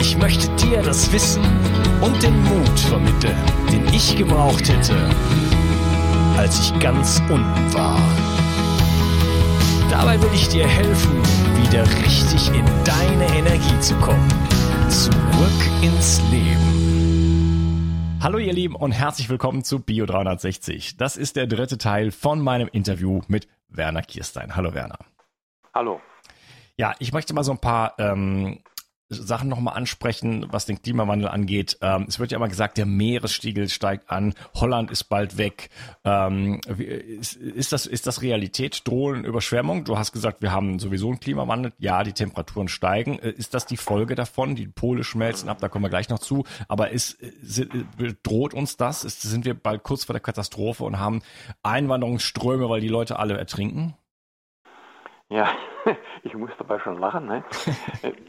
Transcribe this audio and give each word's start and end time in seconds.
Ich 0.00 0.16
möchte 0.16 0.48
dir 0.56 0.80
das 0.82 1.12
Wissen 1.12 1.44
und 2.00 2.22
den 2.22 2.42
Mut 2.44 2.80
vermitteln, 2.80 3.36
den 3.70 3.86
ich 3.92 4.16
gebraucht 4.16 4.66
hätte, 4.66 4.96
als 6.38 6.58
ich 6.58 6.80
ganz 6.80 7.20
unten 7.28 7.74
war. 7.74 8.00
Dabei 9.90 10.18
will 10.22 10.30
ich 10.32 10.48
dir 10.48 10.66
helfen, 10.66 11.22
wieder 11.62 11.84
richtig 12.02 12.48
in 12.48 12.64
deine 12.84 13.26
Energie 13.36 13.78
zu 13.80 13.94
kommen. 13.96 14.26
Zurück 14.88 15.82
ins 15.82 16.22
Leben. 16.30 18.18
Hallo 18.22 18.38
ihr 18.38 18.54
Lieben 18.54 18.76
und 18.76 18.92
herzlich 18.92 19.28
willkommen 19.28 19.64
zu 19.64 19.80
Bio 19.80 20.06
360. 20.06 20.96
Das 20.96 21.18
ist 21.18 21.36
der 21.36 21.46
dritte 21.46 21.76
Teil 21.76 22.10
von 22.10 22.40
meinem 22.40 22.68
Interview 22.72 23.20
mit 23.28 23.48
Werner 23.68 24.02
Kirstein. 24.02 24.56
Hallo 24.56 24.72
Werner. 24.72 24.98
Hallo. 25.74 26.00
Ja, 26.78 26.94
ich 26.98 27.12
möchte 27.12 27.34
mal 27.34 27.44
so 27.44 27.52
ein 27.52 27.58
paar 27.58 27.92
ähm, 27.98 28.60
Sachen 29.10 29.48
nochmal 29.48 29.76
ansprechen, 29.76 30.46
was 30.50 30.66
den 30.66 30.80
Klimawandel 30.80 31.28
angeht. 31.28 31.78
Ähm, 31.82 32.06
es 32.08 32.20
wird 32.20 32.30
ja 32.30 32.36
immer 32.36 32.48
gesagt, 32.48 32.78
der 32.78 32.86
Meeresspiegel 32.86 33.68
steigt 33.68 34.08
an, 34.10 34.34
Holland 34.54 34.90
ist 34.90 35.04
bald 35.04 35.36
weg. 35.36 35.68
Ähm, 36.04 36.60
ist, 36.68 37.34
ist, 37.34 37.72
das, 37.72 37.86
ist 37.86 38.06
das 38.06 38.22
Realität? 38.22 38.86
Drohen 38.86 39.24
Überschwemmungen? 39.24 39.84
Du 39.84 39.98
hast 39.98 40.12
gesagt, 40.12 40.42
wir 40.42 40.52
haben 40.52 40.78
sowieso 40.78 41.08
einen 41.08 41.18
Klimawandel. 41.18 41.72
Ja, 41.78 42.04
die 42.04 42.12
Temperaturen 42.12 42.68
steigen. 42.68 43.18
Äh, 43.18 43.30
ist 43.30 43.52
das 43.52 43.66
die 43.66 43.76
Folge 43.76 44.14
davon? 44.14 44.54
Die 44.54 44.68
Pole 44.68 45.02
schmelzen 45.02 45.48
ab, 45.48 45.58
da 45.60 45.68
kommen 45.68 45.84
wir 45.84 45.90
gleich 45.90 46.08
noch 46.08 46.20
zu. 46.20 46.44
Aber 46.68 46.90
ist, 46.90 47.18
droht 48.22 48.54
uns 48.54 48.76
das? 48.76 49.04
Ist, 49.04 49.22
sind 49.22 49.44
wir 49.44 49.54
bald 49.54 49.82
kurz 49.82 50.04
vor 50.04 50.12
der 50.12 50.20
Katastrophe 50.20 50.84
und 50.84 51.00
haben 51.00 51.22
Einwanderungsströme, 51.64 52.68
weil 52.68 52.80
die 52.80 52.88
Leute 52.88 53.18
alle 53.18 53.36
ertrinken? 53.36 53.94
Ja, 55.30 55.48
ich 56.24 56.34
muss 56.34 56.50
dabei 56.58 56.80
schon 56.80 56.98
lachen. 56.98 57.26
Ne? 57.26 57.44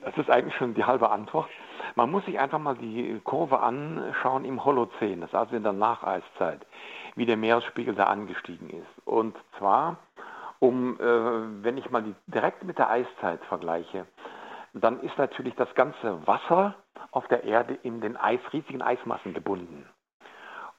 Das 0.04 0.18
ist 0.18 0.30
eigentlich 0.30 0.56
schon 0.56 0.74
die 0.74 0.84
halbe 0.84 1.10
Antwort. 1.10 1.50
Man 1.96 2.12
muss 2.12 2.26
sich 2.26 2.40
einfach 2.40 2.60
mal 2.60 2.76
die 2.76 3.20
Kurve 3.24 3.60
anschauen 3.60 4.46
im 4.46 4.64
Holozän, 4.64 5.22
das 5.22 5.30
ist 5.30 5.36
also 5.36 5.56
in 5.56 5.64
der 5.64 5.74
Nacheiszeit, 5.74 6.66
wie 7.16 7.26
der 7.26 7.38
Meeresspiegel 7.38 7.96
da 7.96 8.06
angestiegen 8.06 8.70
ist. 8.70 9.08
Und 9.08 9.38
zwar, 9.58 9.98
um, 10.60 11.00
äh, 11.00 11.64
wenn 11.64 11.78
ich 11.78 11.90
mal 11.90 12.04
die 12.04 12.16
direkt 12.28 12.64
mit 12.64 12.78
der 12.78 12.90
Eiszeit 12.90 13.44
vergleiche, 13.46 14.06
dann 14.74 15.00
ist 15.02 15.18
natürlich 15.18 15.56
das 15.56 15.74
ganze 15.76 16.26
Wasser 16.28 16.76
auf 17.12 17.28
der 17.28 17.44
Erde 17.44 17.78
in 17.84 18.02
den 18.02 18.18
Eis, 18.18 18.42
riesigen 18.52 18.82
Eismassen 18.82 19.34
gebunden. 19.34 19.86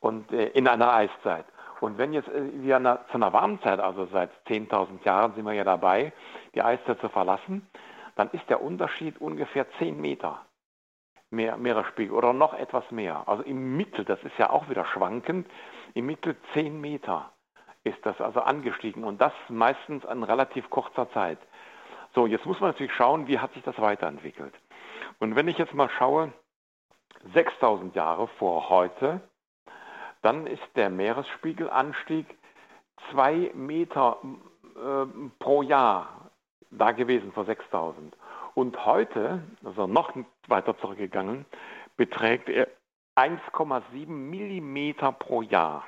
Und 0.00 0.30
äh, 0.32 0.48
in 0.48 0.68
einer 0.68 0.92
Eiszeit. 0.92 1.46
Und 1.82 1.98
wenn 1.98 2.12
jetzt 2.12 2.28
äh, 2.28 2.62
wir 2.62 2.78
zu 3.10 3.14
einer 3.14 3.32
warmen 3.32 3.60
Zeit, 3.62 3.80
also 3.80 4.06
seit 4.06 4.30
10.000 4.46 5.04
Jahren 5.04 5.34
sind 5.34 5.44
wir 5.44 5.52
ja 5.52 5.64
dabei, 5.64 6.12
die 6.54 6.62
Eiszeit 6.62 7.00
zu 7.00 7.08
verlassen, 7.08 7.66
dann 8.14 8.30
ist 8.30 8.48
der 8.48 8.62
Unterschied 8.62 9.20
ungefähr 9.20 9.66
10 9.78 10.00
Meter 10.00 10.46
mehr 11.30 11.56
Meeresspiegel 11.56 12.14
oder 12.14 12.32
noch 12.32 12.54
etwas 12.54 12.88
mehr. 12.90 13.26
Also 13.26 13.42
im 13.42 13.76
Mittel, 13.76 14.04
das 14.04 14.22
ist 14.22 14.38
ja 14.38 14.50
auch 14.50 14.68
wieder 14.68 14.84
schwankend, 14.84 15.48
im 15.94 16.06
Mittel 16.06 16.36
10 16.52 16.80
Meter 16.80 17.32
ist 17.84 17.98
das 18.04 18.20
also 18.20 18.42
angestiegen 18.42 19.02
und 19.02 19.20
das 19.20 19.32
meistens 19.48 20.04
in 20.04 20.22
relativ 20.22 20.70
kurzer 20.70 21.10
Zeit. 21.12 21.38
So, 22.14 22.26
jetzt 22.26 22.46
muss 22.46 22.60
man 22.60 22.70
natürlich 22.70 22.92
schauen, 22.92 23.26
wie 23.26 23.40
hat 23.40 23.54
sich 23.54 23.62
das 23.64 23.80
weiterentwickelt. 23.80 24.54
Und 25.18 25.34
wenn 25.34 25.48
ich 25.48 25.58
jetzt 25.58 25.74
mal 25.74 25.88
schaue, 25.88 26.32
6000 27.34 27.96
Jahre 27.96 28.28
vor 28.38 28.68
heute, 28.68 29.20
dann 30.22 30.46
ist 30.46 30.62
der 30.76 30.90
Meeresspiegelanstieg 30.90 32.26
zwei 33.10 33.50
Meter 33.54 34.18
äh, 34.76 35.06
pro 35.38 35.62
Jahr 35.62 36.30
da 36.70 36.92
gewesen 36.92 37.32
vor 37.32 37.44
6000. 37.44 38.16
Und 38.54 38.84
heute, 38.84 39.42
also 39.64 39.86
noch 39.86 40.12
weiter 40.48 40.76
zurückgegangen, 40.78 41.44
beträgt 41.96 42.48
er 42.48 42.68
1,7 43.16 44.06
Millimeter 44.06 45.12
pro 45.12 45.42
Jahr. 45.42 45.84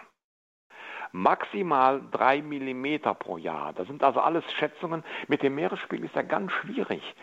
Maximal 1.12 2.02
3 2.10 2.42
Millimeter 2.42 3.14
pro 3.14 3.38
Jahr. 3.38 3.72
Das 3.72 3.86
sind 3.86 4.02
also 4.02 4.20
alles 4.20 4.44
Schätzungen. 4.54 5.04
Mit 5.28 5.42
dem 5.42 5.54
Meeresspiegel 5.54 6.06
ist 6.06 6.16
ja 6.16 6.22
ganz 6.22 6.50
schwierig. 6.52 7.14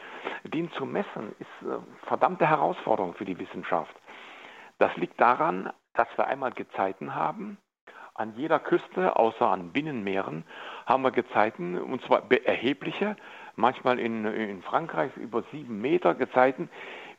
Den 0.44 0.72
zu 0.72 0.86
messen 0.86 1.36
ist 1.40 1.50
eine 1.62 1.76
äh, 1.76 2.08
verdammte 2.08 2.48
Herausforderung 2.48 3.14
für 3.16 3.26
die 3.26 3.38
Wissenschaft. 3.38 3.94
Das 4.80 4.96
liegt 4.96 5.20
daran, 5.20 5.72
dass 5.94 6.08
wir 6.16 6.28
einmal 6.28 6.52
Gezeiten 6.52 7.16
haben. 7.16 7.58
An 8.14 8.34
jeder 8.36 8.60
Küste, 8.60 9.16
außer 9.16 9.48
an 9.48 9.72
Binnenmeeren, 9.72 10.44
haben 10.86 11.04
wir 11.04 11.12
Gezeiten, 11.12 11.82
und 11.82 12.04
zwar 12.04 12.24
erhebliche, 12.32 13.16
manchmal 13.56 14.00
in, 14.00 14.26
in 14.26 14.62
Frankreich 14.64 15.16
über 15.18 15.44
sieben 15.52 15.82
Meter 15.82 16.14
Gezeiten. 16.14 16.70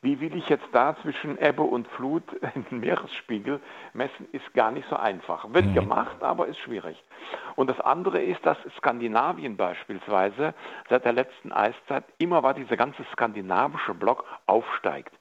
Wie 0.02 0.20
will 0.20 0.36
ich 0.36 0.48
jetzt 0.48 0.66
da 0.72 0.96
zwischen 1.00 1.38
Ebbe 1.38 1.62
und 1.62 1.86
Flut 1.88 2.24
den 2.70 2.80
Meeresspiegel 2.80 3.60
messen, 3.94 4.28
ist 4.32 4.52
gar 4.52 4.70
nicht 4.70 4.88
so 4.88 4.96
einfach. 4.96 5.46
Wird 5.54 5.66
mhm. 5.66 5.74
gemacht, 5.74 6.22
aber 6.22 6.48
ist 6.48 6.58
schwierig. 6.58 7.02
Und 7.54 7.70
das 7.70 7.80
andere 7.80 8.20
ist, 8.20 8.44
dass 8.44 8.58
Skandinavien 8.76 9.56
beispielsweise 9.56 10.54
seit 10.90 11.04
der 11.04 11.12
letzten 11.12 11.52
Eiszeit 11.52 12.04
immer 12.18 12.42
war 12.42 12.52
dieser 12.52 12.76
ganze 12.76 13.04
skandinavische 13.12 13.94
Block 13.94 14.24
aufsteigt 14.46 15.12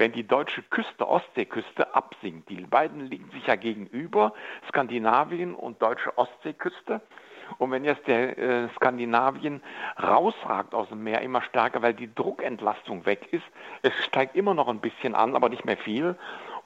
wenn 0.00 0.12
die 0.12 0.26
deutsche 0.26 0.62
Küste, 0.62 1.06
Ostseeküste, 1.06 1.94
absinkt. 1.94 2.48
Die 2.48 2.62
beiden 2.62 3.00
liegen 3.00 3.30
sich 3.32 3.46
ja 3.46 3.54
gegenüber, 3.54 4.32
Skandinavien 4.66 5.54
und 5.54 5.82
deutsche 5.82 6.16
Ostseeküste. 6.16 7.02
Und 7.58 7.70
wenn 7.70 7.84
jetzt 7.84 8.06
der 8.06 8.38
äh, 8.38 8.68
Skandinavien 8.76 9.60
rausragt 10.02 10.74
aus 10.74 10.88
dem 10.88 11.04
Meer 11.04 11.20
immer 11.20 11.42
stärker, 11.42 11.82
weil 11.82 11.92
die 11.92 12.12
Druckentlastung 12.14 13.04
weg 13.04 13.28
ist, 13.32 13.44
es 13.82 13.92
steigt 14.04 14.36
immer 14.36 14.54
noch 14.54 14.68
ein 14.68 14.80
bisschen 14.80 15.14
an, 15.14 15.36
aber 15.36 15.50
nicht 15.50 15.66
mehr 15.66 15.76
viel, 15.76 16.16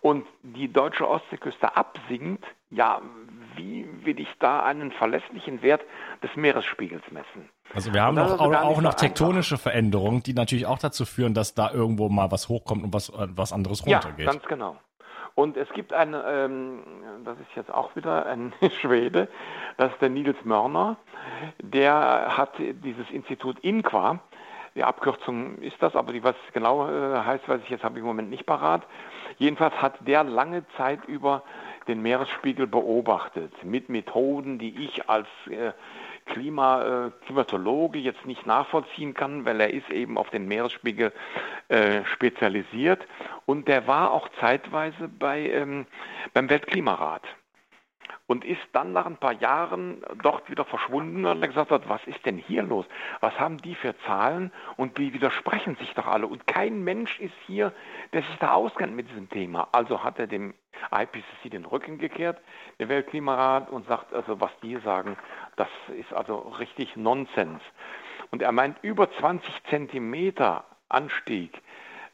und 0.00 0.26
die 0.42 0.72
deutsche 0.72 1.08
Ostseeküste 1.08 1.76
absinkt, 1.76 2.44
ja, 2.70 3.00
wie 3.56 3.88
will 4.04 4.20
ich 4.20 4.28
da 4.38 4.62
einen 4.62 4.92
verlässlichen 4.92 5.60
Wert 5.62 5.82
des 6.22 6.37
Meeresspiegels 6.37 7.10
messen? 7.10 7.48
Also 7.72 7.93
wir 7.93 8.02
haben 8.02 8.19
auch, 8.19 8.38
auch 8.38 8.81
noch 8.81 8.94
tektonische 8.94 9.55
einfach. 9.55 9.70
Veränderungen, 9.70 10.22
die 10.22 10.34
natürlich 10.34 10.66
auch 10.66 10.78
dazu 10.78 11.05
führen, 11.05 11.34
dass 11.34 11.55
da 11.55 11.70
irgendwo 11.70 12.08
mal 12.08 12.31
was 12.31 12.49
hochkommt 12.49 12.84
und 12.84 12.93
was, 12.93 13.08
äh, 13.08 13.28
was 13.34 13.52
anderes 13.52 13.87
runtergeht. 13.87 14.26
Ja, 14.26 14.32
ganz 14.32 14.44
genau. 14.44 14.76
Und 15.34 15.56
es 15.56 15.69
gibt 15.70 15.93
einen, 15.93 16.14
ähm, 16.26 16.82
das 17.25 17.38
ist 17.40 17.56
jetzt 17.56 17.72
auch 17.72 17.96
wieder 17.96 18.26
ein 18.26 18.52
Schwede, 18.81 19.28
das 19.76 19.93
ist 19.93 20.00
der 20.00 20.08
Nils 20.08 20.37
Mörner, 20.44 20.96
der 21.61 22.37
hat 22.37 22.52
dieses 22.58 23.11
Institut 23.11 23.58
INQUA, 23.61 24.20
die 24.76 24.84
Abkürzung 24.84 25.58
ist 25.58 25.76
das, 25.81 25.94
aber 25.94 26.12
die, 26.12 26.22
was 26.22 26.34
genau 26.52 26.88
äh, 26.88 27.19
heißt, 27.19 27.49
weiß 27.49 27.61
ich 27.64 27.70
jetzt, 27.70 27.84
habe 27.84 27.94
ich 27.94 28.00
im 28.00 28.06
Moment 28.06 28.31
nicht 28.31 28.46
parat. 28.46 28.82
Jedenfalls 29.38 29.75
hat 29.81 30.06
der 30.06 30.25
lange 30.25 30.64
Zeit 30.76 31.05
über 31.06 31.43
den 31.87 32.02
Meeresspiegel 32.02 32.66
beobachtet 32.66 33.52
mit 33.64 33.88
Methoden, 33.88 34.58
die 34.58 34.84
ich 34.84 35.08
als 35.08 35.28
äh, 35.49 35.72
Klima, 36.26 37.06
äh, 37.06 37.11
Klimatologe 37.26 37.99
jetzt 37.99 38.25
nicht 38.25 38.47
nachvollziehen 38.47 39.15
kann, 39.15 39.44
weil 39.44 39.61
er 39.61 39.73
ist 39.73 39.91
eben 39.91 40.19
auf 40.19 40.31
den 40.31 40.47
Meeresspiegel 40.49 41.12
äh, 41.69 42.05
spezialisiert 42.05 43.06
und 43.47 43.69
der 43.69 43.87
war 43.87 44.11
auch 44.11 44.29
zeitweise 44.41 45.09
bei, 45.09 45.50
ähm, 45.50 45.87
beim 46.32 46.49
Weltklimarat 46.49 47.23
und 48.26 48.44
ist 48.44 48.62
dann 48.73 48.93
nach 48.93 49.06
ein 49.06 49.19
paar 49.19 49.35
Jahren 49.35 50.03
dort 50.23 50.49
wieder 50.49 50.65
verschwunden 50.65 51.25
und 51.26 51.43
gesagt 51.43 51.71
hat, 51.71 51.88
was 51.88 52.05
ist 52.06 52.25
denn 52.25 52.38
hier 52.38 52.62
los? 52.62 52.87
Was 53.21 53.38
haben 53.38 53.59
die 53.59 53.75
für 53.75 53.94
Zahlen 54.06 54.50
und 54.76 54.97
die 54.99 55.12
widersprechen 55.12 55.76
sich 55.76 55.93
doch 55.94 56.06
alle 56.06 56.26
und 56.26 56.47
kein 56.47 56.82
Mensch 56.82 57.21
ist 57.21 57.35
hier, 57.47 57.73
der 58.12 58.23
sich 58.23 58.37
da 58.41 58.53
auskennt 58.53 58.97
mit 58.97 59.11
diesem 59.11 59.29
Thema. 59.29 59.69
Also 59.73 60.03
hat 60.03 60.19
er 60.19 60.26
dem 60.26 60.55
IPCC 60.93 61.50
den 61.50 61.65
Rücken 61.65 61.99
gekehrt, 61.99 62.41
der 62.79 62.88
Weltklimarat, 62.88 63.71
und 63.71 63.87
sagt 63.87 64.12
also, 64.12 64.41
was 64.41 64.50
die 64.62 64.76
sagen, 64.79 65.17
das 65.56 65.69
ist 65.99 66.12
also 66.12 66.38
richtig 66.59 66.97
Nonsens. 66.97 67.61
Und 68.31 68.43
er 68.43 68.53
meint, 68.53 68.76
über 68.82 69.11
20 69.11 69.53
Zentimeter 69.71 70.65
Anstieg 70.88 71.61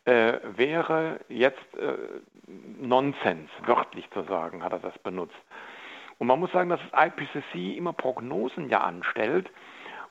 äh, 0.05 0.39
wäre 0.57 1.21
jetzt 1.29 1.75
äh, 1.77 1.97
Nonsens, 2.81 3.51
wörtlich 3.65 4.11
zu 4.11 4.23
sagen, 4.23 4.63
hat 4.63 4.73
er 4.73 4.79
das 4.79 4.99
benutzt. 4.99 5.37
Und 6.19 6.27
man 6.27 6.39
muss 6.39 6.53
sagen, 6.53 6.69
dass 6.69 6.81
das 6.91 7.07
IPCC 7.07 7.77
immer 7.77 7.93
Prognosen 7.93 8.69
ja 8.69 8.81
anstellt. 8.81 9.51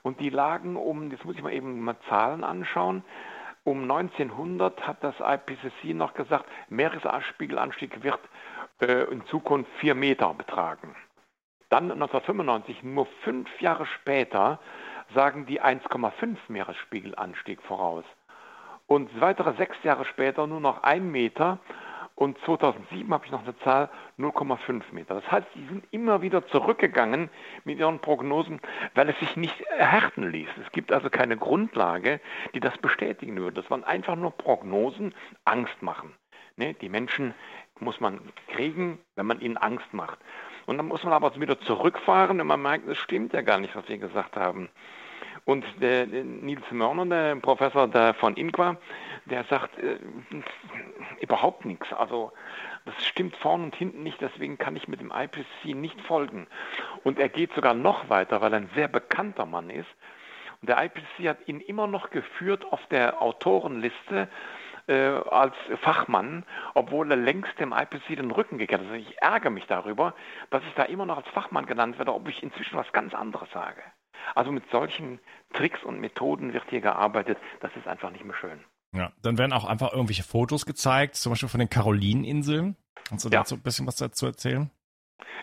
Und 0.02 0.18
die 0.20 0.30
lagen 0.30 0.76
um, 0.76 1.10
jetzt 1.10 1.24
muss 1.24 1.36
ich 1.36 1.42
mal 1.42 1.52
eben 1.52 1.80
mal 1.80 1.96
Zahlen 2.08 2.42
anschauen, 2.42 3.04
um 3.64 3.82
1900 3.82 4.86
hat 4.86 5.04
das 5.04 5.14
IPCC 5.20 5.94
noch 5.94 6.14
gesagt, 6.14 6.46
Meeresspiegelanstieg 6.68 8.02
wird 8.02 8.20
äh, 8.80 9.04
in 9.10 9.24
Zukunft 9.26 9.70
vier 9.78 9.94
Meter 9.94 10.32
betragen. 10.34 10.96
Dann 11.68 11.92
1995, 11.92 12.82
nur 12.82 13.06
fünf 13.22 13.48
Jahre 13.60 13.86
später, 13.86 14.58
sagen 15.14 15.46
die 15.46 15.62
1,5 15.62 16.36
Meeresspiegelanstieg 16.48 17.62
voraus. 17.62 18.04
Und 18.86 19.20
weitere 19.20 19.54
sechs 19.54 19.76
Jahre 19.84 20.04
später 20.04 20.46
nur 20.46 20.60
noch 20.60 20.82
ein 20.82 21.12
Meter 21.12 21.58
und 22.20 22.36
2007 22.44 23.10
habe 23.14 23.24
ich 23.24 23.32
noch 23.32 23.44
eine 23.44 23.56
Zahl 23.60 23.88
0,5 24.18 24.82
Meter. 24.92 25.14
Das 25.14 25.32
heißt, 25.32 25.46
die 25.54 25.66
sind 25.68 25.86
immer 25.90 26.20
wieder 26.20 26.46
zurückgegangen 26.48 27.30
mit 27.64 27.78
ihren 27.78 27.98
Prognosen, 27.98 28.60
weil 28.94 29.08
es 29.08 29.18
sich 29.20 29.38
nicht 29.38 29.58
erhärten 29.62 30.30
ließ. 30.30 30.50
Es 30.62 30.70
gibt 30.70 30.92
also 30.92 31.08
keine 31.08 31.38
Grundlage, 31.38 32.20
die 32.52 32.60
das 32.60 32.76
bestätigen 32.76 33.38
würde. 33.38 33.62
Das 33.62 33.70
waren 33.70 33.84
einfach 33.84 34.16
nur 34.16 34.32
Prognosen, 34.32 35.14
Angst 35.46 35.80
machen. 35.80 36.12
Ne? 36.56 36.74
Die 36.74 36.90
Menschen 36.90 37.32
muss 37.78 38.00
man 38.00 38.20
kriegen, 38.48 38.98
wenn 39.16 39.24
man 39.24 39.40
ihnen 39.40 39.56
Angst 39.56 39.94
macht. 39.94 40.18
Und 40.66 40.76
dann 40.76 40.88
muss 40.88 41.02
man 41.02 41.14
aber 41.14 41.34
wieder 41.40 41.58
zurückfahren 41.60 42.38
und 42.38 42.46
man 42.46 42.60
merkt, 42.60 42.86
es 42.86 42.98
stimmt 42.98 43.32
ja 43.32 43.40
gar 43.40 43.58
nicht, 43.58 43.74
was 43.74 43.88
wir 43.88 43.96
gesagt 43.96 44.36
haben. 44.36 44.68
Und 45.44 45.64
der, 45.80 46.06
Nils 46.06 46.62
Mörner, 46.70 47.06
der 47.06 47.36
Professor 47.36 47.88
der 47.88 48.14
von 48.14 48.36
Inqua, 48.36 48.76
der 49.26 49.44
sagt 49.44 49.78
äh, 49.78 49.98
überhaupt 51.20 51.64
nichts. 51.64 51.92
Also 51.92 52.32
das 52.84 53.06
stimmt 53.06 53.36
vorne 53.36 53.64
und 53.64 53.74
hinten 53.74 54.02
nicht, 54.02 54.20
deswegen 54.20 54.58
kann 54.58 54.76
ich 54.76 54.88
mit 54.88 55.00
dem 55.00 55.12
IPCC 55.14 55.74
nicht 55.74 56.00
folgen. 56.02 56.46
Und 57.04 57.18
er 57.18 57.28
geht 57.28 57.52
sogar 57.54 57.74
noch 57.74 58.08
weiter, 58.08 58.40
weil 58.40 58.52
er 58.52 58.60
ein 58.60 58.70
sehr 58.74 58.88
bekannter 58.88 59.46
Mann 59.46 59.70
ist. 59.70 59.88
Und 60.60 60.68
der 60.68 60.82
IPCC 60.84 61.28
hat 61.28 61.48
ihn 61.48 61.60
immer 61.60 61.86
noch 61.86 62.10
geführt 62.10 62.64
auf 62.70 62.84
der 62.88 63.22
Autorenliste 63.22 64.28
äh, 64.86 64.94
als 65.30 65.54
Fachmann, 65.82 66.44
obwohl 66.74 67.10
er 67.10 67.16
längst 67.16 67.58
dem 67.58 67.72
IPCC 67.72 68.16
den 68.16 68.30
Rücken 68.30 68.58
gekehrt 68.58 68.82
hat. 68.82 68.88
Also 68.90 69.00
ich 69.00 69.20
ärgere 69.22 69.50
mich 69.50 69.66
darüber, 69.66 70.14
dass 70.50 70.62
ich 70.64 70.74
da 70.74 70.84
immer 70.84 71.06
noch 71.06 71.18
als 71.18 71.28
Fachmann 71.28 71.66
genannt 71.66 71.98
werde, 71.98 72.14
ob 72.14 72.28
ich 72.28 72.42
inzwischen 72.42 72.76
was 72.76 72.92
ganz 72.92 73.14
anderes 73.14 73.50
sage. 73.52 73.82
Also 74.34 74.52
mit 74.52 74.64
solchen 74.70 75.18
Tricks 75.52 75.82
und 75.84 76.00
Methoden 76.00 76.52
wird 76.52 76.64
hier 76.68 76.80
gearbeitet. 76.80 77.38
Das 77.60 77.70
ist 77.76 77.86
einfach 77.86 78.10
nicht 78.10 78.24
mehr 78.24 78.36
schön. 78.36 78.60
Ja, 78.92 79.12
dann 79.22 79.38
werden 79.38 79.52
auch 79.52 79.64
einfach 79.64 79.92
irgendwelche 79.92 80.24
Fotos 80.24 80.66
gezeigt, 80.66 81.14
zum 81.14 81.32
Beispiel 81.32 81.48
von 81.48 81.60
den 81.60 81.70
Karolineninseln. 81.70 82.76
Kannst 83.08 83.24
du 83.24 83.28
ja. 83.28 83.40
dazu 83.40 83.54
ein 83.54 83.62
bisschen 83.62 83.86
was 83.86 83.96
dazu 83.96 84.26
erzählen? 84.26 84.70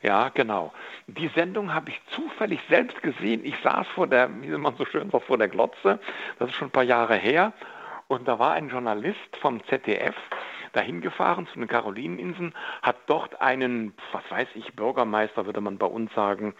Ja, 0.03 0.29
genau. 0.29 0.73
Die 1.07 1.29
Sendung 1.29 1.73
habe 1.73 1.89
ich 1.89 2.01
zufällig 2.11 2.59
selbst 2.69 3.01
gesehen. 3.01 3.45
Ich 3.45 3.55
saß 3.63 3.87
vor 3.95 4.07
der, 4.07 4.29
wie 4.41 4.49
man 4.49 4.75
so 4.75 4.85
schön 4.85 5.09
sagt, 5.09 5.25
vor 5.25 5.37
der 5.37 5.47
Glotze. 5.47 5.99
Das 6.39 6.49
ist 6.49 6.55
schon 6.55 6.67
ein 6.67 6.71
paar 6.71 6.83
Jahre 6.83 7.15
her. 7.15 7.53
Und 8.07 8.27
da 8.27 8.39
war 8.39 8.53
ein 8.53 8.69
Journalist 8.69 9.37
vom 9.41 9.63
ZDF 9.65 10.15
dahin 10.73 11.01
gefahren 11.01 11.47
zu 11.47 11.59
den 11.59 11.67
Karolineninseln, 11.67 12.53
hat 12.81 12.97
dort 13.07 13.41
einen, 13.41 13.93
was 14.11 14.23
weiß 14.29 14.49
ich, 14.55 14.75
Bürgermeister, 14.75 15.45
würde 15.45 15.61
man 15.61 15.77
bei 15.77 15.87
uns 15.87 16.13
sagen, 16.13 16.53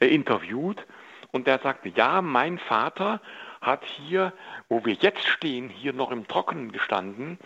äh, 0.00 0.06
interviewt 0.06 0.84
und 1.32 1.46
der 1.46 1.58
sagte, 1.58 1.88
ja, 1.90 2.22
mein 2.22 2.58
Vater 2.58 3.20
hat 3.60 3.84
hier, 3.84 4.32
wo 4.68 4.84
wir 4.84 4.94
jetzt 4.94 5.26
stehen, 5.26 5.68
hier 5.68 5.92
noch 5.92 6.10
im 6.10 6.26
Trockenen 6.26 6.72
gestanden. 6.72 7.38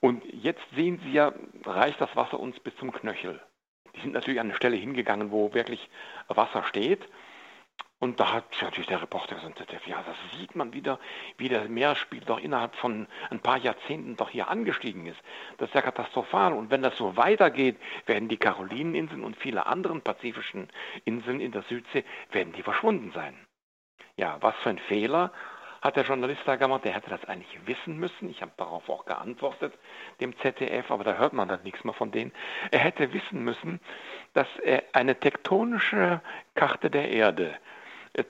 Und 0.00 0.24
jetzt 0.32 0.64
sehen 0.74 1.00
Sie 1.04 1.12
ja, 1.12 1.32
reicht 1.64 2.00
das 2.00 2.14
Wasser 2.16 2.40
uns 2.40 2.58
bis 2.60 2.74
zum 2.76 2.92
Knöchel. 2.92 3.40
Die 3.94 4.00
sind 4.00 4.12
natürlich 4.12 4.40
an 4.40 4.46
eine 4.48 4.56
Stelle 4.56 4.76
hingegangen, 4.76 5.30
wo 5.30 5.52
wirklich 5.54 5.88
Wasser 6.28 6.64
steht. 6.64 7.08
Und 8.00 8.18
da 8.18 8.32
hat 8.32 8.44
natürlich 8.62 8.86
der 8.88 9.02
Reporter 9.02 9.34
gesagt, 9.34 9.60
ja, 9.86 10.02
das 10.02 10.16
sieht 10.38 10.56
man 10.56 10.72
wieder, 10.72 10.98
wie 11.36 11.50
der 11.50 11.68
Meeresspiegel 11.68 12.24
doch 12.24 12.40
innerhalb 12.40 12.74
von 12.76 13.06
ein 13.28 13.40
paar 13.40 13.58
Jahrzehnten 13.58 14.16
doch 14.16 14.30
hier 14.30 14.48
angestiegen 14.48 15.04
ist. 15.04 15.20
Das 15.58 15.68
ist 15.68 15.74
ja 15.74 15.82
katastrophal. 15.82 16.54
Und 16.54 16.70
wenn 16.70 16.80
das 16.80 16.96
so 16.96 17.18
weitergeht, 17.18 17.76
werden 18.06 18.30
die 18.30 18.38
Karolineninseln 18.38 19.22
und 19.22 19.36
viele 19.36 19.66
anderen 19.66 20.00
pazifischen 20.00 20.70
Inseln 21.04 21.40
in 21.40 21.52
der 21.52 21.60
Südsee, 21.64 22.04
werden 22.32 22.54
die 22.54 22.62
verschwunden 22.62 23.12
sein. 23.12 23.36
Ja, 24.16 24.38
was 24.40 24.56
für 24.62 24.70
ein 24.70 24.78
Fehler 24.78 25.30
hat 25.82 25.96
der 25.96 26.04
Journalist 26.04 26.40
da 26.46 26.56
gemacht. 26.56 26.86
Der 26.86 26.92
hätte 26.92 27.10
das 27.10 27.24
eigentlich 27.26 27.58
wissen 27.66 27.98
müssen. 27.98 28.30
Ich 28.30 28.40
habe 28.40 28.52
darauf 28.56 28.88
auch 28.88 29.04
geantwortet, 29.04 29.74
dem 30.20 30.34
ZDF, 30.38 30.90
aber 30.90 31.04
da 31.04 31.14
hört 31.14 31.34
man 31.34 31.48
dann 31.48 31.62
nichts 31.64 31.84
mehr 31.84 31.94
von 31.94 32.10
denen. 32.10 32.32
Er 32.70 32.80
hätte 32.80 33.12
wissen 33.12 33.44
müssen, 33.44 33.78
dass 34.32 34.48
er 34.62 34.84
eine 34.94 35.20
tektonische 35.20 36.22
Karte 36.54 36.90
der 36.90 37.10
Erde 37.10 37.58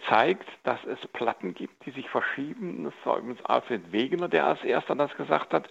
zeigt, 0.08 0.48
dass 0.64 0.78
es 0.84 0.98
Platten 1.08 1.54
gibt, 1.54 1.86
die 1.86 1.90
sich 1.90 2.08
verschieben. 2.08 2.84
Das 2.84 2.94
war 3.04 3.18
übrigens 3.18 3.44
Alfred 3.44 3.92
Wegener, 3.92 4.28
der 4.28 4.46
als 4.46 4.62
erster 4.62 4.94
das 4.94 5.14
gesagt 5.16 5.52
hat, 5.54 5.68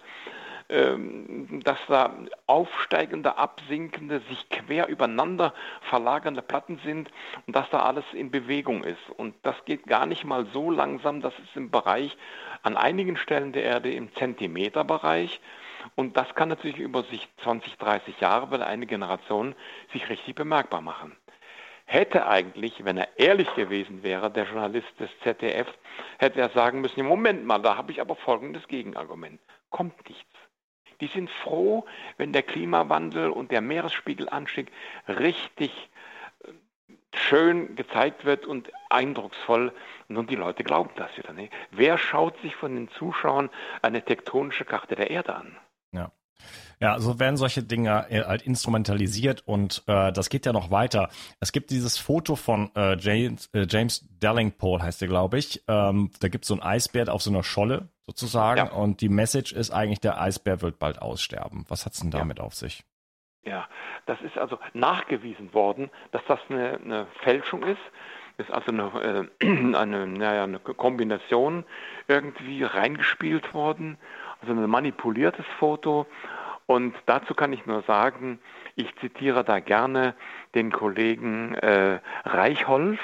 ähm, 0.70 1.60
dass 1.64 1.78
da 1.88 2.14
aufsteigende, 2.46 3.38
absinkende, 3.38 4.20
sich 4.28 4.48
quer 4.50 4.88
übereinander 4.88 5.52
verlagernde 5.82 6.42
Platten 6.42 6.80
sind 6.84 7.10
und 7.46 7.56
dass 7.56 7.68
da 7.70 7.80
alles 7.80 8.04
in 8.12 8.30
Bewegung 8.30 8.84
ist. 8.84 9.10
Und 9.16 9.34
das 9.42 9.56
geht 9.64 9.86
gar 9.86 10.06
nicht 10.06 10.24
mal 10.24 10.46
so 10.52 10.70
langsam, 10.70 11.22
das 11.22 11.34
ist 11.40 11.56
im 11.56 11.70
Bereich, 11.70 12.16
an 12.62 12.76
einigen 12.76 13.16
Stellen 13.16 13.52
der 13.52 13.64
Erde 13.64 13.92
im 13.92 14.14
Zentimeterbereich. 14.14 15.40
Und 15.96 16.16
das 16.16 16.34
kann 16.34 16.50
natürlich 16.50 16.78
über 16.78 17.02
sich 17.04 17.28
20, 17.42 17.76
30 17.76 18.20
Jahre, 18.20 18.50
weil 18.50 18.62
eine 18.62 18.86
Generation 18.86 19.54
sich 19.92 20.08
richtig 20.08 20.34
bemerkbar 20.34 20.82
machen 20.82 21.16
hätte 21.90 22.28
eigentlich, 22.28 22.84
wenn 22.84 22.96
er 22.96 23.08
ehrlich 23.18 23.52
gewesen 23.56 24.04
wäre, 24.04 24.30
der 24.30 24.44
Journalist 24.44 24.88
des 25.00 25.10
ZDF, 25.24 25.66
hätte 26.18 26.40
er 26.40 26.50
sagen 26.50 26.80
müssen, 26.80 27.04
Moment 27.04 27.44
mal, 27.44 27.58
da 27.58 27.76
habe 27.76 27.90
ich 27.90 28.00
aber 28.00 28.14
folgendes 28.14 28.68
Gegenargument. 28.68 29.40
Kommt 29.70 30.08
nichts. 30.08 30.30
Die 31.00 31.08
sind 31.08 31.28
froh, 31.28 31.84
wenn 32.16 32.32
der 32.32 32.44
Klimawandel 32.44 33.30
und 33.30 33.50
der 33.50 33.60
Meeresspiegelanstieg 33.60 34.70
richtig 35.08 35.90
äh, 36.44 36.52
schön 37.12 37.74
gezeigt 37.74 38.24
wird 38.24 38.46
und 38.46 38.70
eindrucksvoll. 38.88 39.72
Und 40.08 40.30
die 40.30 40.36
Leute 40.36 40.62
glauben 40.62 40.90
das 40.94 41.16
wieder 41.16 41.32
nicht. 41.32 41.52
Wer 41.72 41.98
schaut 41.98 42.40
sich 42.40 42.54
von 42.54 42.76
den 42.76 42.88
Zuschauern 42.90 43.50
eine 43.82 44.04
tektonische 44.04 44.64
Karte 44.64 44.94
der 44.94 45.10
Erde 45.10 45.34
an? 45.34 45.56
Ja. 45.90 46.12
Ja, 46.80 46.98
so 46.98 47.20
werden 47.20 47.36
solche 47.36 47.62
Dinge 47.62 48.06
äh, 48.08 48.24
halt 48.24 48.40
instrumentalisiert 48.42 49.42
und 49.46 49.82
äh, 49.86 50.12
das 50.12 50.30
geht 50.30 50.46
ja 50.46 50.52
noch 50.54 50.70
weiter. 50.70 51.10
Es 51.38 51.52
gibt 51.52 51.70
dieses 51.70 51.98
Foto 51.98 52.36
von 52.36 52.70
äh, 52.74 52.96
James, 52.98 53.50
äh, 53.52 53.66
James 53.68 54.08
Dellingpole, 54.18 54.82
heißt 54.82 55.02
der, 55.02 55.08
glaube 55.08 55.38
ich. 55.38 55.62
Ähm, 55.68 56.10
da 56.20 56.28
gibt 56.28 56.44
es 56.44 56.48
so 56.48 56.54
ein 56.54 56.62
Eisbär 56.62 57.12
auf 57.12 57.20
so 57.22 57.30
einer 57.30 57.42
Scholle 57.42 57.90
sozusagen 58.06 58.66
ja. 58.66 58.72
und 58.72 59.02
die 59.02 59.10
Message 59.10 59.52
ist 59.52 59.70
eigentlich, 59.70 60.00
der 60.00 60.20
Eisbär 60.20 60.62
wird 60.62 60.78
bald 60.78 61.02
aussterben. 61.02 61.66
Was 61.68 61.84
hat's 61.84 62.00
denn 62.00 62.10
damit 62.10 62.38
ja. 62.38 62.44
auf 62.44 62.54
sich? 62.54 62.82
Ja, 63.44 63.68
das 64.06 64.20
ist 64.22 64.38
also 64.38 64.58
nachgewiesen 64.72 65.52
worden, 65.52 65.90
dass 66.12 66.22
das 66.28 66.40
eine, 66.48 66.78
eine 66.82 67.06
Fälschung 67.22 67.62
ist. 67.62 67.80
Das 68.38 68.48
ist 68.48 68.54
also 68.54 68.72
eine, 68.72 69.28
äh, 69.40 69.46
eine, 69.76 70.06
naja, 70.06 70.44
eine 70.44 70.58
Kombination 70.58 71.64
irgendwie 72.08 72.62
reingespielt 72.62 73.52
worden, 73.52 73.98
also 74.40 74.54
ein 74.54 74.70
manipuliertes 74.70 75.44
Foto 75.58 76.06
und 76.70 76.94
dazu 77.06 77.34
kann 77.34 77.52
ich 77.52 77.66
nur 77.66 77.82
sagen, 77.82 78.38
ich 78.76 78.94
zitiere 79.00 79.42
da 79.42 79.58
gerne 79.58 80.14
den 80.54 80.70
Kollegen 80.70 81.56
äh, 81.56 81.98
Reichholf, 82.24 83.00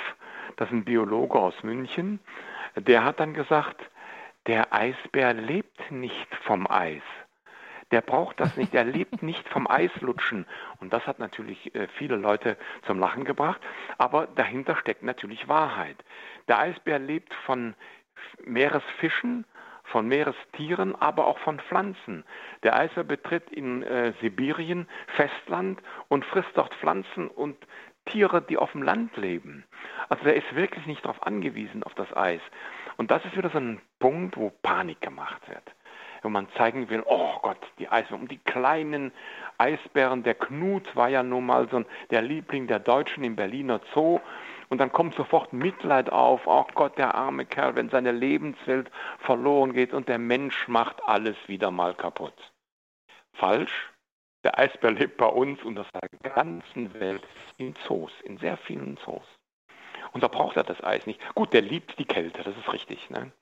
das 0.55 0.69
ist 0.69 0.73
ein 0.73 0.85
Biologe 0.85 1.37
aus 1.37 1.65
München, 1.65 2.21
der 2.77 3.03
hat 3.03 3.19
dann 3.19 3.35
gesagt, 3.35 3.81
der 4.47 4.73
Eisbär 4.73 5.35
lebt 5.35 5.91
nicht 5.91 6.33
vom 6.45 6.71
Eis. 6.71 7.03
Der 7.91 8.03
braucht 8.03 8.39
das 8.39 8.57
nicht, 8.57 8.73
der 8.73 8.85
lebt 8.85 9.21
nicht 9.25 9.49
vom 9.49 9.67
Eislutschen. 9.67 10.47
Und 10.79 10.93
das 10.93 11.05
hat 11.09 11.19
natürlich 11.19 11.75
äh, 11.75 11.89
viele 11.99 12.15
Leute 12.15 12.57
zum 12.87 13.01
Lachen 13.01 13.25
gebracht, 13.25 13.61
aber 13.99 14.29
dahinter 14.29 14.77
steckt 14.77 15.03
natürlich 15.03 15.49
Wahrheit. 15.49 15.97
Der 16.47 16.61
Eisbär 16.61 17.01
lebt 17.01 17.35
von 17.35 17.75
Meeresfischen, 18.45 19.45
von 19.87 20.09
Meerestieren, 20.09 20.95
aber 21.01 21.27
auch 21.27 21.39
von 21.39 21.61
Pflanzen. 21.61 22.25
Der 22.63 22.79
Eisbär 22.79 23.05
betritt 23.05 23.51
in 23.51 23.83
äh, 23.83 24.13
Sibirien 24.21 24.89
Festland 25.17 25.81
und 26.09 26.25
frisst 26.25 26.51
dort 26.55 26.75
Pflanzen 26.75 27.29
und 27.29 27.57
Tiere, 28.07 28.41
die 28.43 28.57
auf 28.57 28.73
dem 28.73 28.83
Land 28.83 29.17
leben. 29.17 29.65
Also 30.09 30.25
der 30.25 30.37
ist 30.37 30.55
wirklich 30.55 30.87
nicht 30.87 31.05
darauf 31.05 31.23
angewiesen, 31.27 31.83
auf 31.83 31.95
das 31.95 32.15
Eis. 32.17 32.41
Und 32.97 33.11
das 33.11 33.25
ist 33.25 33.37
wieder 33.37 33.51
so 33.51 33.59
ein 33.59 33.81
Punkt, 33.99 34.37
wo 34.37 34.51
Panik 34.63 35.01
gemacht 35.01 35.43
wird. 35.49 35.63
Wo 36.23 36.29
man 36.29 36.49
zeigen 36.57 36.89
will, 36.89 37.03
oh 37.05 37.39
Gott, 37.43 37.59
die 37.79 37.89
Eisbären, 37.89 38.23
und 38.23 38.31
die 38.31 38.39
kleinen 38.39 39.13
Eisbären, 39.59 40.23
der 40.23 40.35
Knut 40.35 40.97
war 40.97 41.09
ja 41.09 41.23
nun 41.23 41.47
mal 41.47 41.69
so 41.69 41.85
der 42.11 42.23
Liebling 42.23 42.67
der 42.67 42.79
Deutschen 42.79 43.23
im 43.23 43.37
Berliner 43.37 43.81
Zoo. 43.93 44.21
Und 44.69 44.79
dann 44.79 44.93
kommt 44.93 45.15
sofort 45.15 45.53
Mitleid 45.53 46.11
auf, 46.11 46.47
oh 46.47 46.67
Gott, 46.75 46.99
der 46.99 47.15
arme 47.15 47.47
Kerl, 47.47 47.77
wenn 47.77 47.89
seine 47.89 48.13
Lebenswelt 48.13 48.91
verloren 49.19 49.73
geht 49.73 49.93
und 49.93 50.09
der 50.09 50.19
Mensch 50.19 50.67
macht 50.69 51.03
alles 51.05 51.37
wieder 51.47 51.71
mal 51.71 51.95
kaputt. 51.95 52.53
Falsch, 53.35 53.93
der 54.45 54.59
Eisbär 54.59 54.93
lebt 54.93 55.17
bei 55.17 55.27
uns 55.27 55.63
und 55.63 55.79
auf 55.79 55.91
der 55.93 56.09
ganzen 56.31 56.95
Welt 56.95 57.23
in 57.59 57.75
Zoos, 57.87 58.13
in 58.23 58.39
sehr 58.39 58.57
vielen 58.57 58.97
Zoos. 58.99 59.27
Und 60.13 60.23
da 60.23 60.29
braucht 60.29 60.57
er 60.57 60.65
das 60.65 60.83
Eis 60.83 61.07
nicht. 61.07 61.21
Gut, 61.35 61.53
der 61.53 61.63
liebt 61.63 61.99
die 61.99 62.05
Kälte, 62.05 62.43
das 62.43 62.57
ist 62.57 62.73
richtig. 62.73 63.11
Ne? 63.11 63.33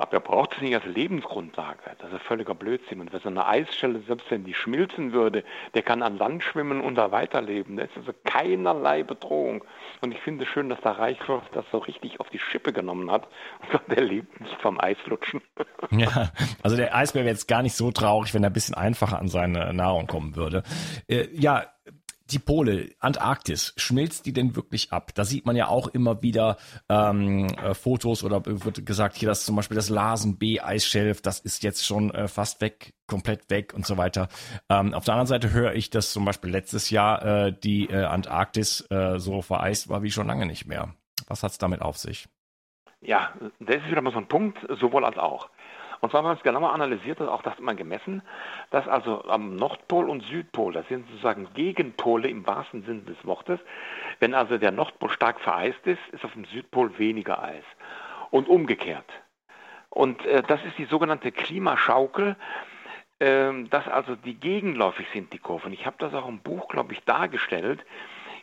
Aber 0.00 0.14
er 0.14 0.20
braucht 0.20 0.54
es 0.54 0.62
nicht 0.62 0.74
als 0.74 0.86
Lebensgrundlage. 0.86 1.78
Das 1.98 2.10
ist 2.10 2.22
völliger 2.22 2.54
Blödsinn. 2.54 3.00
Und 3.00 3.12
wenn 3.12 3.20
so 3.20 3.28
eine 3.28 3.46
Eisschelle, 3.46 4.00
selbst 4.06 4.30
wenn 4.30 4.44
die 4.44 4.54
schmilzen 4.54 5.12
würde, 5.12 5.44
der 5.74 5.82
kann 5.82 6.02
an 6.02 6.16
Land 6.16 6.42
schwimmen 6.42 6.80
und 6.80 6.94
da 6.94 7.12
weiterleben. 7.12 7.76
Das 7.76 7.90
ist 7.90 7.98
also 7.98 8.12
keinerlei 8.24 9.02
Bedrohung. 9.02 9.62
Und 10.00 10.12
ich 10.12 10.20
finde 10.20 10.44
es 10.44 10.50
schön, 10.50 10.70
dass 10.70 10.80
der 10.80 10.92
Reichshof 10.92 11.42
das 11.52 11.66
so 11.70 11.76
richtig 11.76 12.18
auf 12.18 12.30
die 12.30 12.38
Schippe 12.38 12.72
genommen 12.72 13.10
hat 13.10 13.28
und 13.72 13.82
der 13.94 14.02
lebt 14.02 14.40
nicht 14.40 14.56
vom 14.62 14.80
Eislutschen. 14.80 15.42
Ja, 15.92 16.30
also 16.62 16.76
der 16.76 16.94
Eisbär 16.94 17.24
wäre 17.24 17.32
jetzt 17.32 17.48
gar 17.48 17.62
nicht 17.62 17.74
so 17.74 17.90
traurig, 17.90 18.32
wenn 18.32 18.44
er 18.44 18.50
ein 18.50 18.52
bisschen 18.52 18.76
einfacher 18.76 19.18
an 19.18 19.26
seine 19.26 19.74
Nahrung 19.74 20.06
kommen 20.06 20.36
würde. 20.36 20.62
Äh, 21.08 21.26
ja, 21.32 21.66
die 22.32 22.38
Pole, 22.38 22.90
Antarktis, 22.98 23.72
schmilzt 23.76 24.26
die 24.26 24.32
denn 24.32 24.56
wirklich 24.56 24.92
ab? 24.92 25.12
Da 25.14 25.24
sieht 25.24 25.46
man 25.46 25.56
ja 25.56 25.68
auch 25.68 25.88
immer 25.88 26.22
wieder 26.22 26.56
ähm, 26.88 27.46
äh, 27.46 27.74
Fotos 27.74 28.24
oder 28.24 28.42
wird 28.44 28.84
gesagt, 28.86 29.16
hier 29.16 29.28
das 29.28 29.44
zum 29.44 29.56
Beispiel 29.56 29.74
das 29.74 29.88
Larsen 29.88 30.38
B 30.38 30.60
Eisschelf, 30.60 31.22
das 31.22 31.40
ist 31.40 31.62
jetzt 31.62 31.84
schon 31.84 32.10
äh, 32.10 32.28
fast 32.28 32.60
weg, 32.60 32.94
komplett 33.06 33.50
weg 33.50 33.74
und 33.74 33.86
so 33.86 33.96
weiter. 33.96 34.28
Ähm, 34.68 34.94
auf 34.94 35.04
der 35.04 35.14
anderen 35.14 35.26
Seite 35.26 35.52
höre 35.52 35.74
ich, 35.74 35.90
dass 35.90 36.12
zum 36.12 36.24
Beispiel 36.24 36.50
letztes 36.50 36.90
Jahr 36.90 37.24
äh, 37.24 37.52
die 37.52 37.86
äh, 37.86 38.04
Antarktis 38.04 38.86
äh, 38.90 39.18
so 39.18 39.42
vereist 39.42 39.88
war 39.88 40.02
wie 40.02 40.10
schon 40.10 40.26
lange 40.26 40.46
nicht 40.46 40.66
mehr. 40.66 40.94
Was 41.26 41.42
hat 41.42 41.52
es 41.52 41.58
damit 41.58 41.82
auf 41.82 41.98
sich? 41.98 42.28
Ja, 43.00 43.32
das 43.60 43.76
ist 43.76 43.90
wieder 43.90 44.02
mal 44.02 44.12
so 44.12 44.18
ein 44.18 44.28
Punkt, 44.28 44.58
sowohl 44.78 45.04
als 45.04 45.16
auch. 45.16 45.48
Und 46.00 46.10
zwar, 46.10 46.22
wenn 46.22 46.28
man 46.28 46.36
es 46.36 46.42
genauer 46.42 46.72
analysiert, 46.72 47.20
hat 47.20 47.28
auch 47.28 47.42
das 47.42 47.58
immer 47.58 47.74
gemessen, 47.74 48.22
dass 48.70 48.88
also 48.88 49.24
am 49.24 49.56
Nordpol 49.56 50.08
und 50.08 50.22
Südpol, 50.22 50.72
das 50.72 50.88
sind 50.88 51.06
sozusagen 51.08 51.48
Gegenpole 51.54 52.28
im 52.28 52.46
wahrsten 52.46 52.82
Sinne 52.84 53.02
des 53.02 53.24
Wortes, 53.24 53.60
wenn 54.18 54.34
also 54.34 54.56
der 54.58 54.72
Nordpol 54.72 55.10
stark 55.10 55.40
vereist 55.40 55.86
ist, 55.86 56.00
ist 56.12 56.24
auf 56.24 56.32
dem 56.32 56.46
Südpol 56.46 56.98
weniger 56.98 57.42
Eis. 57.42 57.64
Und 58.30 58.48
umgekehrt. 58.48 59.10
Und 59.90 60.24
äh, 60.24 60.42
das 60.46 60.64
ist 60.64 60.78
die 60.78 60.84
sogenannte 60.84 61.32
Klimaschaukel, 61.32 62.36
äh, 63.18 63.52
dass 63.68 63.88
also 63.88 64.14
die 64.14 64.34
gegenläufig 64.34 65.06
sind, 65.12 65.32
die 65.32 65.38
Kurven. 65.38 65.72
Ich 65.72 65.84
habe 65.84 65.96
das 65.98 66.14
auch 66.14 66.28
im 66.28 66.38
Buch, 66.38 66.68
glaube 66.68 66.92
ich, 66.92 67.02
dargestellt, 67.04 67.84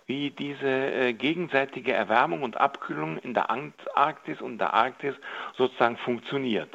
wie 0.08 0.32
diese 0.32 0.68
äh, 0.68 1.14
gegenseitige 1.14 1.94
Erwärmung 1.94 2.44
und 2.44 2.58
Abkühlung 2.58 3.18
in 3.18 3.34
der 3.34 3.50
Antarktis 3.50 4.42
und 4.42 4.58
der 4.58 4.74
Arktis 4.74 5.16
sozusagen 5.56 5.98
funktioniert. 5.98 6.70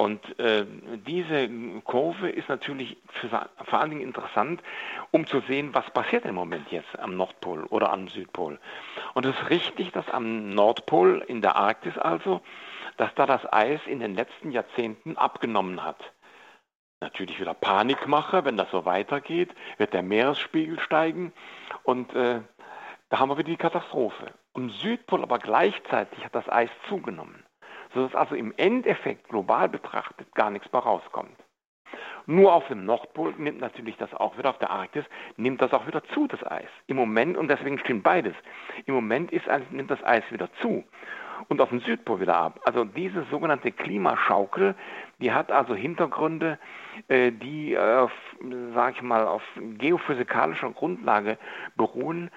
Und 0.00 0.38
äh, 0.38 0.64
diese 1.06 1.50
Kurve 1.84 2.30
ist 2.30 2.48
natürlich 2.48 2.96
für, 3.10 3.28
vor 3.28 3.80
allen 3.80 3.90
Dingen 3.90 4.00
interessant, 4.00 4.62
um 5.10 5.26
zu 5.26 5.40
sehen, 5.40 5.74
was 5.74 5.90
passiert 5.90 6.24
im 6.24 6.36
Moment 6.36 6.72
jetzt 6.72 6.98
am 6.98 7.18
Nordpol 7.18 7.64
oder 7.64 7.92
am 7.92 8.08
Südpol. 8.08 8.58
Und 9.12 9.26
es 9.26 9.38
ist 9.38 9.50
richtig, 9.50 9.92
dass 9.92 10.08
am 10.08 10.54
Nordpol, 10.54 11.22
in 11.28 11.42
der 11.42 11.56
Arktis 11.56 11.98
also, 11.98 12.40
dass 12.96 13.14
da 13.14 13.26
das 13.26 13.44
Eis 13.52 13.80
in 13.84 14.00
den 14.00 14.14
letzten 14.14 14.52
Jahrzehnten 14.52 15.18
abgenommen 15.18 15.84
hat. 15.84 16.00
Natürlich 17.02 17.38
wieder 17.38 17.52
Panikmache, 17.52 18.46
wenn 18.46 18.56
das 18.56 18.70
so 18.70 18.86
weitergeht, 18.86 19.54
wird 19.76 19.92
der 19.92 20.02
Meeresspiegel 20.02 20.80
steigen 20.80 21.30
und 21.82 22.14
äh, 22.14 22.40
da 23.10 23.18
haben 23.18 23.28
wir 23.28 23.36
wieder 23.36 23.50
die 23.50 23.56
Katastrophe. 23.58 24.32
Am 24.54 24.70
Südpol 24.70 25.22
aber 25.22 25.38
gleichzeitig 25.38 26.24
hat 26.24 26.34
das 26.34 26.48
Eis 26.48 26.70
zugenommen 26.88 27.44
sodass 27.94 28.14
also 28.14 28.34
im 28.34 28.52
Endeffekt 28.56 29.28
global 29.28 29.68
betrachtet 29.68 30.34
gar 30.34 30.50
nichts 30.50 30.72
mehr 30.72 30.82
rauskommt. 30.82 31.36
Nur 32.26 32.52
auf 32.52 32.66
dem 32.68 32.84
Nordpol 32.84 33.34
nimmt 33.38 33.60
natürlich 33.60 33.96
das 33.96 34.12
auch 34.14 34.38
wieder, 34.38 34.50
auf 34.50 34.58
der 34.58 34.70
Arktis 34.70 35.04
nimmt 35.36 35.60
das 35.60 35.72
auch 35.72 35.86
wieder 35.86 36.04
zu, 36.14 36.26
das 36.28 36.44
Eis. 36.46 36.68
Im 36.86 36.96
Moment, 36.96 37.36
und 37.36 37.48
deswegen 37.48 37.78
stimmt 37.78 38.04
beides, 38.04 38.34
im 38.86 38.94
Moment 38.94 39.32
ist, 39.32 39.46
nimmt 39.70 39.90
das 39.90 40.02
Eis 40.04 40.22
wieder 40.30 40.48
zu 40.60 40.84
und 41.48 41.60
auf 41.60 41.70
dem 41.70 41.80
Südpol 41.80 42.20
wieder 42.20 42.36
ab. 42.36 42.60
Also 42.64 42.84
diese 42.84 43.24
sogenannte 43.30 43.72
Klimaschaukel, 43.72 44.74
die 45.18 45.32
hat 45.32 45.50
also 45.50 45.74
Hintergründe, 45.74 46.58
äh, 47.08 47.32
die, 47.32 47.74
äh, 47.74 48.06
sage 48.74 48.94
ich 48.96 49.02
mal, 49.02 49.26
auf 49.26 49.42
geophysikalischer 49.78 50.70
Grundlage 50.70 51.38
beruhen 51.76 52.30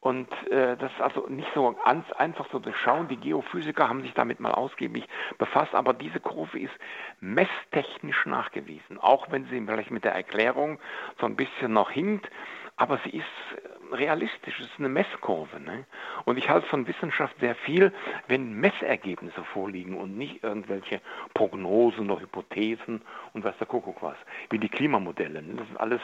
und 0.00 0.30
äh, 0.50 0.78
das 0.78 0.90
ist 0.92 1.00
also 1.00 1.26
nicht 1.28 1.48
so 1.54 1.76
ganz 1.84 2.10
einfach 2.12 2.48
zu 2.48 2.58
durchschauen. 2.58 3.08
Die 3.08 3.18
Geophysiker 3.18 3.86
haben 3.88 4.00
sich 4.00 4.14
damit 4.14 4.40
mal 4.40 4.52
ausgiebig 4.52 5.06
befasst, 5.36 5.74
aber 5.74 5.92
diese 5.92 6.20
Kurve 6.20 6.58
ist 6.58 6.72
messtechnisch 7.20 8.24
nachgewiesen, 8.24 8.98
auch 8.98 9.30
wenn 9.30 9.44
sie 9.46 9.60
vielleicht 9.60 9.90
mit 9.90 10.04
der 10.04 10.14
Erklärung 10.14 10.78
so 11.20 11.26
ein 11.26 11.36
bisschen 11.36 11.74
noch 11.74 11.90
hinkt, 11.90 12.30
aber 12.76 12.98
sie 13.04 13.10
ist 13.10 13.26
äh, 13.56 13.94
realistisch, 13.94 14.58
es 14.58 14.68
ist 14.68 14.78
eine 14.78 14.88
Messkurve. 14.88 15.60
Ne? 15.60 15.84
Und 16.24 16.38
ich 16.38 16.48
halte 16.48 16.66
von 16.68 16.86
Wissenschaft 16.86 17.38
sehr 17.38 17.54
viel, 17.54 17.92
wenn 18.26 18.54
Messergebnisse 18.54 19.44
vorliegen 19.52 19.98
und 19.98 20.16
nicht 20.16 20.42
irgendwelche 20.42 21.02
Prognosen 21.34 22.10
oder 22.10 22.22
Hypothesen 22.22 23.02
und 23.34 23.44
was 23.44 23.56
der 23.58 23.66
Kuckuck 23.66 24.02
was, 24.02 24.16
wie 24.48 24.58
die 24.58 24.70
Klimamodelle. 24.70 25.42
Ne? 25.42 25.56
Das 25.56 25.66
sind 25.66 25.78
alles 25.78 26.00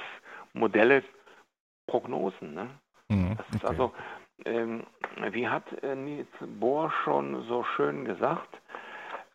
Modelle, 0.52 1.02
Prognosen. 1.86 2.52
Ne? 2.52 2.68
Mhm, 3.08 3.36
das 3.36 3.46
ist 3.48 3.64
okay. 3.64 3.66
also, 3.66 3.92
ähm, 4.44 4.86
wie 5.30 5.48
hat 5.48 5.64
äh, 5.82 5.94
Niels 5.94 6.28
Bohr 6.40 6.92
schon 7.04 7.42
so 7.44 7.64
schön 7.64 8.04
gesagt, 8.04 8.60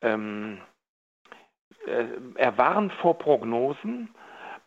ähm, 0.02 0.62
äh, 1.86 2.06
er 2.36 2.58
warnt 2.58 2.94
vor 2.94 3.18
Prognosen, 3.18 4.14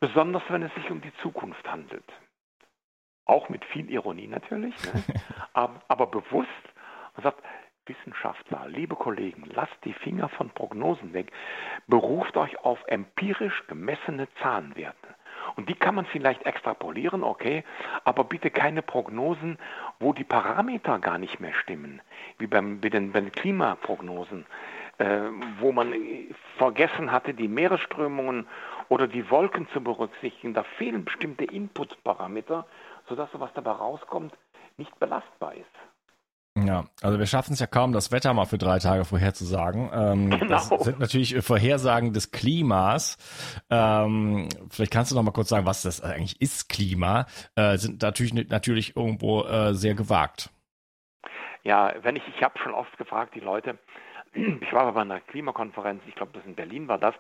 besonders 0.01 0.43
wenn 0.49 0.63
es 0.63 0.75
sich 0.75 0.91
um 0.91 1.01
die 1.01 1.15
Zukunft 1.23 1.71
handelt. 1.71 2.05
Auch 3.27 3.49
mit 3.49 3.65
viel 3.67 3.91
Ironie 3.91 4.27
natürlich, 4.27 4.75
ne? 4.85 5.03
aber, 5.53 5.81
aber 5.89 6.07
bewusst 6.07 6.51
und 7.17 7.23
sagt, 7.23 7.43
Wissenschaftler, 7.87 8.67
liebe 8.69 8.97
Kollegen, 8.97 9.45
lasst 9.47 9.77
die 9.85 9.93
Finger 9.93 10.29
von 10.31 10.51
Prognosen 10.51 11.13
weg, 11.13 11.31
beruft 11.87 12.37
euch 12.37 12.59
auf 12.61 12.83
empirisch 12.87 13.67
gemessene 13.67 14.27
Zahlenwerte. 14.43 15.15
Und 15.57 15.69
die 15.69 15.75
kann 15.75 15.95
man 15.95 16.07
vielleicht 16.07 16.45
extrapolieren, 16.47 17.23
okay, 17.23 17.65
aber 18.05 18.25
bitte 18.25 18.51
keine 18.51 18.83
Prognosen, 18.83 19.59
wo 20.01 20.13
die 20.13 20.25
Parameter 20.25 20.99
gar 20.99 21.19
nicht 21.19 21.41
mehr 21.41 21.55
stimmen, 21.55 22.01
wie 22.39 22.47
beim, 22.47 22.81
bei, 22.81 22.89
den, 22.89 23.13
bei 23.13 23.21
den 23.21 23.33
Klimaprognosen, 23.33 24.47
äh, 24.99 25.21
wo 25.61 25.73
man 25.73 25.93
vergessen 26.59 27.13
hatte, 27.13 27.35
die 27.35 27.49
Meeresströmungen 27.49 28.47
oder 28.89 29.07
die 29.07 29.31
Wolken 29.31 29.69
zu 29.69 29.81
berücksichtigen. 29.81 30.55
Da 30.55 30.63
fehlen 30.63 31.05
bestimmte 31.05 31.45
Inputparameter, 31.45 32.67
sodass 33.09 33.29
was 33.33 33.53
dabei 33.55 33.73
rauskommt, 33.73 34.35
nicht 34.77 34.99
belastbar 34.99 35.55
ist. 35.55 35.94
Ja, 36.57 36.85
also 37.03 37.19
wir 37.19 37.27
schaffen 37.27 37.55
es 37.55 37.59
ja 37.59 37.67
kaum, 37.67 37.93
das 37.93 38.13
Wetter 38.13 38.33
mal 38.33 38.45
für 38.45 38.59
drei 38.59 38.79
Tage 38.79 39.05
vorherzusagen. 39.05 39.91
Ähm, 39.93 40.31
genau. 40.39 40.47
Das 40.47 40.69
sind 40.69 41.01
natürlich 41.01 41.43
Vorhersagen 41.43 42.13
des 42.13 42.31
Klimas. 42.31 43.17
Ähm, 43.71 44.49
vielleicht 44.71 44.93
kannst 44.93 45.11
du 45.11 45.17
noch 45.17 45.25
mal 45.25 45.33
kurz 45.33 45.49
sagen, 45.49 45.67
was 45.67 45.83
das 45.83 46.01
eigentlich 46.01 46.41
ist, 46.41 46.69
Klima. 46.69 47.27
Äh, 47.57 47.77
sind 47.79 48.03
natürlich 48.03 48.35
natürlich 48.35 48.97
irgendwo 48.97 49.43
äh, 49.43 49.75
sehr 49.75 49.95
gewagt. 49.95 50.51
Ja, 51.65 51.93
wenn 52.03 52.15
ich, 52.15 52.23
ich 52.29 52.43
habe 52.43 52.57
schon 52.61 52.75
oft 52.75 52.97
gefragt, 52.99 53.35
die 53.35 53.41
Leute, 53.41 53.77
ich 54.35 54.73
war 54.73 54.93
bei 54.93 55.01
einer 55.01 55.21
Klimakonferenz, 55.21 56.03
ich 56.07 56.15
glaube, 56.15 56.33
das 56.35 56.45
in 56.45 56.55
Berlin 56.55 56.87
war 56.87 56.99
das, 56.99 57.15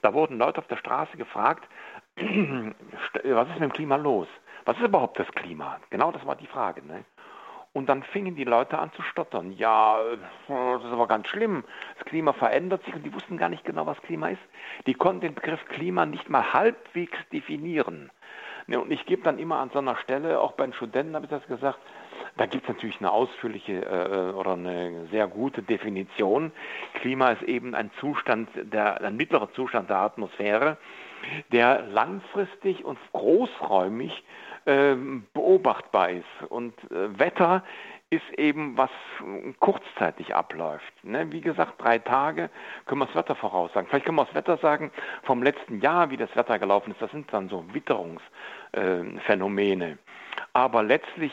da 0.00 0.12
wurden 0.12 0.38
Leute 0.38 0.58
auf 0.58 0.66
der 0.66 0.76
Straße 0.76 1.16
gefragt, 1.16 1.68
was 2.16 3.48
ist 3.48 3.54
mit 3.54 3.62
dem 3.62 3.72
Klima 3.72 3.94
los? 3.94 4.26
Was 4.64 4.76
ist 4.76 4.84
überhaupt 4.84 5.18
das 5.18 5.28
Klima? 5.28 5.78
Genau 5.90 6.10
das 6.10 6.24
war 6.26 6.36
die 6.36 6.46
Frage. 6.46 6.84
Ne? 6.84 7.04
Und 7.74 7.88
dann 7.88 8.02
fingen 8.02 8.36
die 8.36 8.44
Leute 8.44 8.78
an 8.78 8.92
zu 8.92 9.02
stottern. 9.02 9.52
Ja, 9.52 9.96
das 10.46 10.84
ist 10.84 10.92
aber 10.92 11.06
ganz 11.06 11.28
schlimm. 11.28 11.64
Das 11.96 12.06
Klima 12.06 12.34
verändert 12.34 12.84
sich 12.84 12.94
und 12.94 13.02
die 13.02 13.14
wussten 13.14 13.38
gar 13.38 13.48
nicht 13.48 13.64
genau, 13.64 13.86
was 13.86 14.00
Klima 14.02 14.28
ist. 14.28 14.42
Die 14.86 14.94
konnten 14.94 15.22
den 15.22 15.34
Begriff 15.34 15.64
Klima 15.66 16.04
nicht 16.04 16.28
mal 16.28 16.52
halbwegs 16.52 17.16
definieren. 17.32 18.10
Ne, 18.66 18.78
und 18.78 18.90
ich 18.92 19.06
gebe 19.06 19.22
dann 19.22 19.38
immer 19.38 19.56
an 19.56 19.70
so 19.72 19.78
einer 19.78 19.96
Stelle, 19.96 20.40
auch 20.40 20.52
bei 20.52 20.64
den 20.64 20.74
Studenten 20.74 21.14
habe 21.14 21.24
ich 21.24 21.30
das 21.30 21.46
gesagt, 21.46 21.78
da 22.36 22.46
gibt 22.46 22.64
es 22.64 22.68
natürlich 22.68 23.00
eine 23.00 23.10
ausführliche 23.10 23.84
äh, 23.84 24.32
oder 24.34 24.52
eine 24.52 25.06
sehr 25.10 25.26
gute 25.26 25.62
Definition. 25.62 26.52
Klima 26.94 27.32
ist 27.32 27.42
eben 27.42 27.74
ein 27.74 27.90
Zustand, 28.00 28.48
der, 28.54 29.02
ein 29.02 29.16
mittlerer 29.16 29.50
Zustand 29.52 29.90
der 29.90 29.98
Atmosphäre, 29.98 30.76
der 31.50 31.82
langfristig 31.82 32.84
und 32.84 32.98
großräumig 33.12 34.12
äh, 34.12 34.22
beobachtbar 34.64 36.10
ist. 36.10 36.24
Und 36.48 36.74
äh, 36.90 37.18
Wetter 37.18 37.64
ist 38.10 38.30
eben, 38.36 38.76
was 38.76 38.90
kurzzeitig 39.58 40.34
abläuft. 40.34 40.92
Ne? 41.02 41.32
Wie 41.32 41.40
gesagt, 41.40 41.80
drei 41.80 41.98
Tage 41.98 42.50
können 42.84 43.00
wir 43.00 43.06
das 43.06 43.14
Wetter 43.14 43.34
voraussagen. 43.34 43.88
Vielleicht 43.88 44.04
können 44.04 44.18
wir 44.18 44.26
das 44.26 44.34
Wetter 44.34 44.58
sagen 44.58 44.92
vom 45.22 45.42
letzten 45.42 45.80
Jahr, 45.80 46.10
wie 46.10 46.18
das 46.18 46.36
Wetter 46.36 46.58
gelaufen 46.58 46.90
ist. 46.92 47.00
Das 47.00 47.10
sind 47.10 47.32
dann 47.32 47.48
so 47.48 47.64
Witterungsphänomene. 47.72 49.92
Äh, 49.92 49.96
Aber 50.52 50.82
letztlich 50.82 51.32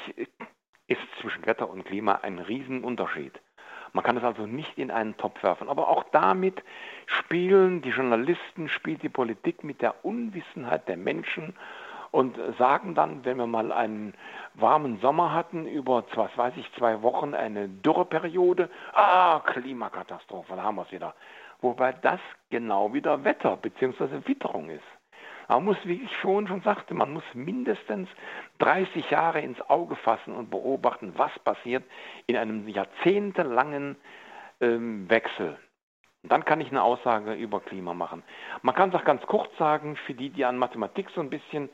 ist 0.88 1.02
zwischen 1.20 1.46
Wetter 1.46 1.70
und 1.70 1.84
Klima 1.86 2.20
ein 2.24 2.40
Riesenunterschied. 2.40 3.38
Man 3.94 4.04
kann 4.04 4.18
es 4.18 4.24
also 4.24 4.46
nicht 4.46 4.78
in 4.78 4.92
einen 4.92 5.18
Topf 5.18 5.42
werfen. 5.44 5.68
Aber 5.68 5.90
auch 5.90 6.04
damit 6.12 6.64
spielen 7.06 7.82
die 7.82 7.90
Journalisten, 7.90 8.70
spielt 8.70 9.04
die 9.04 9.10
Politik 9.10 9.64
mit 9.64 9.82
der 9.82 10.06
Unwissenheit 10.06 10.88
der 10.88 10.98
Menschen 10.98 11.56
und 12.12 12.38
sagen 12.58 12.96
dann, 12.96 13.24
wenn 13.25 13.38
wir 13.38 13.48
mal 13.48 13.72
einen 13.72 14.13
warmen 14.56 15.00
Sommer 15.00 15.34
hatten, 15.34 15.68
über, 15.68 16.04
was 16.16 16.38
weiß 16.38 16.54
ich, 16.58 16.72
zwei 16.74 17.01
Wochen 17.01 17.34
eine 17.34 17.68
Dürreperiode, 17.68 18.70
ah, 18.94 19.39
Klimakatastrophe, 19.46 20.56
da 20.56 20.63
haben 20.63 20.75
wir 20.75 20.84
es 20.84 20.92
wieder. 20.92 21.13
Wobei 21.62 21.92
das 21.92 22.20
genau 22.50 22.94
wieder 22.94 23.24
Wetter 23.24 23.58
bzw. 23.58 24.28
Witterung 24.28 24.70
ist. 24.70 24.84
Man 25.50 25.66
muss, 25.66 25.78
wie 25.84 26.04
ich 26.04 26.16
vorhin 26.18 26.48
schon 26.48 26.62
sagte, 26.62 26.94
man 26.94 27.12
muss 27.12 27.24
mindestens 27.34 28.08
30 28.60 29.10
Jahre 29.10 29.42
ins 29.42 29.60
Auge 29.68 29.96
fassen 29.96 30.36
und 30.36 30.51
beobachten, 30.51 31.13
was 31.18 31.32
passiert 31.39 31.84
in 32.28 32.38
einem 32.38 32.68
jahrzehntelangen 32.68 33.96
ähm, 34.62 35.10
Wechsel. 35.10 35.58
Und 36.22 36.32
dann 36.32 36.46
kann 36.46 36.62
ich 36.62 36.70
eine 36.70 36.84
Aussage 36.84 37.34
über 37.34 37.62
Klima 37.62 37.94
machen. 37.94 38.24
Man 38.62 38.75
kann 38.75 38.89
es 38.89 38.96
auch 38.96 39.06
ganz 39.06 39.25
kurz 39.25 39.50
sagen, 39.58 39.96
für 40.06 40.13
die, 40.13 40.30
die 40.30 40.46
an 40.46 40.58
Mathematik 40.58 41.10
so 41.16 41.22
ein 41.22 41.30
bisschen 41.32 41.70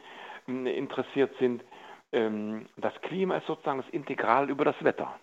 interessiert 0.48 1.36
sind, 1.40 1.64
ähm, 2.12 2.68
das 2.78 2.94
Klima 3.02 3.38
ist 3.38 3.48
sozusagen 3.48 3.82
das 3.82 3.90
Integral 3.90 4.50
über 4.50 4.66
das 4.66 4.82
Wetter. 4.84 5.20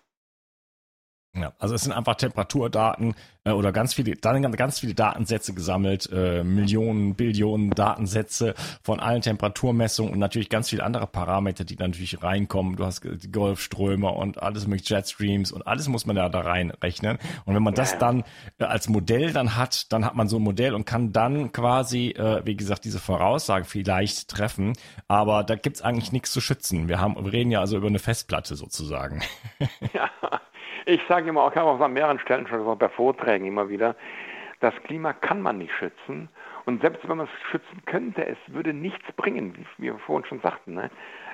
Ja, 1.34 1.54
also 1.58 1.74
es 1.74 1.80
sind 1.80 1.92
einfach 1.92 2.16
Temperaturdaten 2.16 3.14
äh, 3.44 3.52
oder 3.52 3.72
ganz 3.72 3.94
viele, 3.94 4.14
dann 4.16 4.42
ganz 4.52 4.80
viele 4.80 4.92
Datensätze 4.92 5.54
gesammelt, 5.54 6.10
äh, 6.12 6.44
Millionen, 6.44 7.14
Billionen 7.14 7.70
Datensätze 7.70 8.54
von 8.82 9.00
allen 9.00 9.22
Temperaturmessungen 9.22 10.12
und 10.12 10.18
natürlich 10.18 10.50
ganz 10.50 10.68
viele 10.68 10.84
andere 10.84 11.06
Parameter, 11.06 11.64
die 11.64 11.76
natürlich 11.76 12.22
reinkommen. 12.22 12.76
Du 12.76 12.84
hast 12.84 13.02
die 13.04 13.32
Golfströme 13.32 14.10
und 14.10 14.42
alles 14.42 14.66
mit 14.66 14.86
Jetstreams 14.86 15.52
und 15.52 15.66
alles 15.66 15.88
muss 15.88 16.04
man 16.04 16.18
ja 16.18 16.28
da 16.28 16.40
reinrechnen. 16.40 17.18
Und 17.46 17.54
wenn 17.54 17.62
man 17.62 17.72
das 17.72 17.96
dann 17.96 18.24
äh, 18.58 18.64
als 18.64 18.90
Modell 18.90 19.32
dann 19.32 19.56
hat, 19.56 19.90
dann 19.90 20.04
hat 20.04 20.14
man 20.14 20.28
so 20.28 20.36
ein 20.36 20.42
Modell 20.42 20.74
und 20.74 20.84
kann 20.84 21.14
dann 21.14 21.50
quasi, 21.50 22.10
äh, 22.10 22.42
wie 22.44 22.56
gesagt, 22.56 22.84
diese 22.84 23.00
Voraussage 23.00 23.64
vielleicht 23.64 24.28
treffen. 24.28 24.74
Aber 25.08 25.44
da 25.44 25.54
gibt's 25.54 25.80
eigentlich 25.80 26.12
nichts 26.12 26.30
zu 26.30 26.42
schützen. 26.42 26.88
Wir 26.88 27.00
haben, 27.00 27.16
wir 27.16 27.32
reden 27.32 27.50
ja 27.50 27.60
also 27.60 27.78
über 27.78 27.86
eine 27.86 28.00
Festplatte 28.00 28.54
sozusagen. 28.54 29.22
Ja. 29.94 30.10
Ich 30.84 31.00
sage 31.06 31.28
immer, 31.28 31.48
ich 31.48 31.56
habe 31.56 31.70
auch 31.70 31.80
an 31.80 31.92
mehreren 31.92 32.18
Stellen 32.18 32.46
schon 32.48 32.58
gesagt, 32.58 32.80
bei 32.80 32.88
Vorträgen 32.88 33.46
immer 33.46 33.68
wieder, 33.68 33.94
das 34.58 34.74
Klima 34.84 35.12
kann 35.12 35.40
man 35.40 35.58
nicht 35.58 35.72
schützen. 35.74 36.28
Und 36.64 36.80
selbst 36.82 37.08
wenn 37.08 37.16
man 37.16 37.26
es 37.26 37.50
schützen 37.50 37.82
könnte, 37.86 38.26
es 38.26 38.38
würde 38.48 38.72
nichts 38.72 39.10
bringen, 39.12 39.54
wie 39.56 39.84
wir 39.84 39.98
vorhin 39.98 40.24
schon 40.26 40.40
sagten. 40.40 40.74
Ne? 40.74 40.90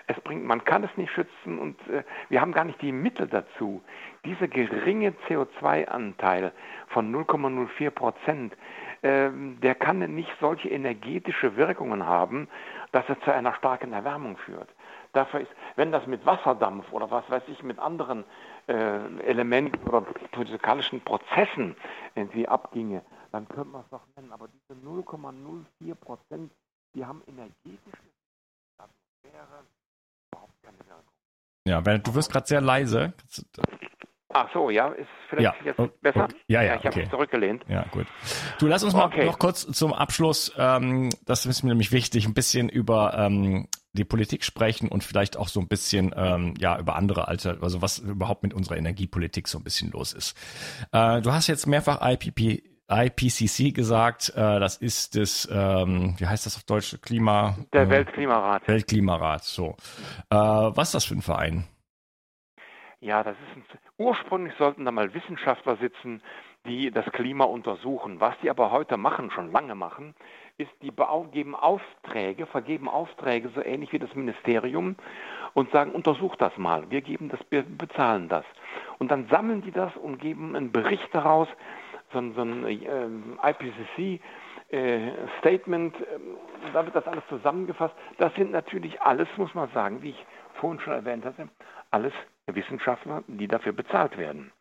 Es 0.07 0.19
bringt, 0.21 0.45
man 0.45 0.65
kann 0.65 0.85
es 0.85 0.91
nicht 0.97 1.13
schützen 1.13 1.59
und 1.59 1.79
äh, 1.89 2.03
wir 2.29 2.41
haben 2.41 2.53
gar 2.53 2.65
nicht 2.65 2.81
die 2.81 2.93
Mittel 2.93 3.27
dazu. 3.27 3.83
Dieser 4.25 4.49
geringe 4.49 5.15
CO2-Anteil 5.29 6.53
von 6.89 7.15
0,04 7.15 7.91
Prozent, 7.91 8.55
äh, 9.03 9.29
der 9.33 9.75
kann 9.75 9.99
nicht 10.15 10.33
solche 10.41 10.69
energetische 10.69 11.57
Wirkungen 11.57 12.07
haben, 12.07 12.49
dass 12.93 13.09
er 13.09 13.21
zu 13.21 13.33
einer 13.33 13.55
starken 13.55 13.93
Erwärmung 13.93 14.39
führt. 14.39 14.69
Dafür 15.13 15.41
ist, 15.41 15.53
wenn 15.77 15.93
das 15.93 16.07
mit 16.07 16.25
Wasserdampf 16.27 16.93
oder 16.93 17.11
was 17.11 17.29
weiß 17.29 17.43
ich, 17.49 17.63
mit 17.63 17.79
anderen 17.79 18.25
Elementen 18.73 19.83
oder 19.89 20.07
physikalischen 20.33 21.01
Prozessen 21.01 21.77
irgendwie 22.15 22.47
abginge, 22.47 23.03
dann 23.33 23.49
könnte 23.49 23.71
man 23.71 23.83
es 23.83 23.89
doch 23.91 24.03
nennen. 24.17 24.33
Aber 24.33 24.49
diese 24.49 24.79
0,04 24.81 25.95
Prozent, 25.95 26.53
die 26.95 27.05
haben 27.05 27.23
energetische 27.27 28.13
Atmosphäre 28.79 29.65
überhaupt 30.33 30.63
keine 30.63 30.79
Wirkung. 30.79 31.05
Ja, 31.67 31.81
du 31.81 32.15
wirst 32.15 32.31
gerade 32.31 32.47
sehr 32.47 32.61
leise. 32.61 33.13
Ach 34.35 34.49
so, 34.53 34.69
ja, 34.69 34.89
ist 34.89 35.09
vielleicht 35.31 35.61
ja. 35.61 35.65
jetzt 35.65 35.79
oh, 35.79 35.89
besser? 36.03 36.25
Okay. 36.25 36.37
Ja, 36.49 36.63
ja, 36.63 36.69
ja, 36.69 36.73
ich 36.75 36.79
okay. 36.81 36.89
habe 36.89 37.01
mich 37.01 37.11
zurückgelehnt. 37.11 37.65
Ja, 37.69 37.85
gut. 37.91 38.07
Du 38.59 38.67
lass 38.67 38.83
uns 38.83 38.93
mal 38.93 39.07
okay. 39.07 39.25
noch 39.25 39.39
kurz 39.39 39.67
zum 39.67 39.95
Abschluss, 39.95 40.53
ähm, 40.59 41.11
das 41.25 41.47
ist 41.47 41.63
mir 41.63 41.71
nämlich 41.71 41.93
wichtig, 41.93 42.27
ein 42.27 42.35
bisschen 42.35 42.69
über 42.69 43.15
ähm, 43.17 43.69
die 43.93 44.05
Politik 44.05 44.45
sprechen 44.45 44.89
und 44.89 45.03
vielleicht 45.03 45.37
auch 45.37 45.49
so 45.49 45.61
ein 45.61 45.69
bisschen 45.69 46.15
ähm, 46.17 46.55
ja 46.59 46.79
über 46.79 46.97
andere 46.97 47.29
Alter, 47.29 47.59
also 47.63 47.83
was 47.83 47.99
überhaupt 47.99 48.43
mit 48.43 48.55
unserer 48.55 48.77
Energiepolitik 48.77 49.49
so 49.49 49.59
ein 49.59 49.65
bisschen 49.65 49.91
los 49.91 50.13
ist. 50.13 50.37
Äh, 50.93 51.21
du 51.21 51.33
hast 51.33 51.47
jetzt 51.49 51.67
mehrfach 51.67 52.01
IPP, 52.03 52.63
IPCC 52.91 53.75
gesagt, 53.75 54.31
äh, 54.35 54.61
das 54.61 54.77
ist 54.77 55.17
das, 55.17 55.49
ähm, 55.51 56.15
wie 56.19 56.27
heißt 56.27 56.47
das 56.47 56.57
auf 56.57 56.65
Deutsch, 56.65 56.97
Klima? 57.03 57.57
Der 57.73 57.83
äh, 57.83 57.91
Weltklimarat. 57.91 58.67
Weltklimarat, 58.67 59.45
so. 59.45 59.77
Äh, 60.31 60.37
was 60.37 60.89
ist 60.89 60.95
das 60.95 61.05
für 61.05 61.15
ein 61.15 61.23
Verein? 61.23 61.65
Ja, 63.01 63.23
das 63.23 63.37
ist 63.37 63.57
ein, 63.57 63.65
ursprünglich 63.99 64.55
sollten 64.59 64.85
da 64.85 64.91
mal 64.91 65.13
Wissenschaftler 65.13 65.77
sitzen, 65.77 66.23
die 66.67 66.91
das 66.91 67.05
Klima 67.13 67.45
untersuchen. 67.45 68.21
Was 68.21 68.35
die 68.43 68.51
aber 68.51 68.71
heute 68.71 68.97
machen, 68.97 69.31
schon 69.31 69.53
lange 69.53 69.75
machen, 69.75 70.15
ist, 70.59 70.71
die 70.83 70.93
geben 71.31 71.55
Aufträge, 71.55 72.47
vergeben 72.47 72.89
Aufträge, 72.89 73.49
so 73.55 73.63
ähnlich 73.63 73.93
wie 73.93 73.99
das 74.01 74.15
Ministerium, 74.15 74.97
und 75.55 75.71
sagen, 75.71 75.93
untersucht 75.93 76.41
das 76.41 76.57
mal, 76.59 76.91
wir 76.91 77.01
geben 77.01 77.29
das, 77.29 77.41
wir 77.51 77.63
bezahlen 77.63 78.29
das. 78.29 78.45
Und 78.99 79.11
dann 79.11 79.29
sammeln 79.29 79.63
die 79.63 79.71
das 79.71 79.97
und 79.97 80.19
geben 80.19 80.57
einen 80.57 80.73
Bericht 80.73 81.09
daraus, 81.13 81.49
so, 82.13 82.21
so 82.33 82.43
ein 82.43 82.67
äh, 82.67 83.51
IPCC, 83.51 84.21
äh, 84.71 85.13
Statement, 85.39 85.95
äh, 86.01 86.05
da 86.73 86.85
wird 86.85 86.97
das 86.97 87.07
alles 87.07 87.25
zusammengefasst. 87.29 87.95
Das 88.19 88.35
sind 88.35 88.51
natürlich 88.51 89.01
alles, 89.01 89.29
muss 89.37 89.55
man 89.55 89.71
sagen, 89.71 90.03
wie 90.03 90.11
ich 90.11 90.27
vorhin 90.55 90.81
schon 90.81 90.93
erwähnt 90.93 91.25
hatte, 91.25 91.49
alles 91.91 92.13
Wissenschaftler, 92.47 93.23
die 93.29 93.47
dafür 93.47 93.73
bezahlt 93.73 94.19
werden. 94.19 94.53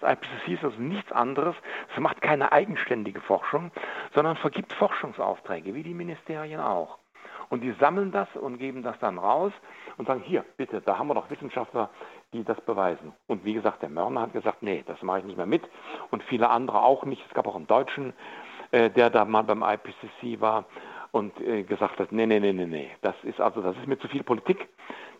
Das 0.00 0.12
IPCC 0.12 0.54
ist 0.54 0.64
also 0.64 0.80
nichts 0.80 1.12
anderes. 1.12 1.54
Es 1.92 2.00
macht 2.00 2.20
keine 2.20 2.52
eigenständige 2.52 3.20
Forschung, 3.20 3.70
sondern 4.14 4.36
vergibt 4.36 4.72
Forschungsaufträge, 4.72 5.74
wie 5.74 5.82
die 5.82 5.94
Ministerien 5.94 6.60
auch. 6.60 6.98
Und 7.48 7.60
die 7.60 7.72
sammeln 7.72 8.10
das 8.10 8.28
und 8.34 8.58
geben 8.58 8.82
das 8.82 8.98
dann 9.00 9.18
raus 9.18 9.52
und 9.96 10.06
sagen, 10.06 10.22
hier, 10.24 10.44
bitte, 10.56 10.80
da 10.80 10.98
haben 10.98 11.08
wir 11.08 11.14
doch 11.14 11.30
Wissenschaftler, 11.30 11.90
die 12.32 12.42
das 12.42 12.60
beweisen. 12.62 13.12
Und 13.26 13.44
wie 13.44 13.54
gesagt, 13.54 13.82
der 13.82 13.90
Mörner 13.90 14.22
hat 14.22 14.32
gesagt, 14.32 14.62
nee, 14.62 14.82
das 14.86 15.00
mache 15.02 15.20
ich 15.20 15.24
nicht 15.24 15.36
mehr 15.36 15.46
mit. 15.46 15.62
Und 16.10 16.22
viele 16.24 16.50
andere 16.50 16.82
auch 16.82 17.04
nicht. 17.04 17.22
Es 17.28 17.34
gab 17.34 17.46
auch 17.46 17.56
einen 17.56 17.66
Deutschen, 17.66 18.12
äh, 18.70 18.90
der 18.90 19.10
da 19.10 19.24
mal 19.24 19.42
beim 19.42 19.62
IPCC 19.62 20.40
war 20.40 20.64
und 21.12 21.38
äh, 21.40 21.62
gesagt 21.62 22.00
hat, 22.00 22.10
nee, 22.10 22.26
nee, 22.26 22.40
nee, 22.40 22.52
nee, 22.52 22.66
nee, 22.66 22.90
das 23.02 23.14
ist 23.22 23.40
also, 23.40 23.62
das 23.62 23.76
ist 23.76 23.86
mir 23.86 23.98
zu 23.98 24.08
viel 24.08 24.24
Politik. 24.24 24.68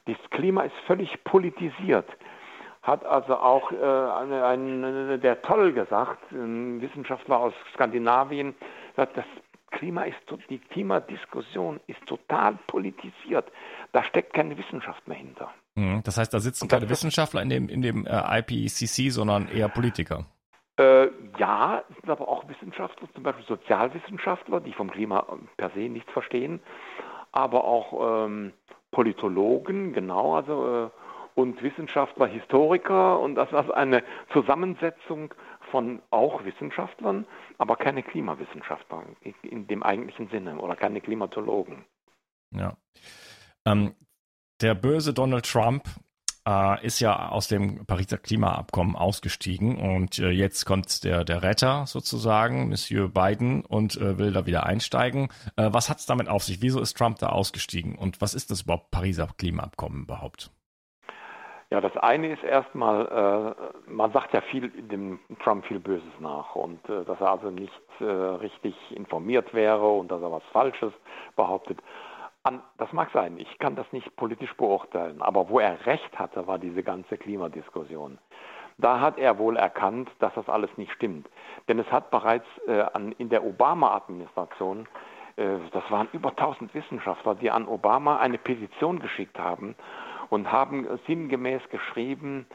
Das 0.06 0.16
Klima 0.30 0.62
ist 0.62 0.74
völlig 0.86 1.22
politisiert 1.24 2.08
hat 2.84 3.04
also 3.06 3.36
auch 3.36 3.72
äh, 3.72 3.76
eine, 3.76 4.44
eine, 4.44 5.18
der 5.18 5.40
Toll 5.42 5.72
gesagt, 5.72 6.30
ein 6.32 6.80
Wissenschaftler 6.82 7.38
aus 7.38 7.54
Skandinavien, 7.72 8.54
sagt, 8.94 9.16
das 9.16 9.24
Klima 9.70 10.02
ist, 10.02 10.18
die 10.50 10.58
Klimadiskussion 10.58 11.80
ist 11.86 12.04
total 12.06 12.58
politisiert. 12.66 13.50
Da 13.92 14.04
steckt 14.04 14.34
keine 14.34 14.56
Wissenschaft 14.56 15.08
mehr 15.08 15.16
hinter. 15.16 15.50
Mhm. 15.74 16.02
Das 16.04 16.18
heißt, 16.18 16.32
da 16.32 16.38
sitzen 16.38 16.68
keine 16.68 16.88
Wissenschaftler 16.88 17.42
in 17.42 17.48
dem, 17.48 17.68
in 17.68 17.82
dem 17.82 18.06
äh, 18.06 18.38
IPCC, 18.40 19.10
sondern 19.10 19.48
eher 19.48 19.68
Politiker. 19.68 20.26
Äh, 20.76 21.08
ja, 21.38 21.82
es 21.88 21.96
sind 21.96 22.10
aber 22.10 22.28
auch 22.28 22.46
Wissenschaftler, 22.48 23.08
zum 23.14 23.22
Beispiel 23.22 23.46
Sozialwissenschaftler, 23.46 24.60
die 24.60 24.72
vom 24.72 24.90
Klima 24.90 25.24
per 25.56 25.70
se 25.70 25.88
nichts 25.88 26.12
verstehen, 26.12 26.60
aber 27.32 27.64
auch 27.64 28.26
ähm, 28.26 28.52
Politologen, 28.90 29.92
genau, 29.92 30.36
also 30.36 30.86
äh, 30.86 31.03
und 31.34 31.62
Wissenschaftler, 31.62 32.26
Historiker 32.26 33.18
und 33.20 33.34
das 33.34 33.48
ist 33.50 33.70
eine 33.72 34.02
Zusammensetzung 34.32 35.34
von 35.70 36.00
auch 36.10 36.44
Wissenschaftlern, 36.44 37.26
aber 37.58 37.76
keine 37.76 38.02
Klimawissenschaftler 38.02 39.04
in 39.42 39.66
dem 39.66 39.82
eigentlichen 39.82 40.28
Sinne 40.28 40.58
oder 40.58 40.76
keine 40.76 41.00
Klimatologen. 41.00 41.84
Ja. 42.52 42.76
Ähm, 43.66 43.94
der 44.60 44.74
böse 44.74 45.12
Donald 45.12 45.50
Trump 45.50 45.88
äh, 46.46 46.84
ist 46.86 47.00
ja 47.00 47.30
aus 47.30 47.48
dem 47.48 47.84
Pariser 47.86 48.18
Klimaabkommen 48.18 48.96
ausgestiegen 48.96 49.76
und 49.76 50.18
äh, 50.18 50.30
jetzt 50.30 50.64
kommt 50.64 51.02
der, 51.04 51.24
der 51.24 51.42
Retter 51.42 51.86
sozusagen, 51.86 52.68
Monsieur 52.68 53.08
Biden, 53.08 53.64
und 53.64 53.96
äh, 53.96 54.18
will 54.18 54.32
da 54.32 54.46
wieder 54.46 54.66
einsteigen. 54.66 55.28
Äh, 55.56 55.70
was 55.72 55.88
hat 55.88 55.98
es 55.98 56.06
damit 56.06 56.28
auf 56.28 56.44
sich? 56.44 56.62
Wieso 56.62 56.80
ist 56.80 56.96
Trump 56.96 57.18
da 57.18 57.30
ausgestiegen 57.30 57.96
und 57.96 58.20
was 58.20 58.34
ist 58.34 58.50
das 58.50 58.62
überhaupt 58.62 58.90
Pariser 58.90 59.28
Klimaabkommen 59.36 60.02
überhaupt? 60.02 60.50
Ja, 61.74 61.80
das 61.80 61.96
eine 61.96 62.32
ist 62.32 62.44
erstmal, 62.44 63.56
äh, 63.88 63.90
man 63.90 64.12
sagt 64.12 64.32
ja 64.32 64.42
viel 64.42 64.68
dem 64.68 65.18
Trump 65.42 65.66
viel 65.66 65.80
Böses 65.80 66.20
nach 66.20 66.54
und 66.54 66.78
äh, 66.88 67.04
dass 67.04 67.20
er 67.20 67.32
also 67.32 67.50
nicht 67.50 67.82
äh, 67.98 68.04
richtig 68.04 68.76
informiert 68.92 69.52
wäre 69.52 69.84
und 69.84 70.08
dass 70.08 70.22
er 70.22 70.30
was 70.30 70.44
Falsches 70.52 70.92
behauptet. 71.34 71.80
An, 72.44 72.62
das 72.78 72.92
mag 72.92 73.10
sein, 73.12 73.38
ich 73.38 73.58
kann 73.58 73.74
das 73.74 73.90
nicht 73.90 74.14
politisch 74.14 74.56
beurteilen, 74.56 75.20
aber 75.20 75.48
wo 75.48 75.58
er 75.58 75.84
recht 75.84 76.16
hatte, 76.16 76.46
war 76.46 76.60
diese 76.60 76.84
ganze 76.84 77.18
Klimadiskussion. 77.18 78.18
Da 78.78 79.00
hat 79.00 79.18
er 79.18 79.36
wohl 79.38 79.56
erkannt, 79.56 80.08
dass 80.20 80.32
das 80.34 80.48
alles 80.48 80.70
nicht 80.76 80.92
stimmt. 80.92 81.28
Denn 81.66 81.80
es 81.80 81.90
hat 81.90 82.12
bereits 82.12 82.46
äh, 82.68 82.82
an, 82.92 83.10
in 83.18 83.30
der 83.30 83.44
Obama-Administration, 83.44 84.86
äh, 85.34 85.56
das 85.72 85.90
waren 85.90 86.06
über 86.12 86.28
1000 86.28 86.72
Wissenschaftler, 86.72 87.34
die 87.34 87.50
an 87.50 87.66
Obama 87.66 88.18
eine 88.18 88.38
Petition 88.38 89.00
geschickt 89.00 89.40
haben 89.40 89.74
und 90.34 90.50
haben 90.50 90.86
sinngemäß 91.06 91.62
geschrieben, 91.70 92.46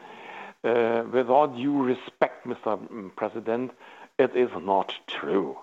äh, 0.62 1.02
with 1.10 1.28
all 1.28 1.48
due 1.48 1.86
respect, 1.86 2.44
Mr. 2.44 2.78
President, 3.16 3.72
it 4.18 4.34
is 4.34 4.50
not 4.60 5.00
true. 5.06 5.56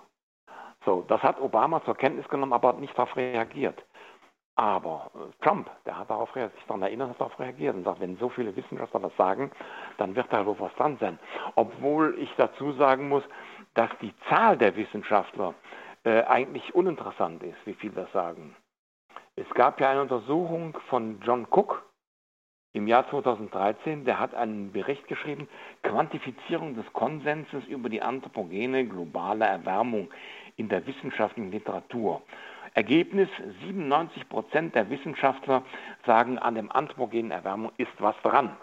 So, 0.84 1.04
das 1.06 1.22
hat 1.22 1.40
Obama 1.40 1.82
zur 1.84 1.96
Kenntnis 1.96 2.28
genommen, 2.28 2.52
aber 2.52 2.72
nicht 2.72 2.96
darauf 2.98 3.16
reagiert. 3.16 3.84
Aber 4.56 5.12
äh, 5.14 5.44
Trump, 5.44 5.70
der 5.86 5.96
hat 5.96 6.10
darauf 6.10 6.34
reagiert, 6.34 6.56
sich 6.56 6.66
daran 6.66 6.82
erinnert, 6.82 7.10
hat 7.10 7.20
darauf 7.20 7.38
reagiert 7.38 7.76
und 7.76 7.84
sagt, 7.84 8.00
wenn 8.00 8.16
so 8.16 8.28
viele 8.28 8.56
Wissenschaftler 8.56 9.00
das 9.00 9.16
sagen, 9.16 9.52
dann 9.98 10.16
wird 10.16 10.26
da 10.32 10.44
wohl 10.44 10.58
was 10.58 10.74
dran 10.74 10.96
sein. 10.98 11.18
Obwohl 11.54 12.18
ich 12.18 12.34
dazu 12.36 12.72
sagen 12.72 13.08
muss, 13.08 13.22
dass 13.74 13.90
die 14.02 14.12
Zahl 14.28 14.56
der 14.58 14.74
Wissenschaftler 14.74 15.54
äh, 16.02 16.24
eigentlich 16.24 16.74
uninteressant 16.74 17.44
ist, 17.44 17.58
wie 17.64 17.74
viele 17.74 17.94
das 17.94 18.12
sagen. 18.12 18.56
Es 19.36 19.48
gab 19.54 19.80
ja 19.80 19.90
eine 19.90 20.02
Untersuchung 20.02 20.76
von 20.88 21.20
John 21.20 21.46
Cook, 21.48 21.87
im 22.78 22.86
Jahr 22.86 23.08
2013, 23.10 24.04
der 24.04 24.18
hat 24.18 24.34
einen 24.34 24.72
Bericht 24.72 25.06
geschrieben, 25.08 25.48
Quantifizierung 25.82 26.74
des 26.74 26.90
Konsenses 26.92 27.64
über 27.66 27.88
die 27.88 28.00
anthropogene 28.00 28.86
globale 28.86 29.44
Erwärmung 29.44 30.08
in 30.56 30.68
der 30.68 30.86
wissenschaftlichen 30.86 31.50
Literatur. 31.50 32.22
Ergebnis, 32.74 33.28
97 33.64 34.28
Prozent 34.28 34.74
der 34.74 34.88
Wissenschaftler 34.90 35.62
sagen, 36.06 36.38
an 36.38 36.54
dem 36.54 36.70
anthropogenen 36.70 37.30
Erwärmung 37.30 37.72
ist 37.76 37.92
was 37.98 38.16
dran. 38.22 38.56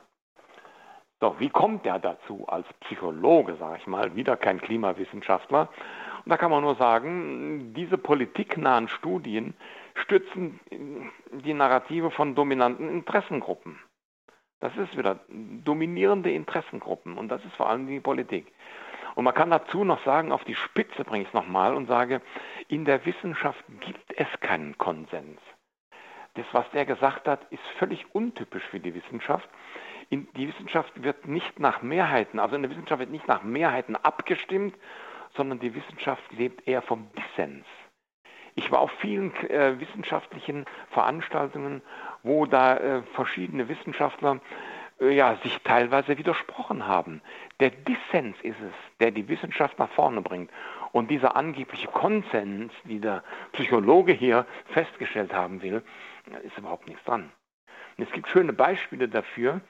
So, 1.21 1.35
wie 1.39 1.49
kommt 1.49 1.85
der 1.85 1.99
dazu 1.99 2.45
als 2.47 2.67
Psychologe, 2.81 3.55
sage 3.55 3.77
ich 3.79 3.87
mal, 3.87 4.15
wieder 4.15 4.35
kein 4.35 4.59
Klimawissenschaftler? 4.59 5.69
Und 6.23 6.29
da 6.29 6.37
kann 6.37 6.51
man 6.51 6.63
nur 6.63 6.75
sagen, 6.75 7.73
diese 7.73 7.97
politiknahen 7.97 8.87
Studien 8.87 9.53
stützen 9.95 10.59
die 11.31 11.53
Narrative 11.53 12.11
von 12.11 12.35
dominanten 12.35 12.89
Interessengruppen. 12.89 13.79
Das 14.65 14.75
ist 14.77 14.97
wieder 14.97 15.19
dominierende 15.63 16.31
Interessengruppen 16.31 17.19
und 17.19 17.29
das 17.29 17.45
ist 17.45 17.53
vor 17.53 17.69
allem 17.69 17.85
die 17.85 17.99
Politik. 17.99 18.51
Und 19.13 19.23
man 19.23 19.35
kann 19.35 19.51
dazu 19.51 19.83
noch 19.83 20.03
sagen, 20.03 20.31
auf 20.31 20.43
die 20.43 20.55
Spitze 20.55 21.03
bringe 21.03 21.21
ich 21.21 21.27
es 21.27 21.35
nochmal 21.35 21.75
und 21.75 21.85
sage, 21.85 22.19
in 22.67 22.83
der 22.83 23.05
Wissenschaft 23.05 23.63
gibt 23.79 24.17
es 24.17 24.27
keinen 24.39 24.75
Konsens. 24.79 25.39
Das, 26.33 26.47
was 26.51 26.67
der 26.71 26.87
gesagt 26.87 27.27
hat, 27.27 27.45
ist 27.51 27.61
völlig 27.77 28.07
untypisch 28.15 28.63
für 28.63 28.79
die 28.79 28.95
Wissenschaft. 28.95 29.47
In, 30.09 30.27
die 30.35 30.47
Wissenschaft 30.47 31.03
wird 31.03 31.27
nicht 31.27 31.59
nach 31.59 31.83
Mehrheiten, 31.83 32.39
also 32.39 32.55
in 32.55 32.63
der 32.63 32.71
Wissenschaft 32.71 33.01
wird 33.01 33.11
nicht 33.11 33.27
nach 33.27 33.43
Mehrheiten 33.43 33.95
abgestimmt, 33.95 34.75
sondern 35.35 35.59
die 35.59 35.75
Wissenschaft 35.75 36.23
lebt 36.31 36.67
eher 36.67 36.81
vom 36.81 37.07
Dissens. 37.11 37.67
Ich 38.55 38.71
war 38.71 38.79
auf 38.79 38.91
vielen 38.99 39.35
äh, 39.49 39.79
wissenschaftlichen 39.79 40.65
Veranstaltungen, 40.89 41.83
wo 42.25 42.45
da 42.45 42.77
äh, 42.77 43.01
verschiedene 43.13 43.69
Wissenschaftler 43.69 44.39
äh, 44.99 45.13
ja, 45.15 45.35
sich 45.43 45.57
teilweise 45.63 46.17
widersprochen 46.17 46.87
haben. 46.87 47.21
Der 47.59 47.69
Dissens 47.69 48.35
ist 48.41 48.59
es, 48.59 48.73
der 48.99 49.11
die 49.11 49.27
Wissenschaft 49.27 49.77
nach 49.79 49.89
vorne 49.91 50.21
bringt. 50.21 50.49
Und 50.91 51.11
dieser 51.11 51.35
angebliche 51.35 51.87
Konsens, 51.87 52.71
die 52.85 52.99
der 52.99 53.23
Psychologe 53.53 54.13
hier 54.13 54.45
festgestellt 54.73 55.33
haben 55.33 55.61
will, 55.61 55.83
ist 56.43 56.57
überhaupt 56.57 56.87
nichts 56.87 57.03
dran. 57.03 57.31
Und 57.97 58.07
es 58.07 58.11
gibt 58.11 58.27
schöne 58.29 58.53
Beispiele 58.53 59.07
dafür. 59.07 59.61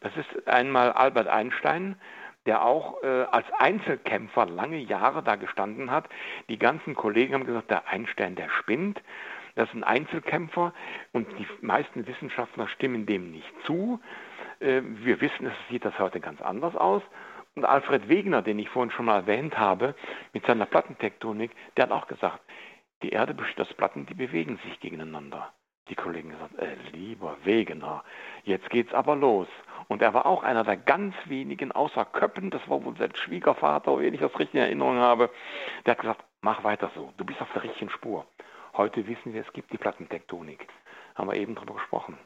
Das 0.00 0.16
ist 0.16 0.46
einmal 0.46 0.92
Albert 0.92 1.28
Einstein, 1.28 1.96
der 2.46 2.64
auch 2.64 3.02
äh, 3.02 3.06
als 3.06 3.46
Einzelkämpfer 3.58 4.46
lange 4.46 4.78
Jahre 4.78 5.22
da 5.22 5.36
gestanden 5.36 5.90
hat. 5.90 6.08
Die 6.48 6.58
ganzen 6.58 6.94
Kollegen 6.94 7.34
haben 7.34 7.46
gesagt, 7.46 7.70
der 7.70 7.88
Einstein, 7.88 8.36
der 8.36 8.48
spinnt. 8.50 9.02
Das 9.56 9.72
ein 9.72 9.84
Einzelkämpfer 9.84 10.72
und 11.12 11.26
die 11.38 11.46
meisten 11.62 12.06
Wissenschaftler 12.06 12.68
stimmen 12.68 13.06
dem 13.06 13.32
nicht 13.32 13.52
zu. 13.64 14.00
Äh, 14.60 14.82
wir 14.84 15.20
wissen, 15.20 15.46
es 15.46 15.54
sieht 15.70 15.84
das 15.84 15.98
heute 15.98 16.20
ganz 16.20 16.40
anders 16.40 16.76
aus. 16.76 17.02
Und 17.56 17.64
Alfred 17.64 18.08
Wegener, 18.08 18.42
den 18.42 18.58
ich 18.58 18.68
vorhin 18.68 18.90
schon 18.90 19.06
mal 19.06 19.16
erwähnt 19.16 19.58
habe, 19.58 19.94
mit 20.34 20.44
seiner 20.44 20.66
Plattentektonik, 20.66 21.50
der 21.76 21.84
hat 21.84 21.90
auch 21.90 22.06
gesagt, 22.06 22.40
die 23.02 23.10
Erde 23.10 23.32
besteht 23.32 23.60
aus 23.60 23.72
Platten, 23.74 24.04
die 24.04 24.14
bewegen 24.14 24.58
sich 24.62 24.78
gegeneinander. 24.78 25.52
Die 25.88 25.94
Kollegen 25.94 26.30
gesagt, 26.30 26.58
äh, 26.58 26.74
lieber 26.92 27.36
Wegener, 27.44 28.04
jetzt 28.44 28.68
geht's 28.68 28.92
aber 28.92 29.16
los. 29.16 29.48
Und 29.88 30.02
er 30.02 30.12
war 30.12 30.26
auch 30.26 30.42
einer 30.42 30.64
der 30.64 30.76
ganz 30.76 31.14
wenigen, 31.26 31.72
außer 31.72 32.04
Köppen, 32.04 32.50
das 32.50 32.68
war 32.68 32.84
wohl 32.84 32.96
sein 32.98 33.14
Schwiegervater, 33.14 33.98
wenn 33.98 34.12
ich 34.12 34.20
das 34.20 34.38
richtig 34.38 34.56
in 34.56 34.60
Erinnerung 34.60 34.98
habe, 34.98 35.30
der 35.86 35.92
hat 35.92 36.00
gesagt, 36.00 36.24
mach 36.42 36.62
weiter 36.62 36.90
so, 36.94 37.12
du 37.16 37.24
bist 37.24 37.40
auf 37.40 37.52
der 37.54 37.62
richtigen 37.62 37.90
Spur. 37.90 38.26
Heute 38.76 39.06
wissen 39.06 39.32
wir, 39.32 39.40
es 39.46 39.52
gibt 39.52 39.72
die 39.72 39.78
Plattentektonik. 39.78 40.66
Haben 41.14 41.30
wir 41.30 41.36
eben 41.36 41.54
darüber 41.54 41.74
gesprochen. 41.74 42.18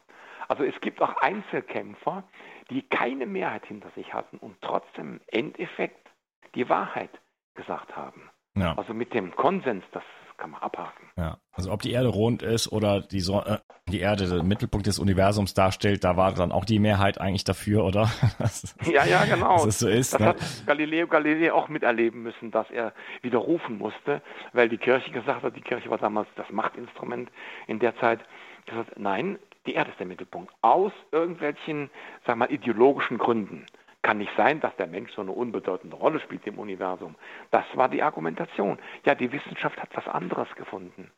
Also 0.47 0.63
es 0.63 0.79
gibt 0.81 1.01
auch 1.01 1.15
Einzelkämpfer, 1.17 2.23
die 2.69 2.81
keine 2.81 3.25
Mehrheit 3.25 3.65
hinter 3.65 3.89
sich 3.91 4.13
hatten 4.13 4.37
und 4.37 4.61
trotzdem 4.61 5.13
im 5.13 5.21
Endeffekt 5.27 6.09
die 6.55 6.67
Wahrheit 6.67 7.11
gesagt 7.55 7.95
haben. 7.95 8.29
Ja. 8.55 8.75
Also 8.77 8.93
mit 8.93 9.13
dem 9.13 9.33
Konsens, 9.35 9.83
das 9.93 10.03
kann 10.41 10.49
man 10.49 10.61
abhaken. 10.61 11.07
Ja, 11.17 11.37
also 11.53 11.71
ob 11.71 11.83
die 11.83 11.91
Erde 11.91 12.07
rund 12.07 12.41
ist 12.41 12.71
oder 12.71 12.99
die, 12.99 13.19
so 13.19 13.41
äh, 13.41 13.59
die 13.87 13.99
Erde 13.99 14.27
den 14.27 14.47
Mittelpunkt 14.47 14.87
des 14.87 14.97
Universums 14.97 15.53
darstellt, 15.53 16.03
da 16.03 16.17
war 16.17 16.33
dann 16.33 16.51
auch 16.51 16.65
die 16.65 16.79
Mehrheit 16.79 17.21
eigentlich 17.21 17.43
dafür, 17.43 17.85
oder? 17.85 18.09
ja, 18.91 19.05
ja, 19.05 19.25
genau. 19.25 19.57
Dass 19.57 19.65
es 19.67 19.79
so 19.79 19.87
ist. 19.87 20.13
Das 20.13 20.19
ne? 20.19 20.27
hat 20.27 20.37
Galileo 20.65 21.07
Galilei 21.07 21.53
auch 21.53 21.69
miterleben 21.69 22.23
müssen, 22.23 22.49
dass 22.49 22.69
er 22.71 22.91
widerrufen 23.21 23.77
musste, 23.77 24.23
weil 24.53 24.67
die 24.67 24.79
Kirche 24.79 25.11
gesagt 25.11 25.43
hat, 25.43 25.55
die 25.55 25.61
Kirche 25.61 25.91
war 25.91 25.99
damals 25.99 26.27
das 26.35 26.49
Machtinstrument 26.49 27.29
in 27.67 27.77
der 27.77 27.95
Zeit, 27.97 28.21
gesagt, 28.65 28.97
nein, 28.97 29.37
die 29.67 29.73
Erde 29.73 29.91
ist 29.91 29.99
der 29.99 30.07
Mittelpunkt. 30.07 30.51
Aus 30.61 30.91
irgendwelchen, 31.11 31.91
sag 32.25 32.37
mal, 32.37 32.51
ideologischen 32.51 33.19
Gründen. 33.19 33.67
Kann 34.01 34.17
nicht 34.17 34.31
sein, 34.35 34.59
dass 34.59 34.75
der 34.77 34.87
Mensch 34.87 35.11
so 35.13 35.21
eine 35.21 35.31
unbedeutende 35.31 35.95
Rolle 35.95 36.19
spielt 36.19 36.45
im 36.47 36.57
Universum. 36.57 37.15
Das 37.51 37.65
war 37.75 37.87
die 37.87 38.01
Argumentation. 38.01 38.79
Ja, 39.05 39.13
die 39.13 39.31
Wissenschaft 39.31 39.81
hat 39.81 39.89
was 39.95 40.07
anderes 40.07 40.53
gefunden. 40.55 41.11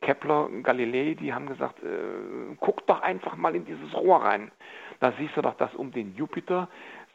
Kepler, 0.00 0.48
Galilei, 0.62 1.14
die 1.14 1.34
haben 1.34 1.46
gesagt, 1.46 1.82
äh, 1.82 2.54
guck 2.60 2.86
doch 2.86 3.02
einfach 3.02 3.36
mal 3.36 3.56
in 3.56 3.64
dieses 3.64 3.92
Rohr 3.94 4.22
rein. 4.22 4.52
Da 5.00 5.12
siehst 5.18 5.36
du 5.36 5.42
doch, 5.42 5.54
dass 5.54 5.74
um 5.74 5.90
den 5.90 6.14
Jupiter 6.14 6.68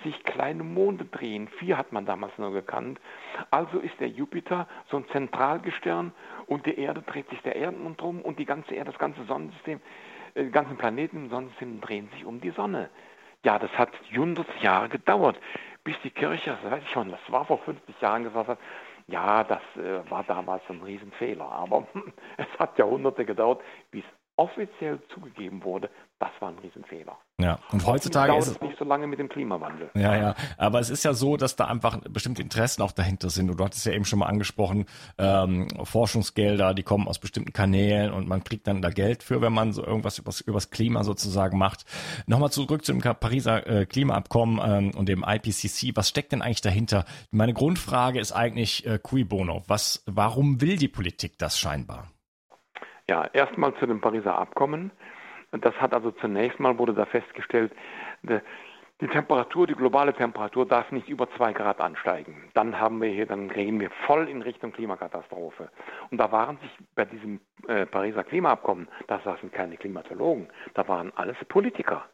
sich 0.03 0.21
kleine 0.23 0.63
Monde 0.63 1.05
drehen. 1.05 1.47
Vier 1.59 1.77
hat 1.77 1.93
man 1.93 2.05
damals 2.05 2.37
nur 2.37 2.51
gekannt. 2.51 2.99
Also 3.51 3.79
ist 3.79 3.97
der 4.01 4.09
Jupiter 4.09 4.67
so 4.89 4.97
ein 4.97 5.07
Zentralgestirn 5.13 6.11
und 6.47 6.65
die 6.65 6.77
Erde 6.77 7.01
dreht 7.01 7.29
sich 7.29 7.41
der 7.41 7.55
Erden 7.55 7.95
drum 7.95 8.21
und 8.21 8.37
die 8.37 8.45
ganze 8.45 8.73
Erde, 8.75 8.91
das 8.91 8.99
ganze 8.99 9.23
Sonnensystem, 9.23 9.79
äh, 10.35 10.43
die 10.43 10.51
ganzen 10.51 10.77
Planeten 10.77 11.17
im 11.17 11.29
Sonnensystem 11.29 11.79
drehen 11.79 12.09
sich 12.09 12.25
um 12.25 12.41
die 12.41 12.51
Sonne. 12.51 12.89
Ja, 13.43 13.59
das 13.59 13.71
hat 13.77 13.89
100 14.11 14.47
Jahre 14.61 14.89
gedauert, 14.89 15.37
bis 15.83 15.95
die 16.03 16.11
Kirche, 16.11 16.57
das 16.61 16.71
weiß 16.71 16.83
ich 16.83 16.89
schon, 16.91 17.11
das 17.11 17.19
war 17.27 17.45
vor 17.45 17.59
50 17.59 17.99
Jahren 18.01 18.23
gesagt 18.23 18.47
hat, 18.47 18.59
ja, 19.07 19.43
das 19.43 19.61
äh, 19.75 20.09
war 20.09 20.23
damals 20.23 20.63
ein 20.69 20.81
Riesenfehler. 20.81 21.45
Aber 21.45 21.87
es 22.37 22.47
hat 22.57 22.77
Jahrhunderte 22.77 23.25
gedauert, 23.25 23.61
bis 23.91 24.05
offiziell 24.35 24.99
zugegeben 25.13 25.63
wurde, 25.63 25.89
das 26.19 26.31
war 26.39 26.49
ein 26.49 26.57
Riesenfehler. 26.59 27.17
Ja, 27.39 27.59
und 27.71 27.85
heutzutage 27.85 28.35
ist 28.37 28.47
es 28.47 28.61
nicht 28.61 28.77
so 28.77 28.85
lange 28.85 29.07
mit 29.07 29.19
dem 29.19 29.27
Klimawandel. 29.27 29.89
Ja, 29.93 30.15
ja, 30.15 30.35
aber 30.57 30.79
es 30.79 30.89
ist 30.89 31.03
ja 31.03 31.13
so, 31.13 31.35
dass 31.35 31.55
da 31.55 31.65
einfach 31.65 31.99
bestimmte 32.09 32.41
Interessen 32.41 32.81
auch 32.81 32.93
dahinter 32.93 33.29
sind. 33.29 33.49
Und 33.49 33.59
du 33.59 33.65
hattest 33.65 33.85
ja 33.85 33.91
eben 33.91 34.05
schon 34.05 34.19
mal 34.19 34.27
angesprochen, 34.27 34.85
ähm, 35.17 35.67
Forschungsgelder, 35.83 36.73
die 36.73 36.83
kommen 36.83 37.07
aus 37.07 37.19
bestimmten 37.19 37.51
Kanälen 37.51 38.13
und 38.13 38.27
man 38.27 38.43
kriegt 38.43 38.67
dann 38.67 38.81
da 38.81 38.89
Geld 38.89 39.23
für, 39.23 39.41
wenn 39.41 39.51
man 39.51 39.73
so 39.73 39.83
irgendwas 39.85 40.17
übers, 40.19 40.39
übers 40.41 40.69
Klima 40.69 41.03
sozusagen 41.03 41.57
macht. 41.57 41.85
Nochmal 42.25 42.51
zurück 42.51 42.85
zum 42.85 42.99
Pariser 42.99 43.67
äh, 43.67 43.85
Klimaabkommen 43.85 44.61
ähm, 44.63 44.91
und 44.97 45.09
dem 45.09 45.25
IPCC. 45.27 45.95
Was 45.95 46.09
steckt 46.09 46.31
denn 46.31 46.41
eigentlich 46.41 46.61
dahinter? 46.61 47.05
Meine 47.31 47.53
Grundfrage 47.53 48.19
ist 48.19 48.31
eigentlich 48.31 48.85
äh, 48.85 48.97
cui 48.97 49.25
bono. 49.25 49.63
Was, 49.67 50.03
warum 50.05 50.61
will 50.61 50.77
die 50.77 50.87
Politik 50.87 51.37
das 51.37 51.59
scheinbar? 51.59 52.12
Ja, 53.09 53.27
erstmal 53.33 53.73
zu 53.75 53.85
dem 53.85 54.01
Pariser 54.01 54.37
Abkommen. 54.37 54.91
Das 55.51 55.75
hat 55.75 55.93
also 55.93 56.11
zunächst 56.11 56.59
mal 56.59 56.77
wurde 56.77 56.93
da 56.93 57.05
festgestellt, 57.05 57.71
Die 59.01 59.07
Temperatur, 59.07 59.67
die 59.67 59.73
globale 59.73 60.13
Temperatur 60.13 60.65
darf 60.65 60.91
nicht 60.91 61.09
über 61.09 61.29
zwei 61.31 61.51
Grad 61.51 61.81
ansteigen. 61.81 62.49
Dann 62.53 62.79
haben 62.79 63.01
wir 63.01 63.09
hier, 63.09 63.25
dann 63.25 63.49
gehen 63.49 63.79
wir 63.79 63.89
voll 64.07 64.29
in 64.29 64.41
Richtung 64.41 64.71
Klimakatastrophe. 64.71 65.69
Und 66.09 66.19
da 66.19 66.31
waren 66.31 66.57
sich 66.59 66.71
bei 66.95 67.03
diesem 67.05 67.41
äh, 67.67 67.85
Pariser 67.85 68.23
Klimaabkommen, 68.23 68.87
da 69.07 69.19
saßen 69.19 69.51
keine 69.51 69.75
Klimatologen, 69.77 70.47
da 70.73 70.87
waren 70.87 71.11
alles 71.15 71.35
Politiker 71.49 72.05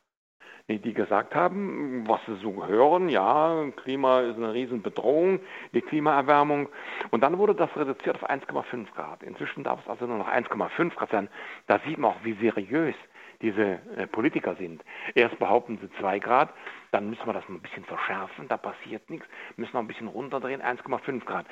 die 0.78 0.94
gesagt 0.94 1.34
haben, 1.34 2.08
was 2.08 2.20
sie 2.28 2.36
so 2.36 2.68
hören, 2.68 3.10
ja, 3.10 3.66
Klima 3.82 4.20
ist 4.22 4.38
eine 4.38 4.54
Riesenbedrohung, 4.54 5.40
die 5.74 5.82
Klimaerwärmung. 5.82 6.70
Und 7.10 7.22
dann 7.22 7.38
wurde 7.40 7.56
das 7.56 7.76
reduziert 7.76 8.16
auf 8.22 8.30
1,5 8.30 8.94
Grad. 8.94 9.24
Inzwischen 9.24 9.64
darf 9.64 9.80
es 9.82 9.90
also 9.90 10.06
nur 10.06 10.18
noch 10.18 10.30
1,5 10.30 10.96
Grad 10.96 11.10
sein. 11.10 11.30
Da 11.68 11.80
sieht 11.88 11.98
man 11.98 12.12
auch, 12.12 12.24
wie 12.24 12.34
seriös 12.34 12.96
diese 13.42 13.80
äh, 13.96 14.08
Politiker 14.08 14.56
sind. 14.56 14.84
Erst 15.16 15.40
behaupten 15.40 15.80
sie 15.82 15.90
2 16.00 16.20
Grad, 16.20 16.54
dann 16.92 17.10
müssen 17.10 17.26
wir 17.26 17.34
das 17.34 17.48
ein 17.48 17.62
bisschen 17.62 17.86
verschärfen, 17.86 18.48
da 18.48 18.58
passiert 18.58 19.10
nichts, 19.10 19.26
müssen 19.56 19.74
wir 19.74 19.80
ein 19.80 19.88
bisschen 19.88 20.08
runterdrehen, 20.08 20.62
1,5 20.62 21.24
Grad. 21.26 21.46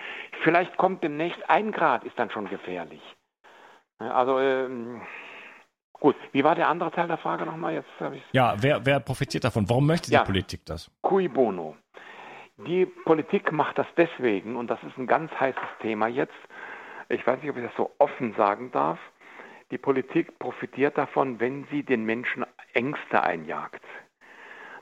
Vielleicht 0.44 0.76
kommt 0.78 1.04
demnächst 1.04 1.50
1 1.50 1.76
Grad, 1.76 2.04
ist 2.04 2.20
dann 2.20 2.30
schon 2.30 2.50
gefährlich. 2.50 3.02
Also, 4.00 4.40
ähm, 4.40 5.02
Gut, 6.00 6.16
wie 6.32 6.44
war 6.44 6.56
der 6.56 6.68
andere 6.70 6.92
Teil 6.92 7.08
der 7.08 7.18
Frage 7.18 7.46
nochmal? 7.46 7.74
Jetzt 7.74 7.90
ich 8.14 8.24
ja, 8.32 8.56
wer, 8.60 8.86
wer 8.86 9.00
profitiert 9.00 9.44
davon? 9.44 9.68
Warum 9.70 9.88
möchte 9.88 10.10
die 10.10 10.16
ja, 10.16 10.24
Politik 10.24 10.66
das? 10.66 10.92
Cui 11.02 11.28
bono. 11.28 11.76
Die 12.66 12.86
Politik 12.86 13.52
macht 13.52 13.78
das 13.78 13.88
deswegen, 13.98 14.56
und 14.56 14.68
das 14.68 14.82
ist 14.84 14.98
ein 14.98 15.08
ganz 15.08 15.32
heißes 15.40 15.70
Thema 15.82 16.08
jetzt. 16.08 16.34
Ich 17.10 17.26
weiß 17.26 17.42
nicht, 17.42 17.52
ob 17.52 17.58
ich 17.58 17.64
das 17.64 17.76
so 17.76 17.92
offen 18.00 18.34
sagen 18.36 18.72
darf. 18.72 19.00
Die 19.70 19.78
Politik 19.78 20.40
profitiert 20.40 20.98
davon, 20.98 21.40
wenn 21.40 21.68
sie 21.72 21.84
den 21.84 22.06
Menschen 22.06 22.46
Ängste 22.74 23.22
einjagt. 23.22 23.84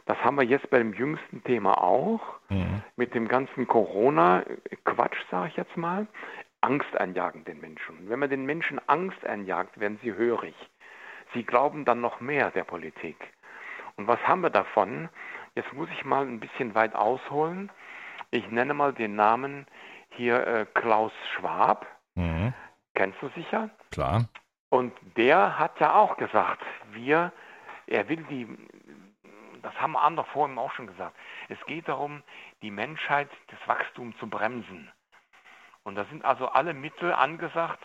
Das 0.06 0.18
haben 0.24 0.38
wir 0.38 0.44
jetzt 0.44 0.70
beim 0.70 0.94
jüngsten 0.94 1.44
Thema 1.44 1.82
auch, 1.82 2.22
mhm. 2.50 2.84
mit 2.96 3.14
dem 3.16 3.28
ganzen 3.28 3.68
Corona-Quatsch, 3.68 5.18
sage 5.32 5.50
ich 5.50 5.56
jetzt 5.58 5.76
mal. 5.76 6.08
Angst 6.62 6.96
einjagen 6.98 7.44
den 7.46 7.60
Menschen. 7.60 8.10
Wenn 8.10 8.20
man 8.20 8.30
den 8.30 8.46
Menschen 8.46 8.80
Angst 8.88 9.26
einjagt, 9.26 9.80
werden 9.80 10.00
sie 10.02 10.14
hörig. 10.14 10.56
Sie 11.36 11.44
glauben 11.44 11.86
dann 11.86 12.02
noch 12.02 12.22
mehr 12.22 12.50
der 12.50 12.64
Politik. 12.64 13.18
Und 13.98 14.08
was 14.08 14.20
haben 14.28 14.42
wir 14.42 14.50
davon? 14.50 15.10
Jetzt 15.54 15.72
muss 15.74 15.90
ich 15.92 16.06
mal 16.06 16.26
ein 16.26 16.40
bisschen 16.40 16.74
weit 16.74 16.96
ausholen. 16.96 17.72
Ich 18.32 18.50
nenne 18.50 18.74
mal 18.74 18.94
den 18.94 19.16
Namen 19.16 19.68
hier 20.12 20.48
äh, 20.48 20.66
Klaus 20.74 21.12
Schwab. 21.36 21.86
Mhm. 22.16 22.54
Kennst 22.96 23.22
du 23.22 23.30
sicher? 23.30 23.70
Klar. 23.92 24.28
Und 24.70 24.94
der 25.18 25.60
hat 25.60 25.80
ja 25.80 25.96
auch 25.96 26.18
gesagt, 26.18 26.64
wir, 26.92 27.32
er 27.88 28.08
will 28.10 28.24
die, 28.30 28.48
das 29.62 29.74
haben 29.80 29.96
andere 29.96 30.26
vor 30.28 30.48
ihm 30.48 30.58
auch 30.58 30.72
schon 30.72 30.88
gesagt, 30.88 31.16
es 31.50 31.58
geht 31.66 31.88
darum, 31.88 32.24
die 32.62 32.72
Menschheit, 32.72 33.30
das 33.48 33.60
Wachstum 33.68 34.18
zu 34.20 34.28
bremsen. 34.28 34.92
Und 35.84 35.96
da 35.96 36.06
sind 36.06 36.26
also 36.26 36.48
alle 36.48 36.74
Mittel 36.74 37.14
angesagt, 37.14 37.84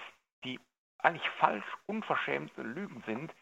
eigentlich 1.02 1.28
falsch, 1.38 1.64
unverschämte 1.86 2.62
Lügen 2.62 3.02
sind. 3.06 3.32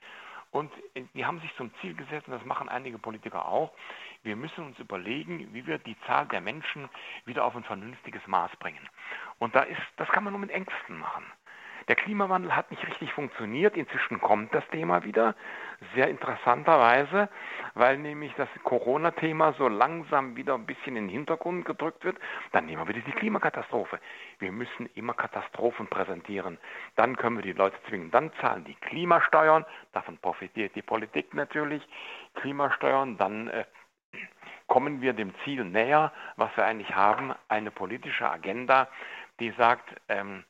Und 0.51 0.73
die 1.15 1.27
haben 1.27 1.41
sich 1.41 1.55
zum 1.57 1.71
Ziel 1.81 1.95
gesetzt, 1.95 2.27
und 2.27 2.33
das 2.33 2.45
machen 2.45 2.71
einige 2.71 2.99
Politiker 2.99 3.47
auch, 3.47 3.71
wir 4.23 4.35
müssen 4.35 4.65
uns 4.65 4.79
überlegen, 4.79 5.53
wie 5.53 5.67
wir 5.67 5.79
die 5.79 5.97
Zahl 6.07 6.27
der 6.27 6.41
Menschen 6.41 6.89
wieder 7.27 7.45
auf 7.45 7.55
ein 7.55 7.65
vernünftiges 7.65 8.27
Maß 8.27 8.57
bringen. 8.57 8.89
Und 9.39 9.55
da 9.55 9.61
ist, 9.61 9.81
das 9.97 10.09
kann 10.09 10.25
man 10.25 10.33
nur 10.33 10.41
mit 10.41 10.51
Ängsten 10.51 10.99
machen. 10.99 11.25
Der 11.87 11.97
Klimawandel 11.97 12.55
hat 12.55 12.71
nicht 12.71 12.87
richtig 12.87 13.13
funktioniert. 13.13 13.77
Inzwischen 13.77 14.21
kommt 14.21 14.55
das 14.55 14.67
Thema 14.69 15.05
wieder, 15.05 15.35
sehr 15.95 16.09
interessanterweise, 16.09 17.29
weil 17.75 17.99
nämlich 17.99 18.33
das 18.37 18.49
Corona-Thema 18.65 19.55
so 19.55 19.69
langsam 19.69 20.37
wieder 20.37 20.55
ein 20.55 20.67
bisschen 20.67 20.97
in 20.97 21.05
den 21.05 21.09
Hintergrund 21.09 21.65
gedrückt 21.65 22.05
wird. 22.05 22.19
Dann 22.53 22.67
nehmen 22.67 22.83
wir 22.83 22.95
wieder 22.95 23.05
die 23.05 23.13
Klimakatastrophe. 23.13 23.99
Wir 24.39 24.53
müssen 24.53 24.87
immer 24.95 25.15
Katastrophen 25.15 25.87
präsentieren. 25.87 26.59
Dann 26.97 27.17
können 27.17 27.37
wir 27.37 27.43
die 27.43 27.53
Leute 27.53 27.77
zwingen. 27.89 28.11
Dann 28.11 28.33
zahlen 28.41 28.65
die 28.65 28.75
Klimasteuern, 28.75 29.65
davon 29.93 30.19
profitiert 30.19 30.75
die 30.75 30.83
Politik 30.83 31.35
natürlich. 31.35 31.87
Klimasteuern, 32.35 33.17
dann 33.17 33.49
äh, 33.49 33.65
kommen 34.67 35.01
wir 35.01 35.13
dem 35.13 35.33
Ziel 35.45 35.65
näher, 35.65 36.13
was 36.37 36.51
wir 36.57 36.65
eigentlich 36.65 36.95
haben, 36.95 37.35
eine 37.49 37.71
politische 37.71 38.29
Agenda, 38.29 38.89
die 39.41 39.51
sagt, 39.53 39.89
ähm, 40.09 40.45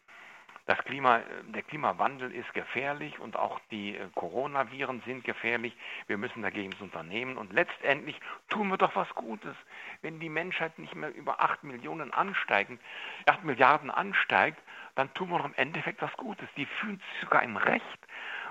das 0.69 0.77
Klima, 0.85 1.23
der 1.47 1.63
Klimawandel 1.63 2.31
ist 2.31 2.53
gefährlich 2.53 3.19
und 3.21 3.37
auch 3.37 3.59
die 3.71 3.97
äh, 3.97 4.07
Coronaviren 4.15 5.03
sind 5.07 5.25
gefährlich. 5.25 5.75
Wir 6.09 6.19
müssen 6.19 6.43
dagegen 6.43 6.75
was 6.75 6.83
unternehmen 6.83 7.39
und 7.39 7.55
letztendlich 7.55 8.21
tun 8.51 8.69
wir 8.69 8.77
doch 8.77 8.95
was 8.95 9.09
Gutes. 9.15 9.57
Wenn 10.03 10.21
die 10.21 10.29
Menschheit 10.29 10.79
nicht 10.79 10.95
mehr 10.95 11.15
über 11.15 11.41
8 11.41 11.65
Millionen 11.65 12.13
ansteigen, 12.13 12.79
8 13.25 13.45
Milliarden 13.45 13.91
ansteigt, 13.91 14.59
dann 14.95 15.13
tun 15.15 15.31
wir 15.31 15.39
doch 15.39 15.47
im 15.47 15.55
Endeffekt 15.55 16.03
was 16.03 16.13
Gutes. 16.19 16.47
Die 16.59 16.67
fühlen 16.67 16.99
sich 16.99 17.21
sogar 17.23 17.43
im 17.43 17.57
Recht 17.57 17.99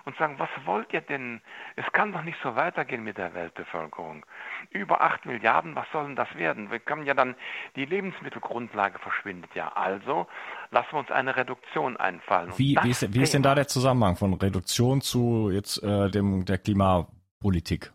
und 0.05 0.17
sagen, 0.17 0.39
was 0.39 0.49
wollt 0.63 0.93
ihr 0.93 1.01
denn? 1.01 1.41
Es 1.75 1.85
kann 1.91 2.13
doch 2.13 2.23
nicht 2.23 2.39
so 2.41 2.55
weitergehen 2.55 3.03
mit 3.03 3.17
der 3.17 3.33
Weltbevölkerung. 3.33 4.25
Über 4.71 5.01
8 5.01 5.25
Milliarden, 5.25 5.75
was 5.75 5.85
soll 5.91 6.05
denn 6.05 6.15
das 6.15 6.33
werden? 6.35 6.71
Wir 6.71 6.79
können 6.79 7.05
ja 7.05 7.13
dann, 7.13 7.35
die 7.75 7.85
Lebensmittelgrundlage 7.85 8.97
verschwindet 8.99 9.53
ja. 9.53 9.67
Also 9.75 10.25
lassen 10.71 10.91
wir 10.91 10.99
uns 10.99 11.11
eine 11.11 11.35
Reduktion 11.35 11.97
einfallen. 11.97 12.51
Wie, 12.57 12.77
wie, 12.81 12.89
ist, 12.89 13.13
wie 13.13 13.21
ist, 13.21 13.33
denn 13.33 13.43
da 13.43 13.55
der 13.55 13.67
Zusammenhang 13.67 14.15
von 14.15 14.33
Reduktion 14.33 15.01
zu 15.01 15.49
jetzt 15.51 15.81
äh, 15.83 16.09
dem, 16.09 16.45
der 16.45 16.57
Klimapolitik? 16.57 17.91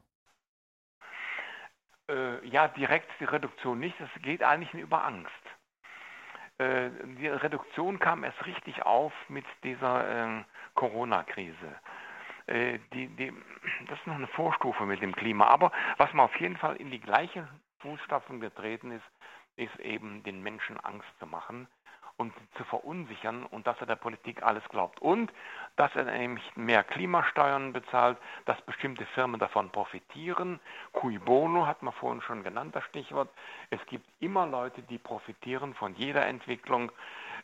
Äh, 2.08 2.46
ja, 2.46 2.68
direkt 2.68 3.10
die 3.20 3.24
Reduktion 3.24 3.78
nicht. 3.78 3.96
Es 4.00 4.22
geht 4.22 4.42
eigentlich 4.42 4.72
nur 4.72 4.82
über 4.82 5.04
Angst. 5.04 5.30
Äh, 6.58 6.90
die 7.18 7.28
Reduktion 7.28 7.98
kam 7.98 8.24
erst 8.24 8.44
richtig 8.46 8.82
auf 8.82 9.12
mit 9.28 9.44
dieser 9.64 10.08
ähm, 10.08 10.44
Corona-Krise. 10.74 11.76
Äh, 12.46 12.78
die, 12.92 13.08
die, 13.08 13.32
das 13.88 13.98
ist 13.98 14.06
noch 14.06 14.16
eine 14.16 14.26
Vorstufe 14.28 14.84
mit 14.84 15.00
dem 15.02 15.14
Klima. 15.14 15.46
Aber 15.46 15.72
was 15.98 16.12
man 16.12 16.26
auf 16.26 16.40
jeden 16.40 16.56
Fall 16.56 16.76
in 16.76 16.90
die 16.90 17.00
gleichen 17.00 17.48
Fußstapfen 17.80 18.40
getreten 18.40 18.92
ist, 18.92 19.04
ist 19.56 19.78
eben 19.80 20.22
den 20.22 20.42
Menschen 20.42 20.78
Angst 20.80 21.08
zu 21.18 21.26
machen 21.26 21.68
und 22.16 22.32
zu 22.56 22.64
verunsichern 22.64 23.44
und 23.44 23.66
dass 23.66 23.80
er 23.80 23.86
der 23.86 23.96
Politik 23.96 24.42
alles 24.42 24.62
glaubt. 24.68 25.00
Und 25.00 25.32
dass 25.76 25.94
er 25.96 26.04
nämlich 26.04 26.44
mehr 26.56 26.84
Klimasteuern 26.84 27.72
bezahlt, 27.72 28.18
dass 28.44 28.60
bestimmte 28.62 29.06
Firmen 29.06 29.40
davon 29.40 29.70
profitieren. 29.70 30.60
Cui 30.92 31.18
bono 31.18 31.66
hat 31.66 31.82
man 31.82 31.92
vorhin 31.94 32.22
schon 32.22 32.42
genannt, 32.42 32.76
das 32.76 32.84
Stichwort. 32.84 33.30
Es 33.70 33.80
gibt 33.86 34.06
immer 34.20 34.46
Leute, 34.46 34.82
die 34.82 34.98
profitieren 34.98 35.74
von 35.74 35.94
jeder 35.94 36.26
Entwicklung. 36.26 36.92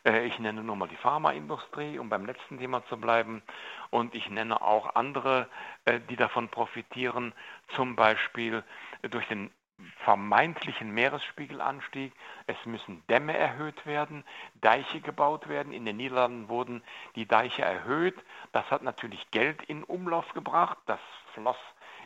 Äh, 0.05 0.27
ich 0.27 0.39
nenne 0.39 0.63
nur 0.63 0.77
mal 0.77 0.89
die 0.89 0.97
Pharmaindustrie, 0.97 1.99
um 1.99 2.09
beim 2.09 2.27
letzten 2.27 2.59
Thema 2.59 2.85
zu 2.87 2.97
bleiben. 2.99 3.43
Und 3.91 4.15
ich 4.15 4.29
nenne 4.31 4.61
auch 4.61 4.95
andere, 4.95 5.49
äh, 5.85 6.01
die 6.09 6.17
davon 6.17 6.49
profitieren, 6.49 7.33
zum 7.75 7.97
Beispiel 7.97 8.63
durch 9.03 9.27
den 9.29 9.51
vermeintlichen 10.05 10.91
Meeresspiegelanstieg. 10.93 12.13
Es 12.47 12.57
müssen 12.67 13.03
Dämme 13.09 13.37
erhöht 13.37 13.87
werden, 13.87 14.25
Deiche 14.61 15.01
gebaut 15.01 15.49
werden. 15.49 15.73
In 15.73 15.85
den 15.85 15.97
Niederlanden 15.97 16.49
wurden 16.49 16.83
die 17.15 17.27
Deiche 17.27 17.63
erhöht. 17.63 18.17
Das 18.53 18.71
hat 18.71 18.83
natürlich 18.83 19.31
Geld 19.31 19.63
in 19.65 19.85
Umlauf 19.85 20.33
gebracht. 20.33 20.79
Das 20.87 21.01
floss 21.35 21.57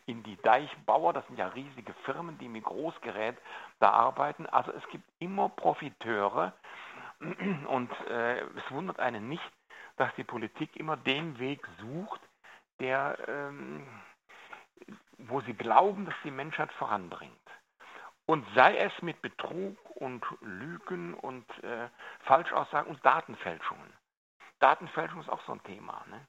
in 0.06 0.22
die 0.22 0.36
Deichbauer. 0.42 1.12
Das 1.12 1.26
sind 1.26 1.38
ja 1.38 1.48
riesige 1.48 1.94
Firmen, 2.04 2.38
die 2.38 2.48
mit 2.48 2.64
Großgerät 2.64 3.36
da 3.80 3.90
arbeiten. 3.90 4.46
Also 4.46 4.72
es 4.72 4.86
gibt 4.88 5.04
immer 5.18 5.48
Profiteure. 5.48 6.52
Und 7.68 7.90
äh, 8.08 8.40
es 8.40 8.70
wundert 8.70 8.98
einen 8.98 9.28
nicht, 9.28 9.52
dass 9.96 10.12
die 10.16 10.24
Politik 10.24 10.76
immer 10.76 10.96
den 10.96 11.38
Weg 11.38 11.66
sucht, 11.78 12.20
der, 12.80 13.16
ähm, 13.28 13.86
wo 15.18 15.40
sie 15.42 15.54
glauben, 15.54 16.04
dass 16.04 16.14
die 16.24 16.32
Menschheit 16.32 16.72
voranbringt. 16.72 17.41
Und 18.32 18.46
sei 18.54 18.78
es 18.78 19.02
mit 19.02 19.20
Betrug 19.20 19.76
und 19.96 20.24
Lügen 20.40 21.12
und 21.12 21.46
äh, 21.62 21.90
Falschaussagen 22.20 22.90
und 22.90 23.04
Datenfälschungen. 23.04 23.92
Datenfälschung 24.58 25.20
ist 25.20 25.28
auch 25.28 25.44
so 25.44 25.52
ein 25.52 25.62
Thema. 25.64 26.02
Ne? 26.08 26.26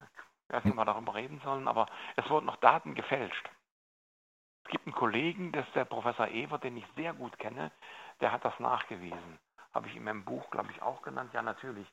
Ich 0.00 0.54
weiß 0.54 0.64
nicht, 0.64 0.72
ob 0.72 0.78
wir 0.78 0.86
darüber 0.86 1.14
reden 1.14 1.42
sollen, 1.44 1.68
aber 1.68 1.86
es 2.16 2.26
wurden 2.30 2.46
noch 2.46 2.56
Daten 2.56 2.94
gefälscht. 2.94 3.46
Es 4.64 4.70
gibt 4.70 4.86
einen 4.86 4.94
Kollegen, 4.94 5.52
das 5.52 5.66
ist 5.66 5.76
der 5.76 5.84
Professor 5.84 6.28
Ewer, 6.28 6.56
den 6.56 6.78
ich 6.78 6.86
sehr 6.96 7.12
gut 7.12 7.38
kenne, 7.38 7.70
der 8.22 8.32
hat 8.32 8.42
das 8.42 8.58
nachgewiesen. 8.58 9.38
Habe 9.74 9.88
ich 9.88 9.96
in 9.96 10.04
meinem 10.04 10.24
Buch, 10.24 10.48
glaube 10.48 10.70
ich, 10.70 10.80
auch 10.80 11.02
genannt. 11.02 11.34
Ja, 11.34 11.42
natürlich. 11.42 11.86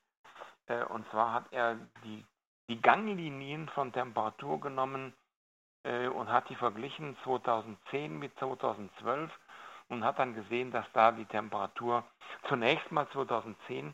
Äh, 0.68 0.86
und 0.86 1.06
zwar 1.10 1.34
hat 1.34 1.52
er 1.52 1.76
die, 2.06 2.26
die 2.70 2.82
Ganglinien 2.82 3.68
von 3.68 3.92
Temperatur 3.92 4.62
genommen 4.62 5.14
äh, 5.84 6.08
und 6.08 6.32
hat 6.32 6.50
die 6.50 6.56
verglichen 6.56 7.18
2010 7.24 8.18
mit 8.18 8.38
2012 8.40 9.32
und 9.90 10.04
hat 10.04 10.20
dann 10.20 10.36
gesehen, 10.36 10.72
dass 10.72 10.86
da 10.94 11.12
die 11.12 11.26
Temperatur 11.26 12.04
zunächst 12.48 12.92
mal 12.92 13.08
2010 13.10 13.94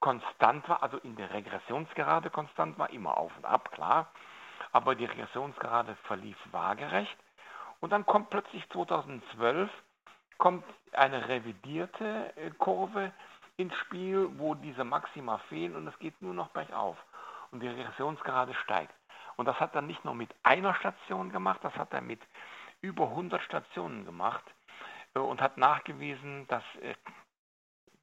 konstant 0.00 0.68
war, 0.68 0.82
also 0.82 0.98
in 0.98 1.16
der 1.16 1.32
Regressionsgerade 1.32 2.30
konstant 2.30 2.78
war, 2.78 2.90
immer 2.90 3.16
auf 3.16 3.36
und 3.36 3.44
ab, 3.44 3.72
klar, 3.72 4.06
aber 4.72 4.94
die 4.94 5.06
Regressionsgerade 5.06 5.96
verlief 6.04 6.36
waagerecht 6.52 7.16
Und 7.80 7.90
dann 7.90 8.06
kommt 8.06 8.30
plötzlich 8.30 8.68
2012 8.70 9.70
kommt 10.36 10.64
eine 10.92 11.28
revidierte 11.28 12.32
äh, 12.36 12.50
Kurve 12.58 13.12
ins 13.56 13.74
Spiel, 13.76 14.28
wo 14.38 14.54
diese 14.54 14.84
Maxima 14.84 15.38
fehlen 15.48 15.74
und 15.74 15.86
es 15.86 15.98
geht 15.98 16.20
nur 16.22 16.34
noch 16.34 16.48
bergauf. 16.48 16.96
Und 17.50 17.60
die 17.60 17.68
Regressionsgrade 17.68 18.54
steigt. 18.54 18.94
Und 19.38 19.46
das 19.46 19.58
hat 19.60 19.74
er 19.76 19.82
nicht 19.82 20.04
nur 20.04 20.14
mit 20.14 20.34
einer 20.42 20.74
Station 20.74 21.30
gemacht, 21.30 21.60
das 21.62 21.72
hat 21.74 21.92
er 21.92 22.00
mit 22.00 22.20
über 22.80 23.08
100 23.10 23.40
Stationen 23.42 24.04
gemacht 24.04 24.44
äh, 25.14 25.20
und 25.20 25.40
hat 25.40 25.56
nachgewiesen, 25.56 26.46
dass 26.48 26.64
äh, 26.82 26.94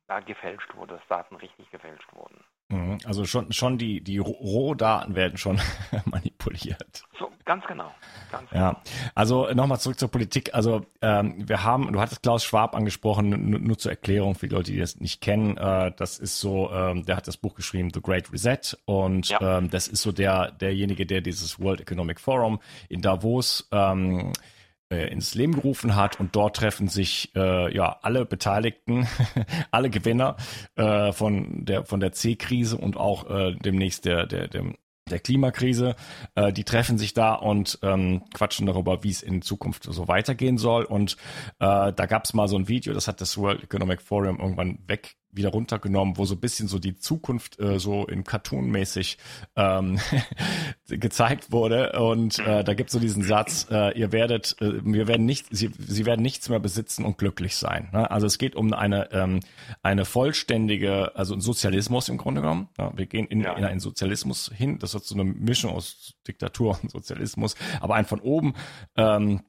da 0.08 0.22
gefälscht 0.22 0.74
wurde, 0.76 0.96
dass 0.96 1.08
Daten 1.08 1.36
richtig 1.36 1.70
gefälscht 1.72 2.08
wurden. 2.14 2.42
Mhm. 2.70 3.00
Also 3.06 3.26
schon, 3.26 3.52
schon 3.52 3.78
die, 3.78 4.02
die 4.02 4.18
Rohdaten 4.18 5.16
werden 5.16 5.38
schon 5.38 5.60
manipuliert. 6.06 7.04
So, 7.20 7.32
ganz 7.46 7.66
genau. 7.66 7.92
Ganz 8.32 8.52
ja, 8.52 8.70
genau. 8.70 8.82
also 9.14 9.54
nochmal 9.54 9.80
zurück 9.80 10.00
zur 10.00 10.10
Politik. 10.10 10.54
Also 10.54 10.86
ähm, 11.02 11.48
wir 11.48 11.64
haben, 11.64 11.92
du 11.94 12.00
hattest 12.00 12.24
Klaus 12.24 12.44
Schwab 12.44 12.76
angesprochen, 12.76 13.50
nur, 13.50 13.78
zur 13.78 13.92
Erklärung 13.92 14.36
für 14.36 14.48
die 14.48 14.56
Leute, 14.56 14.72
die 14.72 14.80
das 14.80 15.00
nicht 15.00 15.22
kennen. 15.22 15.58
Äh, 15.58 15.92
das 15.96 16.18
ist 16.18 16.40
so, 16.40 16.72
ähm, 16.72 17.06
der 17.06 17.18
hat 17.18 17.28
das 17.28 17.38
Buch 17.38 17.56
geschrieben, 17.56 17.92
The 17.94 18.02
Great 18.02 18.32
Reset, 18.32 18.78
und 18.86 19.30
ja. 19.30 19.58
ähm, 19.60 19.70
das 19.70 19.88
ist 19.88 20.02
so 20.02 20.12
der 20.12 20.52
derjenige, 20.52 21.06
der 21.06 21.22
dieses 21.22 21.60
World 21.60 21.82
Economic 21.82 22.20
Forum 22.20 22.60
in 22.90 23.02
Davos 23.02 23.68
ähm, 23.72 24.34
äh, 24.90 25.12
ins 25.12 25.36
Leben 25.36 25.54
gerufen 25.54 25.96
hat 25.96 26.20
und 26.20 26.36
dort 26.36 26.58
treffen 26.58 26.88
sich 26.88 27.36
äh, 27.36 27.74
ja 27.76 27.98
alle 28.02 28.26
Beteiligten, 28.26 29.08
alle 29.72 29.90
Gewinner 29.90 30.38
äh, 30.76 31.12
von 31.12 31.66
der 31.66 31.86
von 31.86 32.00
der 32.00 32.12
C-Krise 32.12 32.78
und 32.78 32.98
auch 32.98 33.30
äh, 33.30 33.56
demnächst 33.56 34.06
der 34.06 34.26
der 34.26 34.48
dem 34.48 34.76
der 35.10 35.20
Klimakrise. 35.20 35.96
Äh, 36.34 36.52
die 36.52 36.64
treffen 36.64 36.98
sich 36.98 37.14
da 37.14 37.34
und 37.36 37.80
ähm, 37.84 38.24
quatschen 38.34 38.66
darüber, 38.66 39.04
wie 39.04 39.12
es 39.12 39.22
in 39.22 39.42
Zukunft 39.42 39.84
so 39.84 40.08
weitergehen 40.08 40.58
soll. 40.58 40.84
Und 40.84 41.18
äh, 41.60 41.94
da 41.94 42.06
gab 42.08 42.26
es 42.26 42.34
mal 42.34 42.48
so 42.48 42.58
ein 42.58 42.68
Video, 42.68 42.94
das 42.94 43.08
hat 43.08 43.22
das 43.22 43.38
World 43.38 43.64
Economic 43.64 44.02
Forum 44.02 44.40
irgendwann 44.40 44.80
weg 44.88 45.16
wieder 45.36 45.50
runtergenommen, 45.50 46.18
wo 46.18 46.26
so 46.26 46.36
ein 46.36 46.40
bisschen 46.40 46.68
so 46.68 46.80
die 46.80 46.98
Zukunft 46.98 47.60
äh, 47.60 47.80
so 47.80 48.06
in 48.06 48.24
Cartoon-mäßig 48.24 49.18
ähm, 49.56 50.00
gezeigt 50.88 51.52
wurde. 51.52 51.94
Und 52.00 52.40
äh, 52.40 52.64
da 52.64 52.74
gibt 52.74 52.90
es 52.90 52.94
so 52.94 53.00
diesen 53.00 53.24
Satz, 53.24 53.68
äh, 53.70 53.98
ihr 53.98 54.12
werdet, 54.12 54.56
äh, 54.62 54.84
wir 54.84 55.08
werden 55.08 55.26
nicht, 55.26 55.48
sie, 55.52 55.72
sie 55.78 56.06
werden 56.06 56.22
nichts 56.22 56.50
mehr 56.50 56.60
besitzen 56.60 57.06
und 57.06 57.18
glücklich 57.18 57.56
sein. 57.56 57.90
Ne? 57.92 58.10
Also 58.10 58.28
es 58.28 58.38
geht 58.38 58.56
um 58.56 58.74
eine, 58.74 59.12
ähm, 59.12 59.40
eine 59.84 60.06
vollständige, 60.06 61.16
also 61.16 61.34
ein 61.34 61.42
Sozialismus 61.42 62.10
im 62.10 62.18
Grunde 62.18 62.42
genommen. 62.42 62.70
Ja? 62.78 62.92
Wir 62.96 63.06
gehen 63.06 63.28
in, 63.28 63.42
ja. 63.42 63.54
in 63.54 63.66
einen 63.66 63.80
Sozialismus 63.80 64.52
hin. 64.56 64.80
Das 64.80 64.96
ist 64.96 65.08
so 65.08 65.16
eine 65.16 65.24
Mischung 65.24 65.72
aus 65.72 66.16
Diktatur 66.28 66.80
und 66.82 66.92
Sozialismus, 66.92 67.56
aber 67.80 67.96
ein 67.96 68.06
von 68.06 68.20
oben. 68.20 68.54
Ähm, 68.96 69.42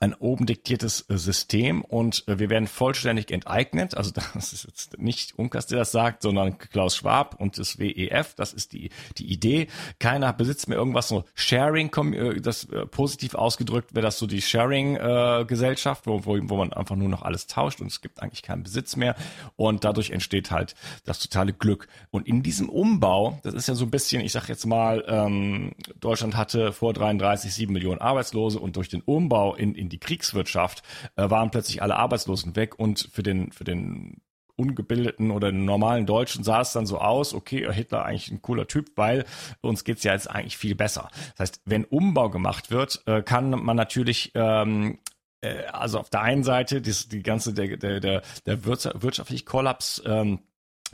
ein 0.00 0.14
oben 0.14 0.46
diktiertes 0.46 1.04
äh, 1.08 1.16
System 1.16 1.82
und 1.82 2.26
äh, 2.28 2.38
wir 2.38 2.50
werden 2.50 2.68
vollständig 2.68 3.30
enteignet. 3.30 3.96
Also 3.96 4.10
das 4.34 4.52
ist 4.52 4.64
jetzt 4.64 4.98
nicht 4.98 5.38
Unkas, 5.38 5.66
der 5.66 5.78
das 5.78 5.92
sagt, 5.92 6.22
sondern 6.22 6.58
Klaus 6.58 6.96
Schwab 6.96 7.40
und 7.40 7.58
das 7.58 7.78
WEF. 7.78 8.34
Das 8.34 8.52
ist 8.52 8.72
die, 8.72 8.90
die 9.18 9.26
Idee. 9.26 9.66
Keiner 9.98 10.32
besitzt 10.32 10.68
mehr 10.68 10.78
irgendwas 10.78 11.08
so 11.08 11.24
Sharing, 11.34 11.90
äh, 12.12 12.40
das 12.40 12.68
positiv 12.90 13.34
ausgedrückt 13.34 13.94
wäre 13.94 14.04
das 14.04 14.18
so 14.18 14.26
die 14.26 14.42
Sharing-Gesellschaft, 14.42 16.06
wo, 16.06 16.24
wo, 16.24 16.38
wo 16.42 16.56
man 16.56 16.72
einfach 16.72 16.96
nur 16.96 17.08
noch 17.08 17.22
alles 17.22 17.46
tauscht 17.46 17.80
und 17.80 17.88
es 17.88 18.00
gibt 18.00 18.22
eigentlich 18.22 18.42
keinen 18.42 18.62
Besitz 18.62 18.96
mehr 18.96 19.16
und 19.56 19.84
dadurch 19.84 20.10
entsteht 20.10 20.50
halt 20.50 20.74
das 21.04 21.18
totale 21.18 21.52
Glück. 21.52 21.88
Und 22.10 22.26
in 22.26 22.42
diesem 22.42 22.68
Umbau, 22.68 23.40
das 23.42 23.54
ist 23.54 23.68
ja 23.68 23.74
so 23.74 23.84
ein 23.84 23.90
bisschen, 23.90 24.20
ich 24.20 24.32
sag 24.32 24.48
jetzt 24.48 24.66
mal, 24.66 25.04
ähm, 25.08 25.72
Deutschland 26.00 26.36
hatte 26.36 26.72
vor 26.72 26.92
33 26.92 27.52
sieben 27.52 27.72
Millionen 27.72 28.00
Arbeitslose 28.00 28.60
und 28.60 28.76
durch 28.76 28.88
den 28.88 29.00
Umbau 29.02 29.54
in, 29.54 29.74
in 29.74 29.87
die 29.88 29.98
Kriegswirtschaft, 29.98 30.82
äh, 31.16 31.28
waren 31.30 31.50
plötzlich 31.50 31.82
alle 31.82 31.96
Arbeitslosen 31.96 32.56
weg 32.56 32.78
und 32.78 33.08
für 33.12 33.22
den, 33.22 33.52
für 33.52 33.64
den 33.64 34.20
ungebildeten 34.56 35.30
oder 35.30 35.52
den 35.52 35.64
normalen 35.64 36.04
Deutschen 36.04 36.42
sah 36.42 36.60
es 36.60 36.72
dann 36.72 36.86
so 36.86 36.98
aus, 36.98 37.32
okay, 37.32 37.72
Hitler 37.72 38.04
eigentlich 38.04 38.30
ein 38.30 38.42
cooler 38.42 38.66
Typ, 38.66 38.90
weil 38.96 39.24
uns 39.60 39.84
geht's 39.84 40.02
ja 40.02 40.12
jetzt 40.12 40.28
eigentlich 40.28 40.56
viel 40.56 40.74
besser. 40.74 41.10
Das 41.36 41.40
heißt, 41.40 41.62
wenn 41.64 41.84
Umbau 41.84 42.28
gemacht 42.28 42.70
wird, 42.70 43.02
äh, 43.06 43.22
kann 43.22 43.50
man 43.50 43.76
natürlich 43.76 44.32
ähm, 44.34 44.98
äh, 45.40 45.64
also 45.66 46.00
auf 46.00 46.10
der 46.10 46.22
einen 46.22 46.42
Seite 46.42 46.80
die, 46.80 46.92
die 47.08 47.22
ganze 47.22 47.54
der 47.54 47.76
der 47.76 48.00
der, 48.00 48.22
der 48.46 48.64
wirtschaftliche 48.64 49.44
Kollaps 49.44 50.02
ähm, 50.04 50.40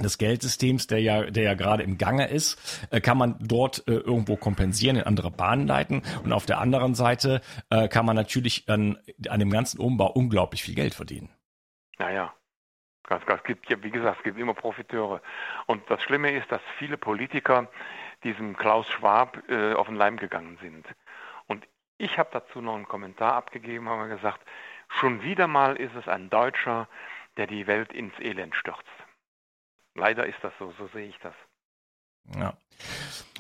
des 0.03 0.19
Geldsystems, 0.19 0.87
der 0.87 1.01
ja, 1.01 1.23
der 1.31 1.45
ja 1.45 1.55
gerade 1.55 1.83
im 1.83 1.99
Gange 1.99 2.29
ist, 2.29 2.87
äh, 2.91 3.01
kann 3.01 3.19
man 3.19 3.37
dort 3.41 3.87
äh, 3.87 3.93
irgendwo 3.93 4.37
kompensieren, 4.37 4.97
in 4.97 5.05
andere 5.05 5.31
Bahnen 5.31 5.67
leiten. 5.67 6.03
Und 6.25 6.33
auf 6.33 6.47
der 6.47 6.59
anderen 6.59 6.95
Seite 6.95 7.41
äh, 7.71 7.89
kann 7.89 8.07
man 8.07 8.17
natürlich 8.17 8.69
an, 8.69 8.99
an 9.29 9.41
dem 9.41 9.51
ganzen 9.51 9.79
Umbau 9.81 10.11
unglaublich 10.11 10.63
viel 10.63 10.75
Geld 10.75 10.95
verdienen. 10.95 11.31
Naja. 11.99 12.33
Es 13.07 13.45
gibt 13.45 13.69
ja, 13.69 13.83
wie 13.83 13.91
gesagt, 13.91 14.19
es 14.19 14.25
gibt 14.25 14.39
immer 14.39 14.55
Profiteure. 14.55 15.21
Und 15.67 15.83
das 15.91 16.03
Schlimme 16.03 16.31
ist, 16.31 16.51
dass 16.51 16.63
viele 16.79 16.97
Politiker 16.97 17.69
diesem 18.25 18.57
Klaus 18.57 18.89
Schwab 18.89 19.43
äh, 19.49 19.75
auf 19.75 19.87
den 19.87 19.97
Leim 19.97 20.17
gegangen 20.17 20.59
sind. 20.63 20.87
Und 21.47 21.69
ich 21.99 22.19
habe 22.19 22.31
dazu 22.33 22.63
noch 22.63 22.75
einen 22.75 22.89
Kommentar 22.89 23.35
abgegeben, 23.35 23.89
haben 23.89 24.09
wir 24.09 24.17
gesagt, 24.17 24.41
schon 24.89 25.23
wieder 25.23 25.47
mal 25.47 25.77
ist 25.77 25.95
es 25.95 26.09
ein 26.09 26.31
Deutscher, 26.31 26.89
der 27.37 27.47
die 27.47 27.67
Welt 27.67 27.93
ins 27.93 28.19
Elend 28.19 28.55
stürzt. 28.57 29.04
Leider 29.95 30.27
ist 30.27 30.39
das 30.43 30.53
so, 30.59 30.73
so 30.79 30.89
sehe 30.89 31.07
ich 31.07 31.19
das. 31.23 31.35
Ja. 32.37 32.55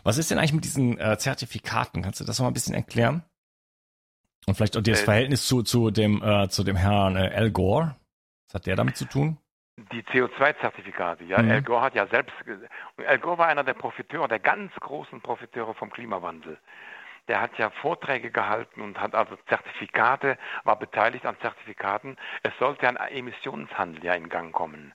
Was 0.04 0.18
ist 0.18 0.30
denn 0.30 0.38
eigentlich 0.38 0.52
mit 0.52 0.64
diesen 0.64 0.98
äh, 0.98 1.16
Zertifikaten? 1.18 2.02
Kannst 2.02 2.20
du 2.20 2.24
das 2.24 2.38
noch 2.38 2.44
mal 2.44 2.50
ein 2.50 2.54
bisschen 2.54 2.74
erklären? 2.74 3.24
Und 4.46 4.54
vielleicht 4.54 4.76
auch 4.76 4.82
das 4.82 5.02
äh, 5.02 5.04
Verhältnis 5.04 5.46
zu, 5.46 5.62
zu, 5.62 5.90
dem, 5.90 6.22
äh, 6.22 6.48
zu 6.48 6.64
dem 6.64 6.76
Herrn 6.76 7.16
äh, 7.16 7.32
Al 7.34 7.50
Gore? 7.50 7.96
Was 8.46 8.54
hat 8.54 8.66
der 8.66 8.76
damit 8.76 8.96
zu 8.96 9.06
tun? 9.06 9.38
Die 9.76 10.02
CO2-Zertifikate, 10.02 11.24
ja. 11.24 11.42
Mhm. 11.42 11.50
Al 11.50 11.62
Gore 11.62 11.80
hat 11.80 11.94
ja 11.94 12.06
selbst, 12.06 12.34
Al 13.04 13.18
Gore 13.18 13.38
war 13.38 13.48
einer 13.48 13.64
der 13.64 13.74
Profiteure, 13.74 14.28
der 14.28 14.38
ganz 14.38 14.72
großen 14.74 15.20
Profiteure 15.20 15.74
vom 15.74 15.90
Klimawandel. 15.90 16.58
Der 17.26 17.40
hat 17.40 17.56
ja 17.58 17.70
Vorträge 17.70 18.30
gehalten 18.30 18.82
und 18.82 19.00
hat 19.00 19.14
also 19.14 19.36
Zertifikate, 19.48 20.36
war 20.64 20.78
beteiligt 20.78 21.24
an 21.24 21.36
Zertifikaten. 21.40 22.18
Es 22.42 22.52
sollte 22.58 22.86
ein 22.86 22.96
Emissionshandel 22.96 24.04
ja 24.04 24.12
in 24.12 24.28
Gang 24.28 24.52
kommen. 24.52 24.92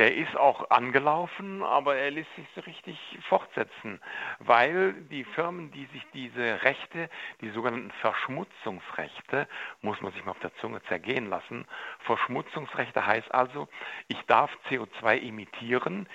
Der 0.00 0.16
ist 0.16 0.34
auch 0.34 0.70
angelaufen, 0.70 1.62
aber 1.62 1.94
er 1.94 2.10
lässt 2.10 2.34
sich 2.34 2.46
so 2.54 2.62
richtig 2.62 2.98
fortsetzen, 3.28 4.00
weil 4.38 4.94
die 5.10 5.24
Firmen, 5.24 5.70
die 5.72 5.84
sich 5.92 6.02
diese 6.14 6.62
Rechte, 6.62 7.10
die 7.42 7.50
sogenannten 7.50 7.90
Verschmutzungsrechte, 8.00 9.46
muss 9.82 10.00
man 10.00 10.10
sich 10.12 10.24
mal 10.24 10.30
auf 10.30 10.38
der 10.38 10.54
Zunge 10.54 10.80
zergehen 10.84 11.28
lassen. 11.28 11.66
Verschmutzungsrechte 11.98 13.04
heißt 13.04 13.30
also, 13.34 13.68
ich 14.08 14.22
darf 14.22 14.50
CO2 14.70 15.20
emittieren, 15.20 16.08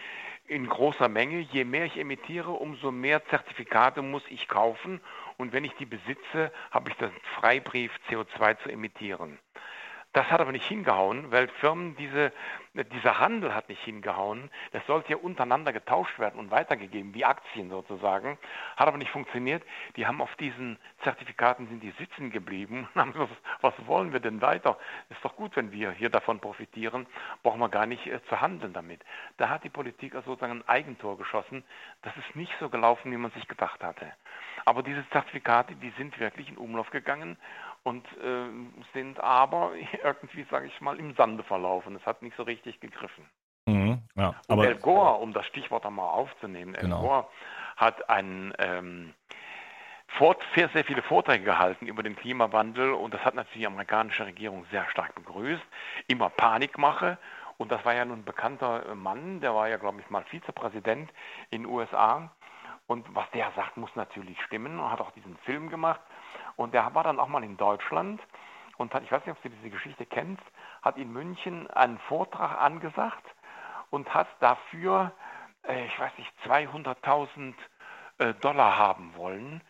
in 0.48 0.68
großer 0.68 1.08
Menge. 1.08 1.42
Je 1.42 1.64
mehr 1.64 1.86
ich 1.86 1.98
emittiere, 1.98 2.50
umso 2.50 2.90
mehr 2.90 3.24
Zertifikate 3.28 4.02
muss 4.02 4.24
ich 4.30 4.48
kaufen. 4.48 5.00
Und 5.38 5.54
wenn 5.54 5.64
ich 5.64 5.76
die 5.76 5.86
besitze, 5.86 6.52
habe 6.72 6.90
ich 6.90 6.96
den 6.98 7.12
Freibrief, 7.36 7.92
CO2 8.10 8.58
zu 8.64 8.70
emittieren. 8.70 9.38
Das 10.16 10.32
hat 10.32 10.40
aber 10.40 10.54
nicht 10.54 10.66
hingehauen, 10.66 11.30
weil 11.30 11.50
Firmen 11.60 11.98
diese, 11.98 12.32
dieser 12.94 13.20
Handel 13.20 13.54
hat 13.54 13.68
nicht 13.68 13.84
hingehauen. 13.84 14.50
Das 14.72 14.82
sollte 14.88 15.12
ja 15.12 15.18
untereinander 15.18 15.74
getauscht 15.74 16.18
werden 16.20 16.40
und 16.40 16.52
weitergegeben, 16.52 17.14
wie 17.14 17.26
Aktien 17.26 17.70
sozusagen. 17.70 18.38
Hat 18.78 18.88
aber 18.88 18.98
nicht 18.98 19.12
funktioniert. 19.12 19.62
Die 19.98 20.08
haben 20.08 20.22
auf 20.22 20.34
diesen 20.38 20.80
Zertifikaten 21.04 21.68
sind 21.68 21.84
die 21.84 21.92
sitzen 22.00 22.32
geblieben 22.32 22.88
und 22.94 23.02
haben 23.02 23.12
gesagt, 23.12 23.30
was 23.60 23.74
wollen 23.88 24.14
wir 24.14 24.22
denn 24.22 24.42
weiter? 24.42 24.78
Ist 25.10 25.20
doch 25.22 25.36
gut, 25.36 25.54
wenn 25.58 25.74
wir 25.74 25.92
hier 25.92 26.10
davon 26.10 26.40
profitieren, 26.40 27.08
brauchen 27.44 27.60
wir 27.60 27.68
gar 27.68 27.86
nicht 27.86 28.08
äh, 28.08 28.24
zu 28.30 28.40
handeln 28.40 28.72
damit. 28.72 29.02
Da 29.36 29.50
hat 29.50 29.66
die 29.66 29.70
Politik 29.70 30.16
also 30.16 30.32
sozusagen 30.32 30.62
ein 30.62 30.70
Eigentor 30.70 31.18
geschossen. 31.18 31.66
Das 32.04 32.16
ist 32.16 32.38
nicht 32.38 32.54
so 32.62 32.70
gelaufen, 32.70 33.12
wie 33.12 33.18
man 33.18 33.32
sich 33.32 33.50
gedacht 33.50 33.84
hatte. 33.84 34.14
Aber 34.64 34.82
diese 34.82 35.08
Zertifikate, 35.10 35.76
die 35.76 35.92
sind 35.98 36.18
wirklich 36.22 36.48
in 36.48 36.58
Umlauf 36.58 36.90
gegangen 36.90 37.38
und 37.86 38.06
äh, 38.18 38.50
sind 38.94 39.20
aber 39.22 39.72
irgendwie, 40.04 40.46
sage 40.50 40.68
ich 40.68 40.82
mal, 40.82 41.00
im 41.00 41.16
Sande 41.16 41.44
verlaufen. 41.44 41.96
Es 41.96 42.06
hat 42.06 42.22
nicht 42.22 42.36
so 42.36 42.44
richtig 42.44 42.80
gegriffen. 42.82 43.26
Mhm, 43.68 44.02
ja, 44.16 44.36
aber 44.48 44.62
und 44.62 44.68
El 44.68 44.76
Gore, 44.76 45.16
um 45.16 45.34
das 45.34 45.46
Stichwort 45.46 45.86
einmal 45.86 46.10
aufzunehmen, 46.10 46.74
genau. 46.74 46.98
El 46.98 47.02
Gore 47.02 47.28
hat 47.78 48.10
einen 48.10 48.54
ähm, 48.60 49.14
Fort, 50.08 50.42
sehr, 50.56 50.70
sehr 50.70 50.84
viele 50.84 51.02
Vorträge 51.02 51.44
gehalten 51.44 51.88
über 51.88 52.04
den 52.04 52.16
Klimawandel 52.16 52.94
und 52.94 53.14
das 53.14 53.24
hat 53.24 53.36
natürlich 53.36 53.62
die 53.62 53.68
amerikanische 53.68 54.26
Regierung 54.26 54.66
sehr 54.72 54.88
stark 54.90 55.14
begrüßt. 55.16 55.64
Immer 56.08 56.30
Panikmache 56.30 57.18
und 57.58 57.72
das 57.72 57.84
war 57.86 57.94
ja 57.94 58.06
nun 58.06 58.20
ein 58.20 58.26
bekannter 58.26 58.96
Mann, 58.96 59.42
der 59.42 59.54
war 59.54 59.68
ja, 59.68 59.78
glaube 59.78 60.00
ich, 60.00 60.10
mal 60.10 60.24
Vizepräsident 60.24 61.12
in 61.50 61.64
den 61.64 61.72
USA 61.72 62.32
und 62.88 63.14
was 63.14 63.30
der 63.32 63.52
sagt, 63.56 63.78
muss 63.78 63.96
natürlich 63.96 64.42
stimmen 64.44 64.80
und 64.80 64.92
hat 64.92 65.02
auch 65.02 65.12
diesen 65.12 65.38
Film 65.40 65.70
gemacht 65.70 66.02
und 66.56 66.74
der 66.74 66.94
war 66.94 67.04
dann 67.04 67.20
auch 67.20 67.28
mal 67.28 67.44
in 67.44 67.58
Deutschland 67.58 68.22
und 68.78 68.94
hat, 68.94 69.04
ich 69.04 69.12
weiß 69.12 69.26
nicht, 69.26 69.36
ob 69.36 69.42
du 69.42 69.50
diese 69.50 69.70
Geschichte 69.70 70.06
kennst, 70.06 70.44
hat 70.82 70.98
in 70.98 71.12
München 71.12 71.70
einen 71.72 71.98
Vortrag 72.00 72.62
angesagt 72.62 73.26
und 73.90 74.14
hat 74.14 74.28
dafür, 74.40 75.12
äh, 75.68 75.86
ich 75.86 76.00
weiß 76.00 76.12
nicht, 76.18 76.32
200.000 76.46 77.54
äh, 78.18 78.34
Dollar 78.36 78.78
haben 78.78 79.16
wollen 79.16 79.62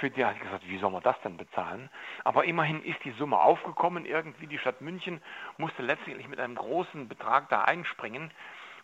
Für 0.00 0.10
die 0.10 0.22
ich 0.22 0.40
gesagt, 0.40 0.66
wie 0.66 0.78
soll 0.78 0.90
man 0.90 1.02
das 1.02 1.20
denn 1.20 1.36
bezahlen? 1.36 1.90
Aber 2.24 2.44
immerhin 2.44 2.82
ist 2.82 2.98
die 3.04 3.12
Summe 3.12 3.38
aufgekommen. 3.38 4.06
Irgendwie 4.06 4.46
die 4.46 4.58
Stadt 4.58 4.80
München 4.80 5.20
musste 5.58 5.82
letztendlich 5.82 6.26
mit 6.28 6.40
einem 6.40 6.56
großen 6.56 7.08
Betrag 7.08 7.48
da 7.50 7.62
einspringen. 7.62 8.32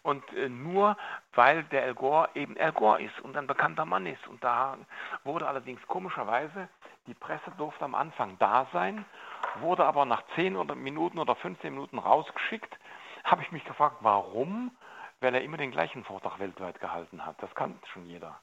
Und 0.02 0.24
äh, 0.32 0.48
nur 0.48 0.96
weil 1.34 1.64
der 1.64 1.84
El 1.84 1.94
Gore 1.94 2.28
eben 2.34 2.56
El 2.56 2.72
Gore 2.72 3.02
ist 3.02 3.20
und 3.20 3.36
ein 3.36 3.46
bekannter 3.46 3.84
Mann 3.84 4.06
ist. 4.06 4.26
Und 4.28 4.42
da 4.42 4.76
wurde 5.24 5.46
allerdings 5.46 5.84
komischerweise, 5.86 6.68
die 7.06 7.14
Presse 7.14 7.50
durfte 7.56 7.84
am 7.84 7.94
Anfang 7.94 8.36
da 8.38 8.66
sein, 8.72 9.04
wurde 9.60 9.84
aber 9.84 10.04
nach 10.04 10.22
10 10.34 10.54
Minuten 10.76 11.18
oder 11.18 11.34
15 11.34 11.72
Minuten 11.72 11.98
rausgeschickt. 11.98 12.78
Habe 13.24 13.42
ich 13.42 13.52
mich 13.52 13.64
gefragt, 13.64 13.96
warum? 14.00 14.70
Weil 15.20 15.34
er 15.34 15.42
immer 15.42 15.56
den 15.56 15.72
gleichen 15.72 16.04
Vortrag 16.04 16.38
weltweit 16.38 16.80
gehalten 16.80 17.24
hat. 17.24 17.42
Das 17.42 17.54
kann 17.54 17.78
schon 17.92 18.06
jeder. 18.06 18.40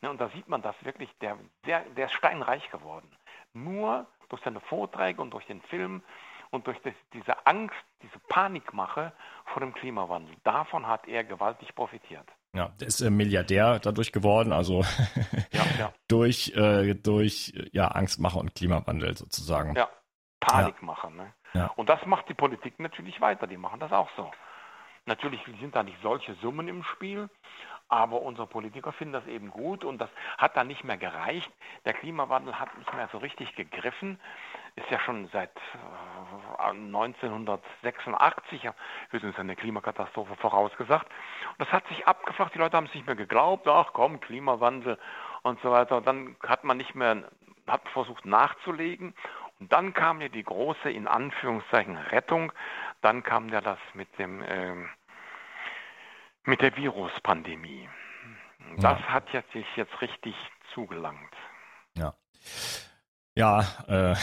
Ne, 0.00 0.10
und 0.10 0.20
da 0.20 0.28
sieht 0.28 0.48
man 0.48 0.62
das 0.62 0.76
wirklich, 0.84 1.10
der, 1.18 1.38
der, 1.66 1.80
der 1.96 2.06
ist 2.06 2.12
steinreich 2.12 2.70
geworden. 2.70 3.10
Nur 3.52 4.06
durch 4.28 4.42
seine 4.42 4.60
Vorträge 4.60 5.22
und 5.22 5.30
durch 5.30 5.46
den 5.46 5.62
Film 5.62 6.02
und 6.50 6.66
durch 6.66 6.78
das, 6.82 6.94
diese 7.12 7.46
Angst, 7.46 7.76
diese 8.02 8.18
Panikmache 8.28 9.12
vor 9.46 9.60
dem 9.60 9.74
Klimawandel. 9.74 10.34
Davon 10.44 10.86
hat 10.86 11.06
er 11.08 11.24
gewaltig 11.24 11.74
profitiert. 11.74 12.26
Ja, 12.54 12.68
der 12.80 12.86
ist 12.86 13.00
äh, 13.00 13.10
Milliardär 13.10 13.80
dadurch 13.80 14.12
geworden, 14.12 14.52
also 14.52 14.82
ja, 15.50 15.62
ja. 15.78 15.92
durch, 16.08 16.52
äh, 16.56 16.94
durch 16.94 17.52
ja, 17.72 17.88
Angstmacher 17.88 18.38
und 18.38 18.54
Klimawandel 18.54 19.16
sozusagen. 19.16 19.74
Ja, 19.74 19.88
Panikmacher. 20.40 21.10
Ja. 21.52 21.64
Ne? 21.64 21.70
Und 21.76 21.88
das 21.88 22.04
macht 22.06 22.28
die 22.28 22.34
Politik 22.34 22.78
natürlich 22.78 23.20
weiter, 23.20 23.46
die 23.46 23.56
machen 23.56 23.80
das 23.80 23.92
auch 23.92 24.10
so. 24.16 24.30
Natürlich 25.06 25.40
sind 25.60 25.74
da 25.74 25.82
nicht 25.82 25.98
solche 26.02 26.34
Summen 26.34 26.68
im 26.68 26.82
Spiel, 26.82 27.28
aber 27.88 28.22
unsere 28.22 28.46
Politiker 28.46 28.92
finden 28.92 29.12
das 29.12 29.26
eben 29.26 29.50
gut 29.50 29.84
und 29.84 29.98
das 29.98 30.08
hat 30.38 30.56
dann 30.56 30.66
nicht 30.66 30.84
mehr 30.84 30.96
gereicht. 30.96 31.50
Der 31.84 31.92
Klimawandel 31.92 32.58
hat 32.58 32.76
nicht 32.78 32.92
mehr 32.94 33.08
so 33.12 33.18
richtig 33.18 33.54
gegriffen. 33.54 34.18
Ist 34.76 34.90
ja 34.90 34.98
schon 34.98 35.28
seit 35.32 35.52
1986 36.58 38.64
äh, 38.64 38.72
wird 39.10 39.22
uns 39.22 39.38
eine 39.38 39.54
Klimakatastrophe 39.54 40.34
vorausgesagt. 40.36 41.06
Und 41.52 41.60
das 41.60 41.70
hat 41.70 41.86
sich 41.88 42.08
abgeflacht. 42.08 42.54
Die 42.54 42.58
Leute 42.58 42.76
haben 42.76 42.86
es 42.86 42.94
nicht 42.94 43.06
mehr 43.06 43.14
geglaubt. 43.14 43.68
Ach 43.68 43.92
komm, 43.92 44.20
Klimawandel 44.20 44.98
und 45.42 45.60
so 45.62 45.70
weiter. 45.70 45.98
Und 45.98 46.06
dann 46.06 46.34
hat 46.42 46.64
man 46.64 46.76
nicht 46.76 46.96
mehr, 46.96 47.30
hat 47.68 47.88
versucht 47.90 48.26
nachzulegen. 48.26 49.14
Und 49.60 49.72
dann 49.72 49.94
kam 49.94 50.20
ja 50.20 50.28
die 50.28 50.42
große, 50.42 50.90
in 50.90 51.06
Anführungszeichen, 51.06 51.96
Rettung. 51.96 52.52
Dann 53.00 53.22
kam 53.22 53.50
ja 53.50 53.60
das 53.60 53.78
mit 53.94 54.08
dem, 54.18 54.42
äh, 54.42 54.74
mit 56.42 56.62
der 56.62 56.76
Viruspandemie. 56.76 57.88
Das 58.78 58.98
ja. 58.98 59.06
hat 59.06 59.32
jetzt 59.32 59.52
sich 59.52 59.66
jetzt 59.76 60.00
richtig 60.00 60.34
zugelangt. 60.72 61.32
Ja. 61.94 62.14
Ja, 63.36 63.66
äh, 63.88 64.14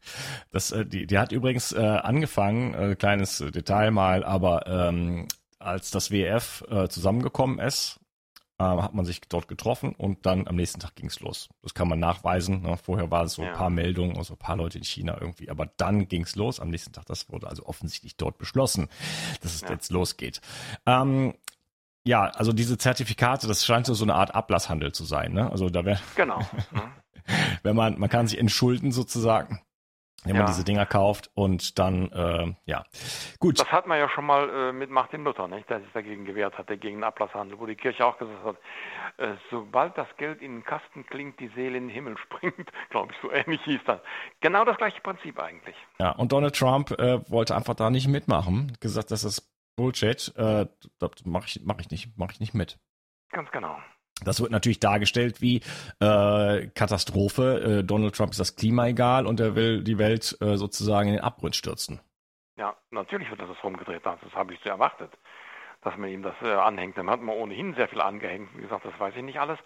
das, 0.50 0.72
äh, 0.72 0.84
die, 0.84 1.06
die 1.06 1.18
hat 1.18 1.32
übrigens 1.32 1.72
äh, 1.72 1.80
angefangen, 1.80 2.74
äh, 2.74 2.96
kleines 2.96 3.38
Detail 3.38 3.90
mal, 3.90 4.24
aber 4.24 4.66
ähm, 4.66 5.28
als 5.58 5.90
das 5.90 6.10
WF 6.10 6.64
äh, 6.70 6.88
zusammengekommen 6.88 7.58
ist, 7.58 7.98
äh, 8.58 8.64
hat 8.64 8.94
man 8.94 9.04
sich 9.04 9.20
dort 9.28 9.48
getroffen 9.48 9.94
und 9.94 10.26
dann 10.26 10.46
am 10.46 10.56
nächsten 10.56 10.80
Tag 10.80 10.96
ging 10.96 11.06
es 11.06 11.20
los. 11.20 11.48
Das 11.62 11.74
kann 11.74 11.88
man 11.88 11.98
nachweisen. 11.98 12.62
Ne? 12.62 12.76
Vorher 12.76 13.10
war 13.10 13.24
es 13.24 13.34
so 13.34 13.42
ja. 13.42 13.48
ein 13.48 13.54
paar 13.54 13.70
Meldungen, 13.70 14.16
also 14.16 14.34
ein 14.34 14.38
paar 14.38 14.56
Leute 14.56 14.78
in 14.78 14.84
China 14.84 15.16
irgendwie, 15.20 15.48
aber 15.48 15.66
dann 15.76 16.08
ging 16.08 16.22
es 16.22 16.36
los 16.36 16.60
am 16.60 16.68
nächsten 16.68 16.92
Tag. 16.92 17.06
Das 17.06 17.30
wurde 17.30 17.48
also 17.48 17.64
offensichtlich 17.66 18.16
dort 18.16 18.36
beschlossen, 18.38 18.88
dass 19.40 19.54
es 19.54 19.62
ja. 19.62 19.70
jetzt 19.70 19.90
losgeht. 19.90 20.40
Ähm, 20.86 21.34
ja, 22.04 22.24
also 22.24 22.52
diese 22.52 22.78
Zertifikate, 22.78 23.46
das 23.46 23.64
scheint 23.64 23.86
so 23.86 24.02
eine 24.02 24.14
Art 24.14 24.34
Ablasshandel 24.34 24.92
zu 24.92 25.04
sein. 25.04 25.32
Ne? 25.32 25.50
Also 25.50 25.68
da 25.68 25.84
wäre 25.84 26.00
genau. 26.16 26.40
Wenn 27.62 27.76
man 27.76 27.98
man 27.98 28.08
kann 28.08 28.26
sich 28.26 28.38
entschulden 28.38 28.92
sozusagen, 28.92 29.60
wenn 30.24 30.34
ja. 30.34 30.42
man 30.42 30.50
diese 30.50 30.64
Dinger 30.64 30.84
kauft 30.84 31.30
und 31.34 31.78
dann 31.78 32.10
äh, 32.10 32.54
ja 32.66 32.84
gut. 33.38 33.60
Das 33.60 33.70
hat 33.70 33.86
man 33.86 33.98
ja 33.98 34.08
schon 34.08 34.26
mal 34.26 34.48
äh, 34.48 34.72
mit 34.72 34.90
Martin 34.90 35.24
Luther, 35.24 35.46
nicht, 35.46 35.70
der 35.70 35.80
sich 35.80 35.92
dagegen 35.92 36.24
gewehrt 36.24 36.58
hatte 36.58 36.76
gegen 36.76 36.98
den 36.98 37.04
Ablasshandel, 37.04 37.58
wo 37.58 37.66
die 37.66 37.76
Kirche 37.76 38.04
auch 38.04 38.18
gesagt 38.18 38.44
hat, 38.44 38.56
äh, 39.18 39.36
sobald 39.50 39.96
das 39.96 40.08
Geld 40.16 40.42
in 40.42 40.56
den 40.56 40.64
Kasten 40.64 41.06
klingt, 41.06 41.38
die 41.38 41.48
Seele 41.54 41.78
in 41.78 41.84
den 41.84 41.94
Himmel 41.94 42.16
springt, 42.24 42.70
glaube 42.90 43.12
ich, 43.12 43.18
so 43.22 43.30
ähnlich 43.30 43.60
hieß 43.62 43.80
das. 43.86 44.00
Genau 44.40 44.64
das 44.64 44.76
gleiche 44.76 45.00
Prinzip 45.00 45.38
eigentlich. 45.40 45.76
Ja, 46.00 46.12
und 46.12 46.32
Donald 46.32 46.56
Trump 46.56 46.90
äh, 46.92 47.20
wollte 47.30 47.54
einfach 47.54 47.74
da 47.74 47.90
nicht 47.90 48.08
mitmachen, 48.08 48.76
gesagt, 48.80 49.10
das 49.12 49.24
ist 49.24 49.48
Bullshit, 49.76 50.34
äh, 50.36 50.66
das 50.98 51.10
mache 51.24 51.46
ich, 51.46 51.60
mach 51.64 51.78
ich 51.78 51.90
nicht, 51.90 52.18
mache 52.18 52.32
ich 52.32 52.40
nicht 52.40 52.54
mit. 52.54 52.78
Ganz 53.30 53.50
genau. 53.52 53.78
Das 54.24 54.40
wird 54.40 54.50
natürlich 54.50 54.80
dargestellt 54.80 55.40
wie 55.40 55.60
äh, 56.00 56.66
Katastrophe. 56.74 57.80
Äh, 57.80 57.84
Donald 57.84 58.14
Trump 58.14 58.32
ist 58.32 58.40
das 58.40 58.56
Klima 58.56 58.86
egal 58.86 59.26
und 59.26 59.40
er 59.40 59.54
will 59.54 59.82
die 59.82 59.98
Welt 59.98 60.36
äh, 60.40 60.56
sozusagen 60.56 61.08
in 61.08 61.14
den 61.14 61.24
Abgrund 61.24 61.54
stürzen. 61.54 62.00
Ja, 62.56 62.76
natürlich 62.90 63.30
wird 63.30 63.40
das 63.40 63.62
rumgedreht. 63.62 64.04
Das 64.04 64.18
habe 64.34 64.54
ich 64.54 64.60
so 64.64 64.70
erwartet, 64.70 65.12
dass 65.82 65.96
man 65.96 66.10
ihm 66.10 66.22
das 66.22 66.34
äh, 66.42 66.52
anhängt. 66.52 66.98
Dann 66.98 67.08
hat 67.08 67.20
man 67.20 67.36
ohnehin 67.36 67.74
sehr 67.74 67.88
viel 67.88 68.00
angehängt. 68.00 68.48
Wie 68.56 68.62
gesagt, 68.62 68.84
das 68.84 68.98
weiß 68.98 69.14
ich 69.16 69.22
nicht 69.22 69.38
alles. 69.38 69.58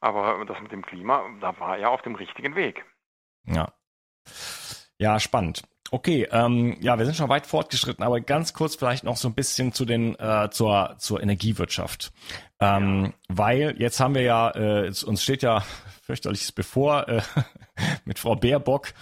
Aber 0.00 0.44
das 0.46 0.60
mit 0.60 0.72
dem 0.72 0.84
Klima, 0.84 1.22
da 1.40 1.58
war 1.60 1.78
er 1.78 1.90
auf 1.90 2.02
dem 2.02 2.14
richtigen 2.14 2.56
Weg. 2.56 2.84
Ja. 3.44 3.72
Ja, 4.98 5.20
spannend. 5.20 5.62
Okay, 5.94 6.26
ähm, 6.32 6.78
ja, 6.80 6.98
wir 6.98 7.04
sind 7.04 7.16
schon 7.16 7.28
weit 7.28 7.46
fortgeschritten, 7.46 8.02
aber 8.02 8.22
ganz 8.22 8.54
kurz 8.54 8.76
vielleicht 8.76 9.04
noch 9.04 9.18
so 9.18 9.28
ein 9.28 9.34
bisschen 9.34 9.74
zu 9.74 9.84
den 9.84 10.18
äh, 10.18 10.48
zur 10.50 10.94
zur 10.96 11.22
Energiewirtschaft, 11.22 12.14
ähm, 12.60 13.04
ja. 13.04 13.12
weil 13.28 13.74
jetzt 13.78 14.00
haben 14.00 14.14
wir 14.14 14.22
ja 14.22 14.50
äh, 14.52 14.90
uns 15.04 15.22
steht 15.22 15.42
ja 15.42 15.62
fürchterliches 16.00 16.50
bevor 16.52 17.06
äh, 17.08 17.20
mit 18.06 18.18
Frau 18.18 18.36
Baerbock. 18.36 18.94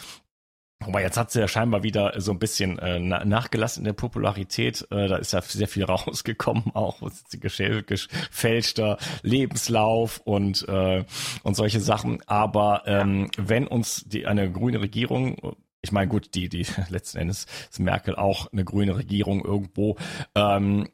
Wobei 0.84 1.02
jetzt 1.02 1.16
hat 1.16 1.30
sie 1.30 1.38
ja 1.38 1.46
scheinbar 1.46 1.84
wieder 1.84 2.20
so 2.20 2.32
ein 2.32 2.40
bisschen 2.40 2.80
äh, 2.80 2.98
nachgelassen 2.98 3.82
in 3.82 3.84
der 3.84 3.92
Popularität. 3.92 4.84
Äh, 4.90 5.06
da 5.06 5.16
ist 5.18 5.32
ja 5.32 5.42
sehr 5.42 5.68
viel 5.68 5.84
rausgekommen, 5.88 6.74
auch 6.74 7.08
gefälschter 7.30 8.98
Lebenslauf 9.22 10.20
und 10.24 10.68
äh, 10.68 11.04
und 11.44 11.54
solche 11.54 11.78
Sachen. 11.78 12.20
Aber 12.26 12.82
ähm, 12.86 13.30
wenn 13.38 13.68
uns 13.68 14.02
die 14.08 14.26
eine 14.26 14.50
grüne 14.50 14.80
Regierung 14.80 15.54
ich 15.82 15.92
meine, 15.92 16.08
gut, 16.08 16.34
die, 16.34 16.48
die 16.48 16.66
letzten 16.88 17.18
Endes 17.18 17.46
ist 17.70 17.80
Merkel 17.80 18.16
auch 18.16 18.52
eine 18.52 18.64
grüne 18.64 18.96
Regierung 18.96 19.44
irgendwo. 19.44 19.96
Ähm, 20.34 20.88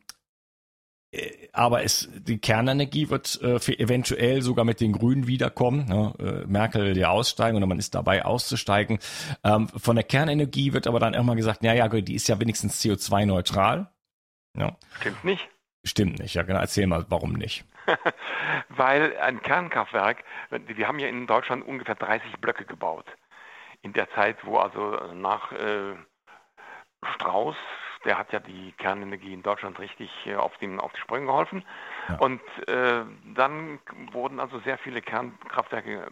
äh, 1.10 1.48
aber 1.52 1.82
es, 1.82 2.08
die 2.14 2.38
Kernenergie 2.38 3.10
wird 3.10 3.40
äh, 3.42 3.56
eventuell 3.78 4.42
sogar 4.42 4.64
mit 4.64 4.80
den 4.80 4.92
Grünen 4.92 5.26
wiederkommen. 5.26 5.86
Ne? 5.86 6.14
Äh, 6.18 6.46
Merkel 6.46 6.84
will 6.84 6.98
ja 6.98 7.08
aussteigen 7.08 7.56
oder 7.56 7.66
man 7.66 7.78
ist 7.78 7.94
dabei 7.94 8.24
auszusteigen. 8.24 8.98
Ähm, 9.42 9.68
von 9.68 9.96
der 9.96 10.04
Kernenergie 10.04 10.72
wird 10.72 10.86
aber 10.86 11.00
dann 11.00 11.14
irgendwann 11.14 11.36
gesagt, 11.36 11.62
ja, 11.64 11.72
ja, 11.72 11.88
die 11.88 12.14
ist 12.14 12.28
ja 12.28 12.38
wenigstens 12.38 12.82
CO2-neutral. 12.82 13.90
Ja. 14.56 14.76
Stimmt 15.00 15.24
nicht. 15.24 15.48
Stimmt 15.84 16.18
nicht, 16.18 16.34
ja 16.34 16.42
genau. 16.42 16.60
Erzähl 16.60 16.86
mal, 16.86 17.06
warum 17.08 17.34
nicht. 17.34 17.64
Weil 18.68 19.16
ein 19.18 19.40
Kernkraftwerk, 19.42 20.24
wir 20.50 20.88
haben 20.88 20.98
ja 20.98 21.06
in 21.06 21.26
Deutschland 21.26 21.64
ungefähr 21.64 21.94
30 21.94 22.40
Blöcke 22.40 22.64
gebaut 22.64 23.06
in 23.86 23.92
der 23.92 24.10
Zeit, 24.10 24.36
wo 24.44 24.58
also 24.58 24.98
nach 25.14 25.52
äh, 25.52 25.94
Strauß, 27.14 27.56
der 28.04 28.18
hat 28.18 28.32
ja 28.32 28.40
die 28.40 28.72
Kernenergie 28.72 29.32
in 29.32 29.42
Deutschland 29.42 29.78
richtig 29.78 30.10
äh, 30.26 30.34
auf, 30.34 30.56
den, 30.58 30.80
auf 30.80 30.92
die 30.92 31.00
Sprünge 31.00 31.26
geholfen. 31.26 31.64
Ja. 32.08 32.16
Und 32.16 32.40
äh, 32.66 33.04
dann 33.34 33.78
wurden 34.12 34.40
also 34.40 34.58
sehr 34.60 34.78
viele 34.78 35.00
Kernkraftwerke 35.00 36.08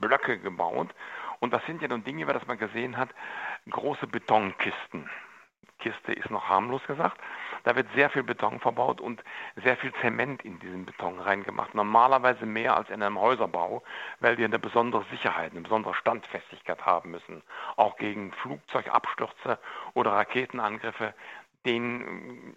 Blöcke 0.00 0.38
gebaut. 0.38 0.88
Und 1.40 1.52
das 1.52 1.64
sind 1.66 1.82
ja 1.82 1.88
nun 1.88 2.02
Dinge, 2.02 2.26
wie 2.26 2.32
das 2.32 2.46
man 2.46 2.58
gesehen 2.58 2.96
hat, 2.96 3.10
große 3.70 4.06
Betonkisten. 4.06 5.08
Kiste 5.78 6.12
ist 6.12 6.30
noch 6.30 6.48
harmlos 6.48 6.82
gesagt. 6.86 7.18
Da 7.64 7.76
wird 7.76 7.86
sehr 7.94 8.10
viel 8.10 8.22
Beton 8.22 8.60
verbaut 8.60 9.00
und 9.00 9.22
sehr 9.56 9.76
viel 9.76 9.92
Zement 10.00 10.44
in 10.44 10.58
diesen 10.58 10.86
Beton 10.86 11.18
reingemacht. 11.18 11.74
Normalerweise 11.74 12.46
mehr 12.46 12.76
als 12.76 12.90
in 12.90 13.02
einem 13.02 13.20
Häuserbau, 13.20 13.82
weil 14.20 14.36
die 14.36 14.44
eine 14.44 14.58
besondere 14.58 15.04
Sicherheit, 15.10 15.52
eine 15.52 15.62
besondere 15.62 15.94
Standfestigkeit 15.94 16.84
haben 16.84 17.10
müssen. 17.10 17.42
Auch 17.76 17.96
gegen 17.96 18.32
Flugzeugabstürze 18.32 19.58
oder 19.94 20.12
Raketenangriffe, 20.12 21.14
denen 21.66 22.56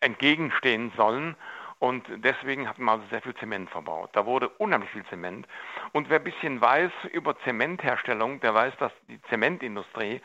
entgegenstehen 0.00 0.92
sollen. 0.96 1.36
Und 1.78 2.06
deswegen 2.08 2.68
hat 2.68 2.78
man 2.78 3.00
also 3.00 3.10
sehr 3.10 3.20
viel 3.20 3.34
Zement 3.34 3.68
verbaut. 3.68 4.10
Da 4.12 4.24
wurde 4.24 4.48
unheimlich 4.48 4.90
viel 4.90 5.04
Zement. 5.06 5.46
Und 5.92 6.08
wer 6.08 6.18
ein 6.18 6.24
bisschen 6.24 6.60
weiß 6.60 6.92
über 7.12 7.38
Zementherstellung, 7.40 8.40
der 8.40 8.54
weiß, 8.54 8.76
dass 8.78 8.92
die 9.08 9.20
Zementindustrie 9.22 10.20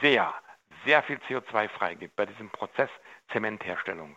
sehr 0.00 0.32
sehr 0.84 1.02
viel 1.02 1.18
CO2 1.28 1.68
freigibt 1.68 2.16
bei 2.16 2.26
diesem 2.26 2.50
Prozess 2.50 2.90
Zementherstellung. 3.32 4.16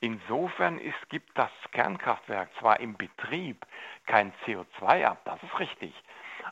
Insofern 0.00 0.78
ist, 0.78 1.08
gibt 1.08 1.36
das 1.36 1.50
Kernkraftwerk 1.72 2.50
zwar 2.60 2.78
im 2.80 2.96
Betrieb 2.96 3.66
kein 4.06 4.32
CO2 4.44 5.04
ab, 5.04 5.22
das 5.24 5.42
ist 5.42 5.58
richtig, 5.58 5.92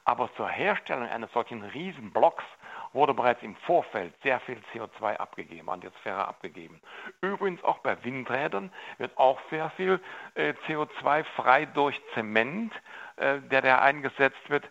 aber 0.04 0.32
zur 0.34 0.48
Herstellung 0.48 1.08
eines 1.08 1.32
solchen 1.32 1.62
Riesenblocks 1.62 2.44
wurde 2.92 3.14
bereits 3.14 3.42
im 3.42 3.54
Vorfeld 3.56 4.14
sehr 4.22 4.40
viel 4.40 4.58
CO2 4.72 5.16
abgegeben, 5.16 5.68
an 5.68 5.80
die 5.80 5.86
Atmosphäre 5.86 6.26
abgegeben. 6.26 6.80
Übrigens 7.20 7.62
auch 7.62 7.78
bei 7.78 8.02
Windrädern 8.04 8.72
wird 8.98 9.16
auch 9.18 9.38
sehr 9.50 9.70
viel 9.70 10.00
äh, 10.34 10.54
CO2 10.66 11.24
frei 11.36 11.66
durch 11.66 12.00
Zement, 12.14 12.72
äh, 13.16 13.40
der 13.40 13.62
da 13.62 13.80
eingesetzt 13.80 14.48
wird. 14.48 14.68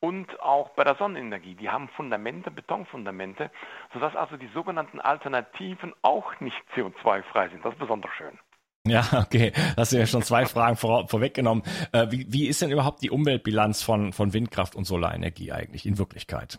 Und 0.00 0.40
auch 0.40 0.70
bei 0.70 0.84
der 0.84 0.96
Sonnenenergie. 0.96 1.54
Die 1.54 1.70
haben 1.70 1.88
Fundamente, 1.88 2.50
Betonfundamente, 2.50 3.50
sodass 3.92 4.14
also 4.14 4.36
die 4.36 4.48
sogenannten 4.54 5.00
Alternativen 5.00 5.94
auch 6.02 6.38
nicht 6.40 6.56
CO2-frei 6.74 7.48
sind. 7.48 7.64
Das 7.64 7.72
ist 7.72 7.80
besonders 7.80 8.12
schön. 8.16 8.38
Ja, 8.86 9.02
okay. 9.12 9.52
Hast 9.76 9.92
du 9.92 9.98
ja 9.98 10.06
schon 10.06 10.22
zwei 10.22 10.46
Fragen 10.46 10.76
vor, 10.76 11.08
vorweggenommen. 11.08 11.62
Äh, 11.92 12.06
wie, 12.10 12.26
wie 12.32 12.46
ist 12.46 12.62
denn 12.62 12.70
überhaupt 12.70 13.02
die 13.02 13.10
Umweltbilanz 13.10 13.82
von, 13.82 14.12
von 14.12 14.32
Windkraft 14.32 14.74
und 14.76 14.84
Solarenergie 14.84 15.52
eigentlich 15.52 15.84
in 15.84 15.98
Wirklichkeit? 15.98 16.58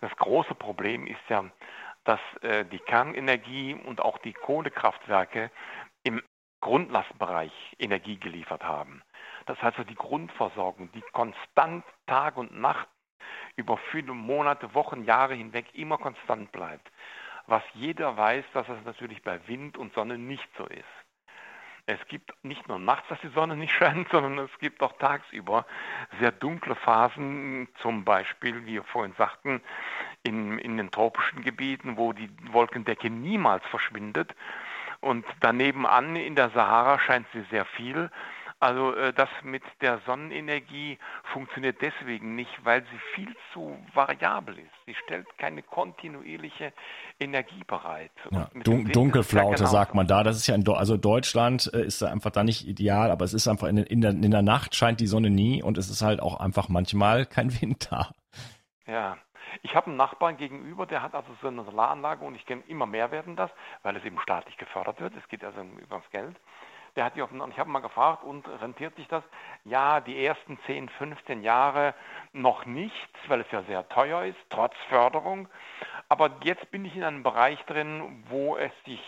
Das 0.00 0.14
große 0.16 0.54
Problem 0.54 1.06
ist 1.06 1.20
ja, 1.28 1.44
dass 2.04 2.20
äh, 2.42 2.64
die 2.64 2.78
Kernenergie 2.78 3.74
und 3.74 4.00
auch 4.00 4.18
die 4.18 4.32
Kohlekraftwerke 4.32 5.50
im 6.02 6.22
Grundlastbereich 6.60 7.52
Energie 7.78 8.18
geliefert 8.18 8.62
haben. 8.64 9.02
Das 9.50 9.60
heißt, 9.60 9.78
die 9.90 9.96
Grundversorgung, 9.96 10.92
die 10.92 11.02
konstant 11.10 11.84
Tag 12.06 12.36
und 12.36 12.56
Nacht 12.60 12.86
über 13.56 13.76
viele 13.90 14.12
Monate, 14.12 14.74
Wochen, 14.74 15.02
Jahre 15.02 15.34
hinweg 15.34 15.74
immer 15.74 15.98
konstant 15.98 16.52
bleibt. 16.52 16.88
Was 17.48 17.64
jeder 17.74 18.16
weiß, 18.16 18.44
dass 18.54 18.68
das 18.68 18.84
natürlich 18.84 19.24
bei 19.24 19.40
Wind 19.48 19.76
und 19.76 19.92
Sonne 19.92 20.18
nicht 20.18 20.48
so 20.56 20.66
ist. 20.66 20.84
Es 21.86 21.98
gibt 22.06 22.32
nicht 22.44 22.68
nur 22.68 22.78
nachts, 22.78 23.08
dass 23.08 23.20
die 23.22 23.32
Sonne 23.34 23.56
nicht 23.56 23.72
scheint, 23.76 24.08
sondern 24.10 24.38
es 24.38 24.56
gibt 24.60 24.80
auch 24.84 24.92
tagsüber 24.98 25.66
sehr 26.20 26.30
dunkle 26.30 26.76
Phasen, 26.76 27.66
zum 27.82 28.04
Beispiel, 28.04 28.64
wie 28.66 28.74
wir 28.74 28.84
vorhin 28.84 29.14
sagten, 29.18 29.60
in, 30.22 30.60
in 30.60 30.76
den 30.76 30.92
tropischen 30.92 31.42
Gebieten, 31.42 31.96
wo 31.96 32.12
die 32.12 32.30
Wolkendecke 32.52 33.10
niemals 33.10 33.66
verschwindet. 33.66 34.32
Und 35.00 35.26
daneben 35.40 35.86
an 35.86 36.14
in 36.14 36.36
der 36.36 36.50
Sahara 36.50 37.00
scheint 37.00 37.26
sie 37.32 37.42
sehr 37.50 37.64
viel. 37.64 38.12
Also 38.60 38.94
äh, 38.94 39.14
das 39.14 39.30
mit 39.42 39.62
der 39.80 40.00
Sonnenenergie 40.04 40.98
funktioniert 41.32 41.78
deswegen 41.80 42.36
nicht, 42.36 42.50
weil 42.62 42.82
sie 42.82 42.98
viel 43.14 43.34
zu 43.54 43.74
variabel 43.94 44.58
ist. 44.58 44.70
Sie 44.84 44.94
stellt 45.02 45.26
keine 45.38 45.62
kontinuierliche 45.62 46.74
Energie 47.18 47.64
bereit. 47.66 48.10
Ja, 48.30 48.50
Dun 48.62 48.84
Dunkelflaute 48.92 49.66
sagt 49.66 49.94
man 49.94 50.06
da. 50.06 50.22
Das 50.22 50.36
ist 50.36 50.46
ja 50.46 50.54
in 50.54 50.62
Do 50.62 50.74
also 50.74 50.98
Deutschland 50.98 51.72
äh, 51.72 51.82
ist 51.82 52.02
da 52.02 52.10
einfach 52.10 52.32
da 52.32 52.44
nicht 52.44 52.68
ideal, 52.68 53.10
aber 53.10 53.24
es 53.24 53.32
ist 53.32 53.48
einfach 53.48 53.66
in, 53.66 53.78
in, 53.78 54.02
der, 54.02 54.10
in 54.10 54.30
der 54.30 54.42
Nacht 54.42 54.76
scheint 54.76 55.00
die 55.00 55.06
Sonne 55.06 55.30
nie 55.30 55.62
und 55.62 55.78
es 55.78 55.88
ist 55.88 56.02
halt 56.02 56.20
auch 56.20 56.38
einfach 56.38 56.68
manchmal 56.68 57.24
kein 57.24 57.50
Wind 57.62 57.90
da. 57.90 58.12
Ja, 58.86 59.16
ich 59.62 59.74
habe 59.74 59.86
einen 59.86 59.96
Nachbarn 59.96 60.36
gegenüber, 60.36 60.84
der 60.84 61.02
hat 61.02 61.14
also 61.14 61.30
so 61.40 61.48
eine 61.48 61.64
Solaranlage 61.64 62.24
und 62.26 62.34
ich 62.34 62.44
kenne 62.44 62.62
immer 62.68 62.84
mehr 62.84 63.10
werden 63.10 63.36
das, 63.36 63.50
weil 63.82 63.96
es 63.96 64.04
eben 64.04 64.20
staatlich 64.20 64.58
gefördert 64.58 65.00
wird. 65.00 65.14
Es 65.16 65.26
geht 65.28 65.42
also 65.44 65.62
über 65.62 65.96
das 65.96 66.10
Geld 66.10 66.36
der 66.96 67.04
hat 67.04 67.16
die 67.16 67.22
auf, 67.22 67.30
ich 67.32 67.58
habe 67.58 67.70
mal 67.70 67.80
gefragt, 67.80 68.24
und 68.24 68.46
rentiert 68.60 68.96
sich 68.96 69.08
das? 69.08 69.22
Ja, 69.64 70.00
die 70.00 70.24
ersten 70.24 70.58
10, 70.66 70.88
15 70.88 71.42
Jahre 71.42 71.94
noch 72.32 72.66
nichts, 72.66 73.18
weil 73.28 73.40
es 73.40 73.50
ja 73.50 73.62
sehr 73.64 73.88
teuer 73.88 74.24
ist, 74.24 74.38
trotz 74.48 74.74
Förderung. 74.88 75.48
Aber 76.08 76.30
jetzt 76.42 76.70
bin 76.70 76.84
ich 76.84 76.96
in 76.96 77.04
einem 77.04 77.22
Bereich 77.22 77.62
drin, 77.66 78.24
wo 78.28 78.56
es 78.56 78.72
sich 78.84 79.00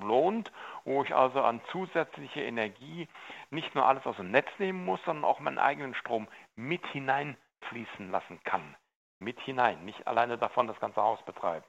lohnt, 0.00 0.50
wo 0.84 1.02
ich 1.02 1.14
also 1.14 1.42
an 1.42 1.60
zusätzliche 1.70 2.42
Energie 2.42 3.08
nicht 3.50 3.74
nur 3.74 3.86
alles 3.86 4.06
aus 4.06 4.16
dem 4.16 4.30
Netz 4.30 4.48
nehmen 4.58 4.84
muss, 4.84 5.02
sondern 5.04 5.24
auch 5.24 5.40
meinen 5.40 5.58
eigenen 5.58 5.94
Strom 5.94 6.28
mit 6.56 6.86
hineinfließen 6.88 8.10
lassen 8.10 8.40
kann. 8.44 8.76
Mit 9.18 9.38
hinein, 9.40 9.84
nicht 9.84 10.06
alleine 10.06 10.38
davon 10.38 10.66
das 10.66 10.80
ganze 10.80 11.02
Haus 11.02 11.22
betreiben. 11.24 11.66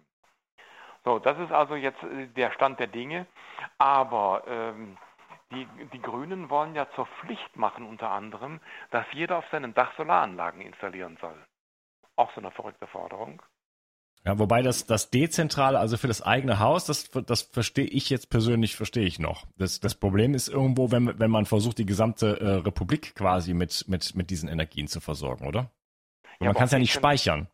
So, 1.04 1.20
das 1.20 1.38
ist 1.40 1.52
also 1.52 1.76
jetzt 1.76 2.02
äh, 2.04 2.28
der 2.28 2.52
Stand 2.52 2.80
der 2.80 2.88
Dinge. 2.88 3.26
Aber 3.78 4.44
ähm, 4.48 4.98
die, 5.52 5.68
die 5.94 6.02
Grünen 6.02 6.50
wollen 6.50 6.76
ja 6.76 6.88
zur 6.96 7.08
Pflicht 7.20 7.56
machen 7.56 7.86
unter 7.86 8.10
anderem, 8.10 8.60
dass 8.90 9.06
jeder 9.14 9.38
auf 9.38 9.46
seinem 9.52 9.74
Dach 9.74 9.96
Solaranlagen 9.98 10.62
installieren 10.62 11.18
soll. 11.22 11.38
Auch 12.16 12.34
so 12.34 12.42
eine 12.42 12.52
verrückte 12.52 12.88
Forderung. 12.88 13.42
Ja, 14.24 14.38
wobei 14.38 14.62
das, 14.62 14.86
das 14.86 15.10
dezentral, 15.10 15.76
also 15.76 15.98
für 15.98 16.08
das 16.08 16.22
eigene 16.22 16.60
Haus, 16.60 16.86
das, 16.86 17.10
das 17.10 17.42
verstehe 17.42 17.86
ich 17.86 18.10
jetzt 18.12 18.30
persönlich, 18.30 18.76
verstehe 18.76 19.06
ich 19.06 19.18
noch. 19.18 19.48
Das, 19.58 19.80
das 19.80 19.96
Problem 19.96 20.36
ist 20.36 20.48
irgendwo, 20.48 20.92
wenn, 20.92 21.18
wenn 21.20 21.32
man 21.32 21.46
versucht, 21.46 21.80
die 21.80 21.88
gesamte 21.88 22.40
äh, 22.40 22.48
Republik 22.58 23.16
quasi 23.16 23.56
mit, 23.56 23.86
mit, 23.88 24.16
mit 24.16 24.30
diesen 24.30 24.48
Energien 24.48 24.88
zu 24.88 25.00
versorgen, 25.00 25.48
oder? 25.48 25.72
Ja, 26.40 26.48
man 26.48 26.56
kann 26.56 26.66
es 26.66 26.72
ja 26.72 26.80
nicht 26.80 26.94
speichern. 26.94 27.48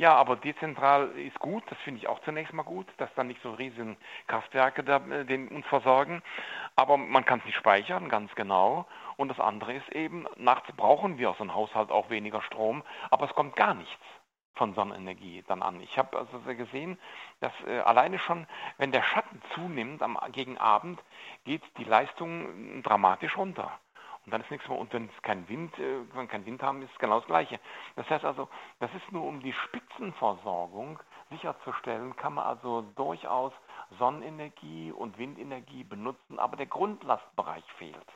Ja, 0.00 0.14
aber 0.14 0.36
dezentral 0.36 1.10
ist 1.10 1.38
gut, 1.40 1.62
das 1.68 1.76
finde 1.80 1.98
ich 2.00 2.08
auch 2.08 2.20
zunächst 2.20 2.54
mal 2.54 2.62
gut, 2.62 2.86
dass 2.96 3.12
dann 3.16 3.26
nicht 3.26 3.42
so 3.42 3.52
riesen 3.52 3.98
Kraftwerke 4.28 4.82
da, 4.82 4.96
äh, 4.96 5.26
den 5.26 5.48
uns 5.48 5.66
versorgen. 5.66 6.22
Aber 6.74 6.96
man 6.96 7.26
kann 7.26 7.40
es 7.40 7.44
nicht 7.44 7.58
speichern, 7.58 8.08
ganz 8.08 8.34
genau. 8.34 8.86
Und 9.18 9.28
das 9.28 9.38
andere 9.38 9.74
ist 9.74 9.90
eben, 9.90 10.26
nachts 10.36 10.72
brauchen 10.74 11.18
wir 11.18 11.28
aus 11.28 11.36
dem 11.36 11.52
Haushalt 11.52 11.90
auch 11.90 12.08
weniger 12.08 12.40
Strom, 12.40 12.82
aber 13.10 13.26
es 13.26 13.34
kommt 13.34 13.56
gar 13.56 13.74
nichts 13.74 14.00
von 14.54 14.72
Sonnenenergie 14.72 15.44
dann 15.46 15.60
an. 15.60 15.82
Ich 15.82 15.98
habe 15.98 16.16
also 16.16 16.38
gesehen, 16.46 16.98
dass 17.40 17.52
äh, 17.66 17.80
alleine 17.80 18.18
schon, 18.18 18.46
wenn 18.78 18.92
der 18.92 19.02
Schatten 19.02 19.42
zunimmt 19.54 20.02
am, 20.02 20.18
gegen 20.32 20.56
Abend, 20.56 20.98
geht 21.44 21.62
die 21.76 21.84
Leistung 21.84 22.82
dramatisch 22.82 23.36
runter. 23.36 23.78
Und 24.30 24.34
dann 24.34 24.42
ist 24.42 24.50
nichts 24.52 24.68
mehr, 24.68 24.78
und 24.78 24.92
wenn 24.92 25.06
es 25.06 25.22
kein 25.22 25.48
Wind, 25.48 25.76
äh, 25.80 26.02
wenn 26.14 26.28
kein 26.28 26.46
Wind 26.46 26.62
haben, 26.62 26.80
ist 26.82 26.92
es 26.92 26.98
genau 27.00 27.18
das 27.18 27.26
Gleiche. 27.26 27.58
Das 27.96 28.08
heißt 28.08 28.24
also, 28.24 28.48
das 28.78 28.88
ist 28.94 29.10
nur 29.10 29.24
um 29.24 29.42
die 29.42 29.52
Spitzenversorgung 29.52 31.00
sicherzustellen, 31.30 32.14
kann 32.14 32.34
man 32.34 32.46
also 32.46 32.82
durchaus 32.94 33.52
Sonnenenergie 33.98 34.92
und 34.92 35.18
Windenergie 35.18 35.82
benutzen, 35.82 36.38
aber 36.38 36.56
der 36.56 36.66
Grundlastbereich 36.66 37.64
fehlt. 37.76 38.06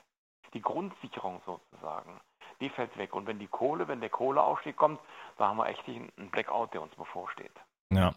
Die 0.53 0.63
Grundsicherung 0.63 1.43
sozusagen, 1.47 2.21
die 2.61 2.69
fällt 2.69 2.97
weg. 2.97 3.13
Und 3.13 3.27
wenn 3.27 3.41
die 3.41 3.49
Kohle, 3.49 3.89
wenn 3.89 4.01
der 4.01 4.11
Kohleausstieg 4.11 4.77
kommt, 4.77 5.01
da 5.37 5.49
haben 5.49 5.57
wir 5.57 5.67
echt 5.67 5.83
einen 5.89 6.31
Blackout, 6.31 6.75
der 6.75 6.83
uns 6.83 6.95
bevorsteht. 6.95 7.51
Ja. 7.91 8.13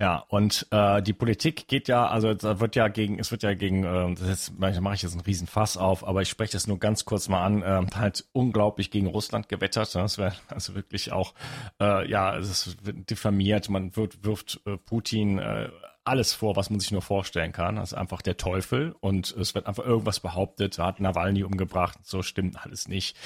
Ja, 0.00 0.24
und 0.28 0.64
äh, 0.70 1.02
die 1.02 1.12
Politik 1.12 1.66
geht 1.66 1.88
ja, 1.88 2.06
also 2.06 2.32
da 2.32 2.60
wird 2.60 2.76
ja 2.76 2.86
gegen, 2.86 3.18
es 3.18 3.32
wird 3.32 3.42
ja 3.42 3.54
gegen, 3.54 3.82
äh, 3.82 4.14
das 4.14 4.52
mache 4.56 4.94
ich 4.94 5.02
jetzt 5.02 5.12
einen 5.12 5.22
riesen 5.22 5.48
Fass 5.48 5.76
auf, 5.76 6.06
aber 6.06 6.22
ich 6.22 6.28
spreche 6.28 6.52
das 6.52 6.68
nur 6.68 6.78
ganz 6.78 7.04
kurz 7.04 7.28
mal 7.28 7.44
an, 7.44 7.62
äh, 7.62 7.84
halt 7.96 8.24
unglaublich 8.32 8.92
gegen 8.92 9.08
Russland 9.08 9.48
gewettert. 9.48 9.92
Ne? 9.96 10.02
Das 10.02 10.16
wäre 10.16 10.34
also 10.48 10.76
wirklich 10.76 11.10
auch, 11.10 11.34
äh, 11.80 12.08
ja, 12.08 12.36
es 12.36 12.76
wird 12.84 13.10
diffamiert, 13.10 13.70
man 13.70 13.96
wird, 13.96 14.24
wirft 14.24 14.60
äh, 14.66 14.76
Putin 14.76 15.40
äh, 15.40 15.68
alles 16.08 16.32
vor, 16.32 16.56
was 16.56 16.70
man 16.70 16.80
sich 16.80 16.90
nur 16.90 17.02
vorstellen 17.02 17.52
kann. 17.52 17.76
Das 17.76 17.92
ist 17.92 17.98
einfach 17.98 18.22
der 18.22 18.36
Teufel 18.36 18.94
und 19.00 19.30
es 19.30 19.54
wird 19.54 19.66
einfach 19.66 19.84
irgendwas 19.84 20.20
behauptet, 20.20 20.78
hat 20.78 21.00
Nawalny 21.00 21.44
umgebracht, 21.44 21.98
so 22.02 22.22
stimmt 22.22 22.64
alles 22.64 22.88
nicht. 22.88 23.16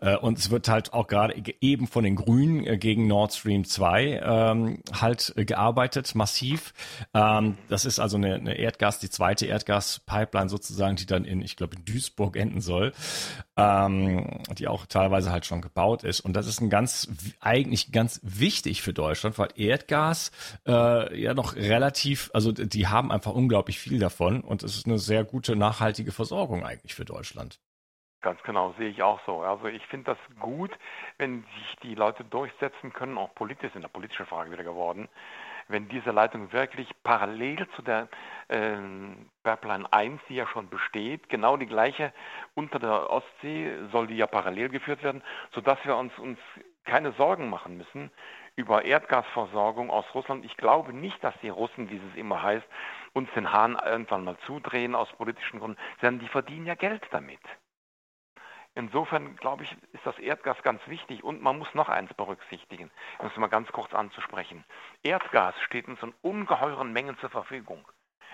Äh, 0.00 0.16
und 0.16 0.38
es 0.38 0.50
wird 0.50 0.68
halt 0.68 0.92
auch 0.92 1.06
gerade 1.06 1.34
eben 1.60 1.86
von 1.86 2.04
den 2.04 2.16
Grünen 2.16 2.66
äh, 2.66 2.76
gegen 2.76 3.06
Nord 3.06 3.34
Stream 3.34 3.64
2 3.64 4.20
ähm, 4.24 4.78
halt 4.92 5.32
gearbeitet, 5.36 6.14
massiv. 6.14 6.74
Ähm, 7.14 7.56
das 7.68 7.84
ist 7.84 7.98
also 7.98 8.16
eine 8.16 8.58
Erdgas, 8.58 8.98
die 8.98 9.10
zweite 9.10 9.46
Erdgaspipeline 9.46 10.48
sozusagen, 10.48 10.96
die 10.96 11.06
dann 11.06 11.24
in, 11.24 11.42
ich 11.42 11.56
glaube, 11.56 11.76
in 11.76 11.84
Duisburg 11.84 12.36
enden 12.36 12.60
soll, 12.60 12.92
ähm, 13.56 14.40
die 14.58 14.68
auch 14.68 14.86
teilweise 14.86 15.32
halt 15.32 15.46
schon 15.46 15.60
gebaut 15.60 16.04
ist. 16.04 16.20
Und 16.20 16.34
das 16.34 16.46
ist 16.46 16.60
ein 16.60 16.70
ganz, 16.70 17.08
eigentlich 17.40 17.92
ganz 17.92 18.20
wichtig 18.22 18.82
für 18.82 18.92
Deutschland, 18.92 19.38
weil 19.38 19.48
Erdgas 19.56 20.32
äh, 20.66 21.20
ja 21.20 21.34
noch 21.34 21.54
relativ 21.56 22.30
also 22.34 22.52
die 22.52 22.88
haben 22.88 23.12
einfach 23.12 23.32
unglaublich 23.32 23.78
viel 23.78 23.98
davon 23.98 24.40
und 24.40 24.62
es 24.62 24.76
ist 24.76 24.86
eine 24.86 24.98
sehr 24.98 25.24
gute, 25.24 25.56
nachhaltige 25.56 26.12
Versorgung 26.12 26.64
eigentlich 26.64 26.94
für 26.94 27.04
Deutschland. 27.04 27.60
Ganz 28.22 28.42
genau, 28.42 28.74
sehe 28.78 28.88
ich 28.88 29.02
auch 29.02 29.20
so. 29.26 29.42
Also 29.42 29.66
ich 29.66 29.86
finde 29.86 30.14
das 30.14 30.40
gut, 30.40 30.70
wenn 31.18 31.42
sich 31.42 31.76
die 31.82 31.94
Leute 31.94 32.24
durchsetzen 32.24 32.92
können, 32.92 33.18
auch 33.18 33.34
politisch, 33.34 33.74
in 33.74 33.82
der 33.82 33.88
politischen 33.88 34.26
Frage 34.26 34.50
wieder 34.50 34.64
geworden, 34.64 35.08
wenn 35.68 35.88
diese 35.88 36.10
Leitung 36.10 36.52
wirklich 36.52 36.88
parallel 37.02 37.66
zu 37.76 37.82
der 37.82 38.08
äh, 38.48 38.76
Pipeline 39.42 39.92
1, 39.92 40.20
die 40.28 40.36
ja 40.36 40.46
schon 40.46 40.68
besteht, 40.68 41.28
genau 41.28 41.56
die 41.56 41.66
gleiche 41.66 42.12
unter 42.54 42.78
der 42.78 43.10
Ostsee 43.10 43.72
soll 43.92 44.06
die 44.06 44.16
ja 44.16 44.26
parallel 44.26 44.68
geführt 44.68 45.02
werden, 45.02 45.22
sodass 45.52 45.78
wir 45.84 45.96
uns, 45.96 46.16
uns 46.18 46.38
keine 46.84 47.12
Sorgen 47.12 47.48
machen 47.48 47.76
müssen 47.76 48.10
über 48.56 48.84
Erdgasversorgung 48.84 49.90
aus 49.90 50.04
Russland. 50.14 50.44
Ich 50.44 50.56
glaube 50.56 50.92
nicht, 50.92 51.22
dass 51.24 51.34
die 51.42 51.48
Russen, 51.48 51.90
wie 51.90 51.96
es 51.96 52.16
immer 52.16 52.42
heißt, 52.42 52.66
uns 53.12 53.28
den 53.34 53.52
Hahn 53.52 53.78
irgendwann 53.84 54.24
mal 54.24 54.36
zudrehen 54.46 54.94
aus 54.94 55.12
politischen 55.12 55.58
Gründen, 55.60 55.78
sondern 56.00 56.20
die 56.20 56.28
verdienen 56.28 56.66
ja 56.66 56.74
Geld 56.74 57.02
damit. 57.10 57.40
Insofern 58.76 59.36
glaube 59.36 59.62
ich, 59.62 59.72
ist 59.92 60.04
das 60.04 60.18
Erdgas 60.18 60.60
ganz 60.62 60.80
wichtig 60.86 61.22
und 61.22 61.40
man 61.40 61.58
muss 61.58 61.72
noch 61.74 61.88
eins 61.88 62.12
berücksichtigen, 62.14 62.90
um 63.18 63.26
es 63.28 63.36
mal 63.36 63.46
ganz 63.46 63.70
kurz 63.70 63.94
anzusprechen. 63.94 64.64
Erdgas 65.04 65.54
steht 65.62 65.86
uns 65.86 66.02
in 66.02 66.12
ungeheuren 66.22 66.92
Mengen 66.92 67.16
zur 67.18 67.30
Verfügung. 67.30 67.86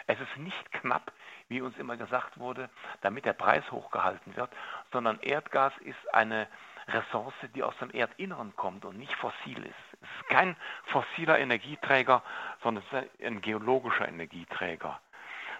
Es 0.07 0.19
ist 0.19 0.37
nicht 0.39 0.73
knapp, 0.73 1.13
wie 1.49 1.61
uns 1.61 1.77
immer 1.77 1.99
gesagt 1.99 2.39
wurde, 2.39 2.71
damit 3.03 3.27
der 3.27 3.35
Preis 3.35 3.71
hochgehalten 3.71 4.35
wird, 4.35 4.51
sondern 4.93 5.21
Erdgas 5.21 5.77
ist 5.85 6.15
eine 6.15 6.49
Ressource, 6.89 7.35
die 7.55 7.63
aus 7.63 7.77
dem 7.79 7.91
Erdinneren 7.91 8.57
kommt 8.57 8.87
und 8.87 8.99
nicht 8.99 9.15
fossil 9.17 9.63
ist. 9.63 10.01
Es 10.01 10.09
ist 10.21 10.29
kein 10.29 10.57
fossiler 10.87 11.39
Energieträger, 11.39 12.23
sondern 12.63 12.83
es 12.91 13.03
ist 13.03 13.27
ein 13.27 13.43
geologischer 13.43 14.09
Energieträger. 14.09 15.01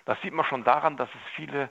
Das 0.07 0.21
sieht 0.23 0.33
man 0.33 0.47
schon 0.47 0.65
daran, 0.65 0.97
dass 0.97 1.11
es 1.11 1.31
viele 1.37 1.71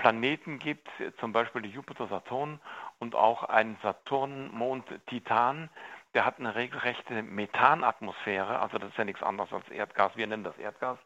Planeten 0.00 0.58
gibt, 0.58 0.88
zum 1.18 1.32
Beispiel 1.32 1.60
die 1.60 1.68
Jupiter, 1.68 2.06
Saturn 2.06 2.58
und 3.00 3.14
auch 3.14 3.44
einen 3.44 3.76
Saturnmond 3.82 4.86
Titan, 5.06 5.68
der 6.14 6.24
hat 6.24 6.38
eine 6.38 6.54
regelrechte 6.54 7.22
Methanatmosphäre, 7.22 8.60
also 8.60 8.78
das 8.78 8.88
ist 8.88 8.96
ja 8.96 9.04
nichts 9.04 9.22
anderes 9.22 9.52
als 9.52 9.68
Erdgas, 9.68 10.16
wir 10.16 10.26
nennen 10.26 10.42
das 10.42 10.56
Erdgas. 10.56 10.98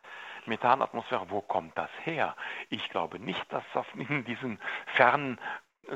Methanatmosphäre, 0.46 1.28
wo 1.28 1.40
kommt 1.40 1.76
das 1.76 1.90
her? 2.04 2.36
Ich 2.68 2.88
glaube 2.88 3.18
nicht, 3.18 3.44
dass 3.52 3.64
es 3.74 3.84
in 4.08 4.24
diesem 4.24 4.60
fernen 4.94 5.40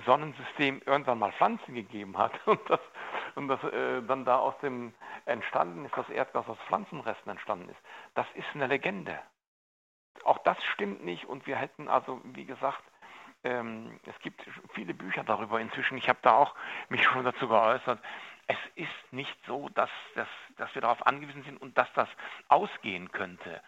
Sonnensystem 0.05 0.83
irgendwann 0.85 1.21
mal 1.21 1.33
Pflanzen 1.33 1.77
gegeben 1.77 2.19
hat 2.19 2.33
und 2.47 2.69
das, 2.69 2.81
und 3.37 3.47
das 3.47 3.63
äh, 3.63 4.03
dann 4.03 4.25
da 4.25 4.39
aus 4.41 4.59
dem 4.59 4.93
entstanden 5.25 5.85
ist, 5.85 5.97
das 5.97 6.09
Erdgas 6.09 6.49
aus 6.49 6.59
Pflanzenresten 6.67 7.31
entstanden 7.31 7.69
ist. 7.69 7.81
Das 8.15 8.27
ist 8.35 8.49
eine 8.55 8.67
Legende. 8.67 9.21
Auch 10.25 10.39
das 10.39 10.63
stimmt 10.65 11.05
nicht 11.05 11.27
und 11.27 11.47
wir 11.47 11.55
hätten 11.55 11.89
also, 11.89 12.21
wie 12.25 12.45
gesagt, 12.45 12.83
ähm, 13.45 13.99
es 14.07 14.19
gibt 14.21 14.43
viele 14.75 14.95
Bücher 14.95 15.25
darüber 15.25 15.61
inzwischen. 15.61 15.99
Ich 15.99 16.09
habe 16.09 16.19
da 16.23 16.33
auch 16.33 16.55
mich 16.89 17.05
schon 17.05 17.25
dazu 17.25 17.49
geäußert. 17.49 18.01
Es 18.47 18.57
ist 18.77 19.13
nicht 19.13 19.37
so, 19.47 19.69
dass, 19.71 19.91
dass, 20.15 20.29
dass 20.57 20.75
wir 20.75 20.83
darauf 20.83 21.07
angewiesen 21.07 21.45
sind 21.45 21.61
und 21.61 21.77
dass 21.77 21.93
das 21.93 22.09
ausgehen 22.49 23.13
könnte. 23.13 23.61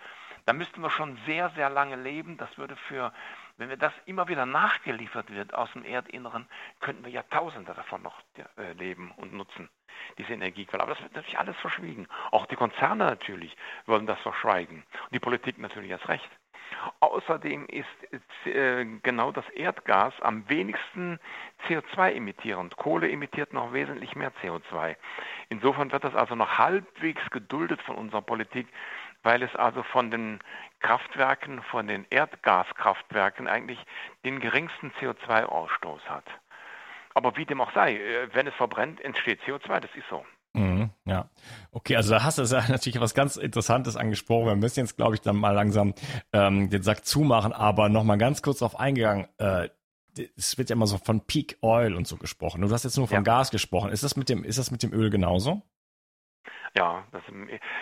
Da 0.46 0.54
müssten 0.54 0.80
wir 0.80 0.90
schon 0.90 1.18
sehr, 1.26 1.50
sehr 1.50 1.68
lange 1.68 1.96
leben. 1.96 2.38
Das 2.38 2.56
würde 2.56 2.74
für, 2.88 3.12
wenn 3.58 3.68
wir 3.68 3.76
das 3.76 3.92
immer 4.06 4.28
wieder 4.28 4.46
nachgeliefert 4.46 5.30
wird 5.30 5.54
aus 5.54 5.70
dem 5.72 5.84
Erdinneren, 5.84 6.48
könnten 6.80 7.04
wir 7.04 7.12
Jahrtausende 7.12 7.74
davon 7.74 8.02
noch 8.02 8.20
äh, 8.56 8.72
leben 8.72 9.12
und 9.16 9.34
nutzen, 9.34 9.68
diese 10.18 10.32
Energiequelle. 10.32 10.82
Aber 10.82 10.94
das 10.94 11.02
wird 11.02 11.14
natürlich 11.14 11.38
alles 11.38 11.56
verschwiegen. 11.58 12.08
Auch 12.30 12.46
die 12.46 12.56
Konzerne 12.56 13.04
natürlich 13.04 13.54
wollen 13.86 14.06
das 14.06 14.20
verschweigen. 14.20 14.78
Und 15.04 15.12
die 15.12 15.20
Politik 15.20 15.58
natürlich 15.58 15.90
erst 15.90 16.08
recht. 16.08 16.30
Außerdem 17.00 17.66
ist 17.66 18.46
äh, 18.46 18.84
genau 19.02 19.32
das 19.32 19.48
Erdgas 19.50 20.14
am 20.22 20.48
wenigsten 20.48 21.18
CO2 21.66 22.12
emittierend. 22.12 22.76
Kohle 22.76 23.10
emittiert 23.10 23.52
noch 23.52 23.72
wesentlich 23.72 24.16
mehr 24.16 24.32
CO2. 24.42 24.96
Insofern 25.48 25.92
wird 25.92 26.04
das 26.04 26.14
also 26.14 26.34
noch 26.34 26.58
halbwegs 26.58 27.28
geduldet 27.30 27.82
von 27.82 27.96
unserer 27.96 28.22
Politik, 28.22 28.66
weil 29.22 29.42
es 29.42 29.54
also 29.56 29.82
von 29.82 30.10
den 30.10 30.40
Kraftwerken, 30.80 31.62
von 31.64 31.86
den 31.86 32.06
Erdgaskraftwerken 32.08 33.48
eigentlich 33.48 33.84
den 34.24 34.40
geringsten 34.40 34.92
CO2-Ausstoß 35.00 36.08
hat. 36.08 36.24
Aber 37.14 37.36
wie 37.36 37.44
dem 37.44 37.60
auch 37.60 37.72
sei, 37.72 37.96
äh, 37.96 38.28
wenn 38.32 38.46
es 38.46 38.54
verbrennt, 38.54 39.00
entsteht 39.00 39.40
CO2, 39.42 39.80
das 39.80 39.94
ist 39.94 40.08
so. 40.08 40.24
Mhm, 40.52 40.90
ja, 41.04 41.30
okay, 41.70 41.94
also 41.96 42.10
da 42.10 42.24
hast 42.24 42.38
du 42.38 42.42
ja 42.42 42.64
natürlich 42.68 43.00
was 43.00 43.14
ganz 43.14 43.36
Interessantes 43.36 43.96
angesprochen. 43.96 44.46
Wir 44.46 44.56
müssen 44.56 44.80
jetzt, 44.80 44.96
glaube 44.96 45.14
ich, 45.14 45.20
dann 45.20 45.36
mal 45.36 45.52
langsam 45.52 45.94
ähm, 46.32 46.70
den 46.70 46.82
Sack 46.82 47.04
zumachen, 47.04 47.52
aber 47.52 47.88
nochmal 47.88 48.18
ganz 48.18 48.42
kurz 48.42 48.58
darauf 48.58 48.78
eingegangen. 48.78 49.26
Äh, 49.38 49.68
es 50.36 50.58
wird 50.58 50.70
ja 50.70 50.76
immer 50.76 50.88
so 50.88 50.98
von 50.98 51.20
Peak 51.20 51.58
Oil 51.62 51.94
und 51.94 52.06
so 52.06 52.16
gesprochen. 52.16 52.62
Du 52.62 52.70
hast 52.70 52.82
jetzt 52.82 52.96
nur 52.96 53.06
von 53.06 53.16
ja. 53.16 53.22
Gas 53.22 53.50
gesprochen. 53.50 53.92
Ist 53.92 54.02
das 54.02 54.16
mit 54.16 54.28
dem, 54.28 54.42
ist 54.42 54.58
das 54.58 54.70
mit 54.70 54.82
dem 54.82 54.92
Öl 54.92 55.08
genauso? 55.08 55.62
Ja, 56.76 57.04
das, 57.10 57.22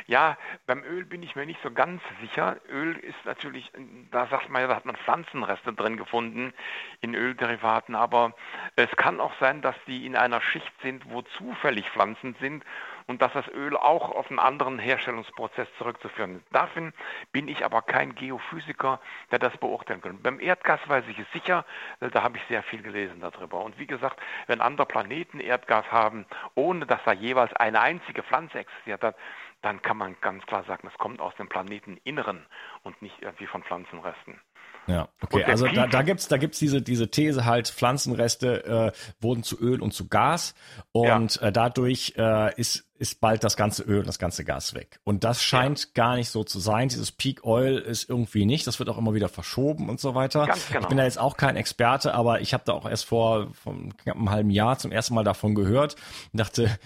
ja, 0.06 0.38
beim 0.66 0.82
Öl 0.82 1.04
bin 1.04 1.22
ich 1.22 1.36
mir 1.36 1.44
nicht 1.44 1.62
so 1.62 1.70
ganz 1.70 2.00
sicher. 2.22 2.56
Öl 2.70 2.96
ist 2.96 3.22
natürlich, 3.26 3.70
da 4.10 4.26
sagt 4.28 4.48
man 4.48 4.62
ja, 4.62 4.68
da 4.68 4.76
hat 4.76 4.86
man 4.86 4.96
Pflanzenreste 4.96 5.74
drin 5.74 5.98
gefunden 5.98 6.54
in 7.02 7.14
Ölderivaten, 7.14 7.94
aber 7.94 8.34
es 8.76 8.90
kann 8.96 9.20
auch 9.20 9.34
sein, 9.40 9.60
dass 9.60 9.76
die 9.86 10.06
in 10.06 10.16
einer 10.16 10.40
Schicht 10.40 10.72
sind, 10.82 11.04
wo 11.10 11.20
zufällig 11.22 11.90
Pflanzen 11.90 12.34
sind 12.40 12.64
und 13.09 13.22
dass 13.22 13.32
das 13.32 13.48
Öl 13.48 13.76
auch 13.76 14.11
auf 14.11 14.28
einen 14.30 14.38
anderen 14.38 14.78
Herstellungsprozess 14.78 15.66
zurückzuführen 15.78 16.36
ist. 16.36 16.44
Dafür 16.52 16.92
bin 17.32 17.48
ich 17.48 17.64
aber 17.64 17.82
kein 17.82 18.14
Geophysiker, 18.14 19.00
der 19.32 19.38
das 19.38 19.56
beurteilen 19.56 20.02
kann. 20.02 20.22
Beim 20.22 20.38
Erdgas 20.38 20.80
weiß 20.86 21.04
ich 21.09 21.18
es 21.18 21.26
sicher, 21.32 21.64
da 22.00 22.22
habe 22.22 22.36
ich 22.36 22.44
sehr 22.48 22.62
viel 22.62 22.82
gelesen 22.82 23.20
darüber. 23.20 23.64
Und 23.64 23.78
wie 23.78 23.86
gesagt, 23.86 24.20
wenn 24.46 24.61
andere 24.61 24.86
Planeten 24.86 25.40
Erdgas 25.40 25.90
haben, 25.90 26.26
ohne 26.54 26.86
dass 26.86 27.02
da 27.04 27.12
jeweils 27.12 27.52
eine 27.54 27.80
einzige 27.80 28.22
Pflanze 28.22 28.59
existiert 28.59 29.02
hat, 29.02 29.16
dann 29.62 29.82
kann 29.82 29.96
man 29.96 30.16
ganz 30.20 30.44
klar 30.46 30.62
sagen, 30.64 30.86
es 30.86 30.98
kommt 30.98 31.20
aus 31.20 31.34
dem 31.36 31.48
Planeteninneren 31.48 32.46
und 32.82 33.00
nicht 33.02 33.20
irgendwie 33.22 33.46
von 33.46 33.64
Pflanzenresten. 33.64 34.40
Ja, 34.89 35.09
okay. 35.20 35.45
Also 35.45 35.66
da, 35.66 35.86
da 35.86 36.03
gibt's 36.03 36.28
da 36.28 36.39
gibt's 36.39 36.59
diese 36.59 36.80
diese 36.80 37.11
These 37.11 37.45
halt 37.45 37.68
Pflanzenreste 37.68 38.64
äh, 38.64 38.93
wurden 39.20 39.43
zu 39.43 39.61
Öl 39.61 39.82
und 39.82 39.93
zu 39.93 40.09
Gas 40.09 40.55
und 40.93 41.36
ja. 41.36 41.49
äh, 41.49 41.53
dadurch 41.53 42.14
äh, 42.16 42.59
ist 42.59 42.89
ist 42.99 43.20
bald 43.20 43.45
das 43.45 43.57
ganze 43.57 43.84
Öl 43.84 44.01
und 44.01 44.09
das 44.09 44.18
ganze 44.18 44.45
Gas 44.45 44.74
weg. 44.74 44.99
Und 45.05 45.22
das 45.22 45.43
scheint 45.43 45.80
ja. 45.80 45.91
gar 45.95 46.16
nicht 46.16 46.30
so 46.30 46.43
zu 46.43 46.59
sein. 46.59 46.89
Dieses 46.89 47.12
Peak 47.12 47.45
Oil 47.45 47.78
ist 47.78 48.09
irgendwie 48.09 48.45
nicht. 48.45 48.66
Das 48.66 48.78
wird 48.80 48.89
auch 48.89 48.99
immer 48.99 49.14
wieder 49.14 49.28
verschoben 49.28 49.89
und 49.89 50.01
so 50.01 50.14
weiter. 50.14 50.47
Ganz 50.47 50.66
genau. 50.66 50.80
Ich 50.80 50.89
bin 50.89 50.99
da 50.99 51.05
jetzt 51.05 51.18
auch 51.18 51.36
kein 51.36 51.57
Experte, 51.57 52.14
aber 52.14 52.41
ich 52.41 52.55
habe 52.55 52.64
da 52.66 52.72
auch 52.72 52.89
erst 52.89 53.05
vor, 53.05 53.53
vor 53.55 53.74
knapp 54.03 54.16
einem 54.16 54.30
halben 54.30 54.51
Jahr 54.51 54.78
zum 54.78 54.91
ersten 54.91 55.14
Mal 55.14 55.22
davon 55.22 55.55
gehört 55.55 55.95
und 56.32 56.41
dachte, 56.41 56.76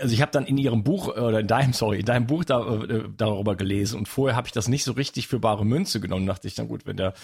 also 0.00 0.14
ich 0.14 0.22
habe 0.22 0.32
dann 0.32 0.46
in 0.46 0.58
ihrem 0.58 0.82
Buch 0.82 1.08
oder 1.08 1.40
in 1.40 1.46
deinem 1.46 1.72
sorry 1.74 2.00
in 2.00 2.06
deinem 2.06 2.26
Buch 2.26 2.44
da, 2.44 2.82
äh, 2.82 3.04
darüber 3.16 3.56
gelesen 3.56 3.98
und 3.98 4.08
vorher 4.08 4.36
habe 4.36 4.46
ich 4.46 4.52
das 4.52 4.68
nicht 4.68 4.84
so 4.84 4.92
richtig 4.92 5.28
für 5.28 5.38
bare 5.38 5.64
Münze 5.64 6.00
genommen 6.00 6.26
dachte 6.26 6.48
ich 6.48 6.54
dann 6.54 6.68
gut 6.68 6.86
wenn 6.86 6.96
der 6.96 7.14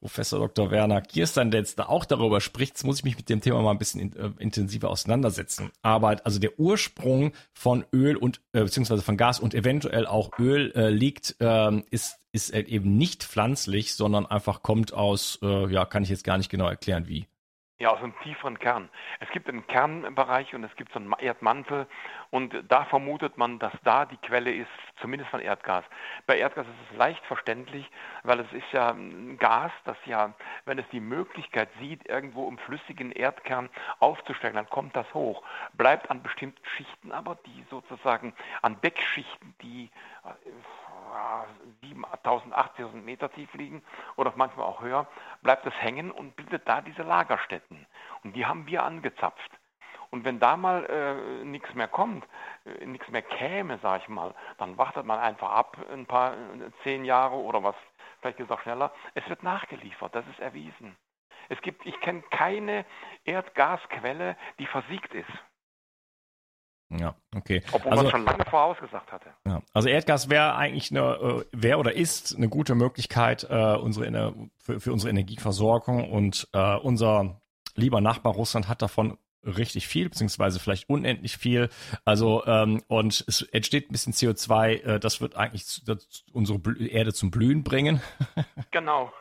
Professor 0.00 0.38
Dr. 0.38 0.70
Werner 0.70 1.00
Kirstein 1.00 1.50
jetzt 1.52 1.78
da 1.78 1.86
auch 1.86 2.04
darüber 2.04 2.40
spricht 2.40 2.82
muss 2.84 2.98
ich 2.98 3.04
mich 3.04 3.16
mit 3.16 3.28
dem 3.28 3.40
Thema 3.40 3.62
mal 3.62 3.72
ein 3.72 3.78
bisschen 3.78 4.00
in, 4.00 4.16
äh, 4.16 4.30
intensiver 4.38 4.90
auseinandersetzen 4.90 5.70
aber 5.82 6.16
also 6.24 6.38
der 6.38 6.58
Ursprung 6.58 7.32
von 7.52 7.84
Öl 7.92 8.16
und 8.16 8.40
äh, 8.52 8.62
beziehungsweise 8.62 9.02
von 9.02 9.16
Gas 9.16 9.40
und 9.40 9.54
eventuell 9.54 10.06
auch 10.06 10.38
Öl 10.38 10.72
äh, 10.74 10.90
liegt 10.90 11.36
äh, 11.40 11.82
ist 11.90 12.16
ist 12.32 12.50
eben 12.50 12.96
nicht 12.96 13.24
pflanzlich 13.24 13.94
sondern 13.94 14.26
einfach 14.26 14.62
kommt 14.62 14.92
aus 14.92 15.38
äh, 15.42 15.72
ja 15.72 15.84
kann 15.84 16.02
ich 16.02 16.10
jetzt 16.10 16.24
gar 16.24 16.38
nicht 16.38 16.50
genau 16.50 16.68
erklären 16.68 17.08
wie 17.08 17.26
ja, 17.78 17.90
aus 17.90 17.98
einem 17.98 18.18
tieferen 18.20 18.58
Kern. 18.58 18.88
Es 19.20 19.30
gibt 19.30 19.48
einen 19.48 19.66
Kernbereich 19.66 20.54
und 20.54 20.64
es 20.64 20.74
gibt 20.74 20.92
so 20.92 20.98
einen 20.98 21.12
Erdmantel 21.20 21.86
und 22.30 22.54
da 22.68 22.84
vermutet 22.86 23.38
man, 23.38 23.58
dass 23.60 23.72
da 23.84 24.04
die 24.04 24.16
Quelle 24.16 24.52
ist, 24.52 24.68
zumindest 25.00 25.30
von 25.30 25.40
Erdgas. 25.40 25.84
Bei 26.26 26.38
Erdgas 26.38 26.66
ist 26.66 26.90
es 26.90 26.96
leicht 26.96 27.24
verständlich, 27.26 27.88
weil 28.24 28.40
es 28.40 28.52
ist 28.52 28.70
ja 28.72 28.90
ein 28.90 29.38
Gas, 29.38 29.70
das 29.84 29.96
ja, 30.06 30.34
wenn 30.64 30.78
es 30.78 30.88
die 30.90 31.00
Möglichkeit 31.00 31.68
sieht, 31.78 32.08
irgendwo 32.08 32.48
im 32.48 32.58
flüssigen 32.58 33.12
Erdkern 33.12 33.70
aufzusteigen, 34.00 34.56
dann 34.56 34.68
kommt 34.70 34.96
das 34.96 35.12
hoch. 35.14 35.44
Bleibt 35.74 36.10
an 36.10 36.22
bestimmten 36.22 36.64
Schichten 36.76 37.12
aber, 37.12 37.36
die 37.46 37.64
sozusagen 37.70 38.34
an 38.60 38.80
Deckschichten, 38.80 39.54
die 39.62 39.90
7000, 41.82 42.54
8000 42.54 43.04
Meter 43.04 43.30
tief 43.30 43.52
liegen 43.54 43.82
oder 44.16 44.32
manchmal 44.36 44.66
auch 44.66 44.80
höher, 44.80 45.06
bleibt 45.42 45.66
es 45.66 45.74
hängen 45.80 46.10
und 46.10 46.36
bildet 46.36 46.68
da 46.68 46.80
diese 46.80 47.02
Lagerstätten. 47.02 47.86
Und 48.24 48.34
die 48.34 48.46
haben 48.46 48.66
wir 48.66 48.82
angezapft. 48.82 49.50
Und 50.10 50.24
wenn 50.24 50.40
da 50.40 50.56
mal 50.56 50.84
äh, 50.86 51.44
nichts 51.44 51.74
mehr 51.74 51.88
kommt, 51.88 52.26
äh, 52.64 52.86
nichts 52.86 53.08
mehr 53.08 53.22
käme, 53.22 53.78
sag 53.82 54.02
ich 54.02 54.08
mal, 54.08 54.34
dann 54.56 54.78
wartet 54.78 55.04
man 55.04 55.18
einfach 55.18 55.50
ab, 55.50 55.76
ein 55.92 56.06
paar, 56.06 56.32
äh, 56.32 56.70
zehn 56.82 57.04
Jahre 57.04 57.36
oder 57.36 57.62
was, 57.62 57.76
vielleicht 58.20 58.38
gesagt 58.38 58.62
schneller. 58.62 58.92
Es 59.14 59.28
wird 59.28 59.42
nachgeliefert, 59.42 60.14
das 60.14 60.26
ist 60.28 60.40
erwiesen. 60.40 60.96
Es 61.50 61.60
gibt, 61.62 61.84
ich 61.86 61.98
kenne 62.00 62.22
keine 62.30 62.84
Erdgasquelle, 63.24 64.36
die 64.58 64.66
versiegt 64.66 65.14
ist. 65.14 65.30
Ja, 66.90 67.14
okay. 67.36 67.62
Obwohl 67.72 67.92
also, 67.92 68.02
man 68.04 68.12
schon 68.12 68.24
lange 68.24 68.44
vorausgesagt 68.46 69.12
hatte. 69.12 69.30
Ja, 69.46 69.60
also 69.74 69.88
Erdgas 69.88 70.30
wäre 70.30 70.54
eigentlich 70.54 70.90
eine, 70.90 71.00
äh, 71.00 71.44
wäre 71.52 71.78
oder 71.78 71.94
ist 71.94 72.34
eine 72.34 72.48
gute 72.48 72.74
Möglichkeit 72.74 73.46
äh, 73.50 73.76
unsere, 73.76 74.34
für, 74.58 74.80
für 74.80 74.92
unsere 74.92 75.10
Energieversorgung 75.10 76.10
und 76.10 76.48
äh, 76.54 76.76
unser 76.76 77.40
lieber 77.74 78.00
Nachbar 78.00 78.32
Russland 78.32 78.68
hat 78.68 78.82
davon 78.82 79.18
richtig 79.44 79.86
viel, 79.86 80.08
beziehungsweise 80.08 80.58
vielleicht 80.60 80.88
unendlich 80.88 81.36
viel. 81.36 81.68
Also 82.04 82.44
ähm, 82.46 82.82
und 82.88 83.24
es 83.26 83.42
entsteht 83.42 83.88
ein 83.88 83.92
bisschen 83.92 84.12
CO2, 84.12 84.82
äh, 84.82 85.00
das 85.00 85.20
wird 85.20 85.36
eigentlich 85.36 85.84
das, 85.84 86.24
unsere 86.32 86.60
Erde 86.88 87.12
zum 87.12 87.30
Blühen 87.30 87.64
bringen. 87.64 88.00
genau. 88.70 89.12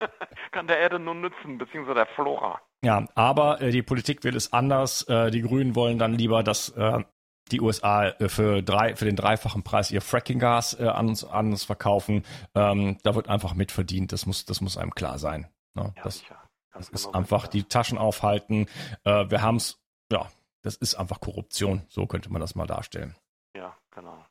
Kann 0.52 0.66
der 0.66 0.78
Erde 0.78 0.98
nur 0.98 1.14
nützen, 1.14 1.58
beziehungsweise 1.58 1.94
der 1.94 2.06
Flora. 2.06 2.60
Ja, 2.82 3.06
aber 3.14 3.60
äh, 3.60 3.70
die 3.70 3.82
Politik 3.82 4.24
will 4.24 4.36
es 4.36 4.52
anders. 4.52 5.02
Äh, 5.02 5.30
die 5.30 5.42
Grünen 5.42 5.74
wollen 5.74 5.98
dann 5.98 6.14
lieber, 6.14 6.42
dass 6.42 6.70
äh, 6.70 7.04
die 7.50 7.60
USA 7.60 8.08
äh, 8.08 8.28
für 8.28 8.62
drei 8.62 8.96
für 8.96 9.04
den 9.04 9.16
dreifachen 9.16 9.62
Preis 9.62 9.90
ihr 9.90 10.00
Frackinggas 10.00 10.78
äh, 10.78 10.86
an 10.86 11.08
uns 11.08 11.24
an 11.24 11.50
uns 11.50 11.64
verkaufen. 11.64 12.24
Ähm, 12.54 12.98
da 13.02 13.14
wird 13.14 13.28
einfach 13.28 13.54
mitverdient. 13.54 14.12
Das 14.12 14.26
muss 14.26 14.46
das 14.46 14.60
muss 14.60 14.78
einem 14.78 14.94
klar 14.94 15.18
sein. 15.18 15.48
Ne? 15.74 15.92
Ja, 15.96 16.02
das, 16.02 16.18
sicher. 16.18 16.36
das 16.72 16.88
ist 16.88 17.06
genau 17.06 17.18
einfach 17.18 17.48
die 17.48 17.64
Taschen 17.64 17.98
aufhalten. 17.98 18.66
Äh, 19.04 19.30
wir 19.30 19.42
haben 19.42 19.56
es. 19.56 19.78
Ja, 20.10 20.30
das 20.62 20.76
ist 20.76 20.94
einfach 20.94 21.20
Korruption. 21.20 21.82
So 21.88 22.06
könnte 22.06 22.32
man 22.32 22.40
das 22.40 22.54
mal 22.54 22.66
darstellen. 22.66 23.14
Ja, 23.54 23.76
genau. 23.90 24.24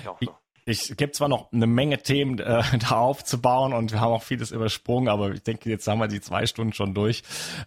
Ich 0.00 0.08
auch 0.08 0.18
so. 0.20 0.38
Ich 0.64 0.96
gibt 0.96 1.16
zwar 1.16 1.28
noch 1.28 1.52
eine 1.52 1.66
Menge 1.66 1.98
Themen 1.98 2.38
äh, 2.38 2.62
da 2.78 2.96
aufzubauen 2.96 3.72
und 3.72 3.92
wir 3.92 4.00
haben 4.00 4.12
auch 4.12 4.22
vieles 4.22 4.50
übersprungen, 4.50 5.08
aber 5.08 5.32
ich 5.32 5.42
denke, 5.42 5.68
jetzt 5.70 5.86
haben 5.88 5.98
wir 5.98 6.08
die 6.08 6.20
zwei 6.20 6.46
Stunden 6.46 6.72
schon 6.72 6.94
durch. 6.94 7.22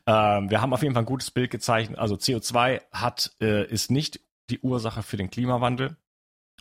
Ähm, 0.05 0.49
wir 0.49 0.61
haben 0.61 0.73
auf 0.73 0.81
jeden 0.81 0.93
Fall 0.93 1.03
ein 1.03 1.07
gutes 1.07 1.31
Bild 1.31 1.51
gezeichnet. 1.51 1.99
Also 1.99 2.15
CO2 2.15 2.81
hat 2.91 3.31
äh, 3.41 3.65
ist 3.65 3.91
nicht 3.91 4.19
die 4.49 4.59
Ursache 4.59 5.03
für 5.03 5.17
den 5.17 5.29
Klimawandel, 5.29 5.97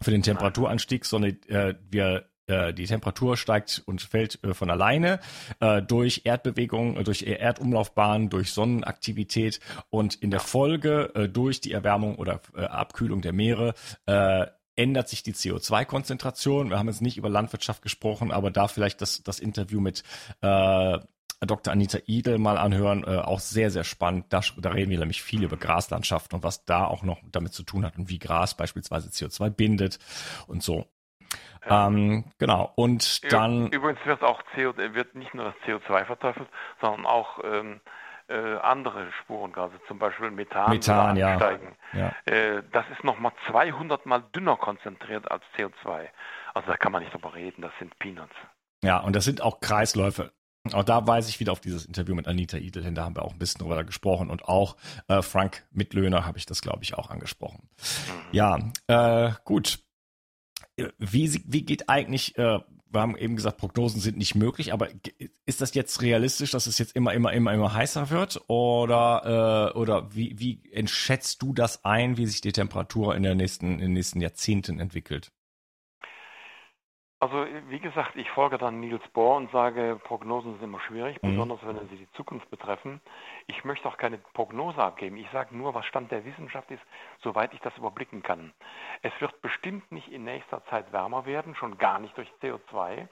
für 0.02 0.10
den 0.10 0.22
Temperaturanstieg, 0.22 1.04
sondern 1.04 1.36
äh, 1.48 1.74
wir 1.90 2.28
äh, 2.46 2.74
die 2.74 2.86
Temperatur 2.86 3.36
steigt 3.36 3.82
und 3.86 4.02
fällt 4.02 4.42
äh, 4.44 4.52
von 4.52 4.70
alleine 4.70 5.20
äh, 5.60 5.80
durch 5.80 6.22
Erdbewegung, 6.24 6.96
äh, 6.96 7.04
durch 7.04 7.22
Erdumlaufbahn, 7.22 8.28
durch 8.28 8.52
Sonnenaktivität 8.52 9.60
und 9.88 10.14
in 10.16 10.30
der 10.30 10.40
Folge 10.40 11.30
durch 11.32 11.60
die 11.60 11.72
Erwärmung 11.72 12.16
oder 12.16 12.40
Abkühlung 12.54 13.22
der 13.22 13.32
Meere 13.32 13.74
ändert 14.76 15.08
sich 15.08 15.22
die 15.22 15.34
CO2-Konzentration. 15.34 16.70
Wir 16.70 16.78
haben 16.78 16.88
jetzt 16.88 17.02
nicht 17.02 17.16
über 17.16 17.28
Landwirtschaft 17.28 17.82
gesprochen, 17.82 18.32
aber 18.32 18.50
da 18.50 18.68
vielleicht 18.68 19.00
das, 19.00 19.22
das 19.22 19.40
Interview 19.40 19.80
mit 19.80 20.02
äh, 20.40 20.98
Dr. 21.40 21.72
Anita 21.72 21.98
Idel 22.06 22.38
mal 22.38 22.58
anhören, 22.58 23.04
äh, 23.04 23.18
auch 23.18 23.40
sehr, 23.40 23.70
sehr 23.70 23.84
spannend. 23.84 24.26
Da, 24.30 24.40
da 24.56 24.70
reden 24.70 24.90
wir 24.90 24.98
nämlich 24.98 25.22
viel 25.22 25.42
über 25.42 25.56
Graslandschaft 25.56 26.34
und 26.34 26.42
was 26.42 26.64
da 26.64 26.86
auch 26.86 27.02
noch 27.02 27.18
damit 27.30 27.52
zu 27.52 27.62
tun 27.62 27.84
hat 27.84 27.96
und 27.96 28.08
wie 28.08 28.18
Gras 28.18 28.56
beispielsweise 28.56 29.08
CO2 29.10 29.50
bindet 29.50 29.98
und 30.46 30.62
so. 30.62 30.86
Ähm, 31.66 32.24
genau. 32.38 32.72
Und 32.76 33.32
dann. 33.32 33.68
Übrigens 33.68 34.04
wird 34.04 34.22
auch 34.22 34.42
CO, 34.54 34.76
wird 34.76 35.14
nicht 35.14 35.34
nur 35.34 35.46
das 35.46 35.54
CO2 35.66 36.04
verteufelt, 36.04 36.48
sondern 36.80 37.06
auch 37.06 37.40
ähm, 37.42 37.80
äh, 38.28 38.56
andere 38.56 39.12
Spurengase, 39.20 39.74
zum 39.86 39.98
Beispiel 39.98 40.30
Methan, 40.30 40.70
Methan 40.70 41.16
ja. 41.16 41.58
ja. 41.92 42.12
Äh, 42.24 42.62
das 42.72 42.84
ist 42.90 43.04
nochmal 43.04 43.32
200 43.50 44.06
mal 44.06 44.22
dünner 44.34 44.56
konzentriert 44.56 45.30
als 45.30 45.42
CO2. 45.56 46.08
Also 46.54 46.68
da 46.68 46.76
kann 46.76 46.92
man 46.92 47.02
nicht 47.02 47.12
drüber 47.12 47.34
reden, 47.34 47.62
das 47.62 47.72
sind 47.78 47.98
Peanuts. 47.98 48.34
Ja, 48.82 48.98
und 48.98 49.14
das 49.16 49.24
sind 49.24 49.42
auch 49.42 49.60
Kreisläufe. 49.60 50.32
Auch 50.72 50.84
da 50.84 51.06
weise 51.06 51.28
ich 51.28 51.40
wieder 51.40 51.52
auf 51.52 51.60
dieses 51.60 51.84
Interview 51.84 52.14
mit 52.14 52.26
Anita 52.26 52.56
Idel 52.56 52.82
hin, 52.82 52.94
da 52.94 53.04
haben 53.04 53.16
wir 53.16 53.22
auch 53.22 53.32
ein 53.32 53.38
bisschen 53.38 53.60
drüber 53.60 53.84
gesprochen 53.84 54.30
und 54.30 54.46
auch 54.46 54.76
äh, 55.08 55.20
Frank 55.20 55.66
Mitlöhner 55.70 56.24
habe 56.24 56.38
ich 56.38 56.46
das, 56.46 56.62
glaube 56.62 56.82
ich, 56.82 56.94
auch 56.94 57.10
angesprochen. 57.10 57.68
Mhm. 57.78 58.22
Ja, 58.32 58.58
äh, 58.86 59.32
gut. 59.44 59.80
Wie, 60.98 61.42
wie 61.46 61.64
geht 61.64 61.88
eigentlich, 61.90 62.38
äh, 62.38 62.58
wir 62.94 63.00
haben 63.00 63.16
eben 63.16 63.36
gesagt, 63.36 63.58
Prognosen 63.58 64.00
sind 64.00 64.16
nicht 64.16 64.34
möglich, 64.34 64.72
aber 64.72 64.88
ist 65.46 65.60
das 65.60 65.74
jetzt 65.74 66.00
realistisch, 66.00 66.52
dass 66.52 66.66
es 66.66 66.78
jetzt 66.78 66.96
immer, 66.96 67.12
immer, 67.12 67.32
immer, 67.32 67.52
immer 67.52 67.74
heißer 67.74 68.10
wird? 68.10 68.40
Oder, 68.46 69.72
äh, 69.74 69.78
oder 69.78 70.14
wie, 70.14 70.38
wie 70.38 70.86
schätzt 70.86 71.42
du 71.42 71.52
das 71.52 71.84
ein, 71.84 72.16
wie 72.16 72.26
sich 72.26 72.40
die 72.40 72.52
Temperatur 72.52 73.14
in, 73.14 73.22
der 73.22 73.34
nächsten, 73.34 73.74
in 73.74 73.78
den 73.80 73.92
nächsten 73.92 74.20
Jahrzehnten 74.20 74.80
entwickelt? 74.80 75.32
Also 77.24 77.46
wie 77.70 77.80
gesagt, 77.80 78.16
ich 78.16 78.28
folge 78.32 78.58
dann 78.58 78.80
Niels 78.80 79.08
Bohr 79.14 79.36
und 79.36 79.50
sage, 79.50 79.98
Prognosen 80.04 80.52
sind 80.52 80.64
immer 80.64 80.80
schwierig, 80.80 81.22
mhm. 81.22 81.30
besonders 81.30 81.58
wenn 81.64 81.78
sie 81.88 81.96
die 81.96 82.12
Zukunft 82.12 82.50
betreffen. 82.50 83.00
Ich 83.46 83.64
möchte 83.64 83.88
auch 83.88 83.96
keine 83.96 84.18
Prognose 84.18 84.76
abgeben. 84.76 85.16
Ich 85.16 85.30
sage 85.32 85.56
nur, 85.56 85.72
was 85.72 85.86
Stand 85.86 86.12
der 86.12 86.26
Wissenschaft 86.26 86.70
ist, 86.70 86.82
soweit 87.22 87.54
ich 87.54 87.60
das 87.60 87.74
überblicken 87.78 88.22
kann. 88.22 88.52
Es 89.00 89.12
wird 89.20 89.40
bestimmt 89.40 89.90
nicht 89.90 90.12
in 90.12 90.24
nächster 90.24 90.62
Zeit 90.66 90.92
wärmer 90.92 91.24
werden, 91.24 91.54
schon 91.54 91.78
gar 91.78 91.98
nicht 91.98 92.14
durch 92.18 92.30
CO2. 92.42 93.08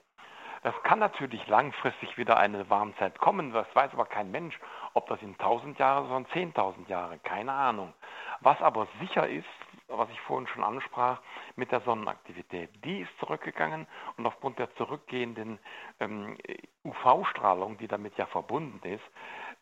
Das 0.61 0.75
kann 0.83 0.99
natürlich 0.99 1.47
langfristig 1.47 2.15
wieder 2.15 2.37
eine 2.37 2.69
Warmzeit 2.69 3.17
kommen, 3.17 3.51
das 3.51 3.65
weiß 3.73 3.93
aber 3.93 4.05
kein 4.05 4.29
Mensch, 4.29 4.59
ob 4.93 5.07
das 5.07 5.23
in 5.23 5.31
1000 5.31 5.79
Jahre, 5.79 6.07
sondern 6.07 6.31
10.000 6.31 6.87
Jahre, 6.87 7.17
keine 7.17 7.51
Ahnung. 7.51 7.93
Was 8.41 8.61
aber 8.61 8.87
sicher 8.99 9.27
ist, 9.27 9.47
was 9.87 10.09
ich 10.09 10.19
vorhin 10.21 10.47
schon 10.47 10.63
ansprach, 10.63 11.21
mit 11.55 11.71
der 11.71 11.81
Sonnenaktivität. 11.81 12.69
Die 12.83 13.01
ist 13.01 13.19
zurückgegangen 13.19 13.87
und 14.17 14.25
aufgrund 14.25 14.59
der 14.59 14.73
zurückgehenden 14.75 15.59
ähm, 15.99 16.37
UV-Strahlung, 16.83 17.77
die 17.77 17.87
damit 17.87 18.17
ja 18.17 18.25
verbunden 18.25 18.85
ist, 18.87 19.03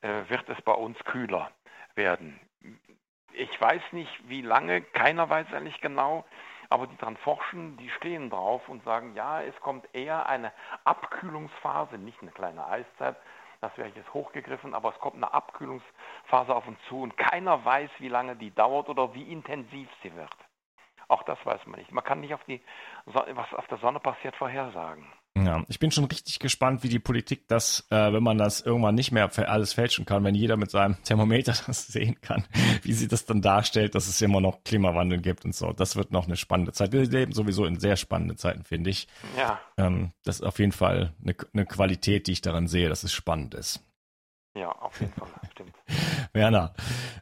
äh, 0.01 0.29
wird 0.29 0.47
es 0.49 0.61
bei 0.61 0.73
uns 0.73 0.97
kühler 1.05 1.51
werden. 1.95 2.39
Ich 3.33 3.59
weiß 3.59 3.81
nicht, 3.91 4.29
wie 4.29 4.41
lange, 4.41 4.81
keiner 4.81 5.29
weiß 5.29 5.53
eigentlich 5.53 5.79
genau, 5.81 6.25
aber 6.69 6.87
die 6.87 6.97
dran 6.97 7.17
forschen, 7.17 7.77
die 7.77 7.89
stehen 7.89 8.29
drauf 8.29 8.67
und 8.69 8.83
sagen, 8.83 9.13
ja, 9.15 9.41
es 9.41 9.55
kommt 9.59 9.87
eher 9.93 10.27
eine 10.27 10.53
Abkühlungsphase, 10.85 11.97
nicht 11.97 12.21
eine 12.21 12.31
kleine 12.31 12.65
Eiszeit, 12.65 13.17
das 13.61 13.77
wäre 13.77 13.89
jetzt 13.89 14.13
hochgegriffen, 14.13 14.73
aber 14.73 14.89
es 14.89 14.99
kommt 14.99 15.15
eine 15.15 15.33
Abkühlungsphase 15.33 16.53
auf 16.53 16.67
uns 16.67 16.79
zu 16.89 17.01
und 17.01 17.15
keiner 17.15 17.63
weiß, 17.63 17.91
wie 17.99 18.09
lange 18.09 18.35
die 18.35 18.53
dauert 18.53 18.89
oder 18.89 19.13
wie 19.13 19.31
intensiv 19.31 19.87
sie 20.01 20.13
wird. 20.15 20.35
Auch 21.07 21.23
das 21.23 21.37
weiß 21.45 21.65
man 21.67 21.79
nicht. 21.79 21.91
Man 21.91 22.03
kann 22.03 22.21
nicht 22.21 22.33
auf 22.33 22.43
die, 22.45 22.61
was 23.05 23.53
auf 23.53 23.67
der 23.67 23.77
Sonne 23.77 23.99
passiert, 23.99 24.35
vorhersagen. 24.35 25.05
Ja, 25.37 25.63
ich 25.69 25.79
bin 25.79 25.91
schon 25.91 26.05
richtig 26.05 26.39
gespannt, 26.39 26.83
wie 26.83 26.89
die 26.89 26.99
Politik 26.99 27.47
das, 27.47 27.87
äh, 27.89 28.11
wenn 28.11 28.21
man 28.21 28.37
das 28.37 28.59
irgendwann 28.59 28.95
nicht 28.95 29.13
mehr 29.13 29.31
alles 29.47 29.71
fälschen 29.71 30.05
kann, 30.05 30.25
wenn 30.25 30.35
jeder 30.35 30.57
mit 30.57 30.71
seinem 30.71 30.97
Thermometer 31.03 31.53
das 31.67 31.87
sehen 31.87 32.19
kann, 32.19 32.43
wie 32.83 32.91
sie 32.91 33.07
das 33.07 33.25
dann 33.25 33.41
darstellt, 33.41 33.95
dass 33.95 34.07
es 34.07 34.21
immer 34.21 34.41
noch 34.41 34.63
Klimawandel 34.65 35.21
gibt 35.21 35.45
und 35.45 35.55
so. 35.55 35.71
Das 35.71 35.95
wird 35.95 36.11
noch 36.11 36.25
eine 36.25 36.35
spannende 36.35 36.73
Zeit. 36.73 36.91
Wir 36.91 37.05
leben 37.05 37.31
sowieso 37.31 37.65
in 37.65 37.79
sehr 37.79 37.95
spannenden 37.95 38.37
Zeiten, 38.37 38.65
finde 38.65 38.89
ich. 38.89 39.07
Ja. 39.37 39.61
Ähm, 39.77 40.11
das 40.25 40.41
ist 40.41 40.45
auf 40.45 40.59
jeden 40.59 40.73
Fall 40.73 41.13
eine, 41.23 41.35
eine 41.53 41.65
Qualität, 41.65 42.27
die 42.27 42.33
ich 42.33 42.41
daran 42.41 42.67
sehe, 42.67 42.89
dass 42.89 43.03
es 43.03 43.13
spannend 43.13 43.53
ist. 43.53 43.85
Ja, 44.53 44.69
auf 44.69 44.99
jeden 44.99 45.13
Fall, 45.13 45.29
stimmt. 45.51 45.73
Werner, 46.33 46.73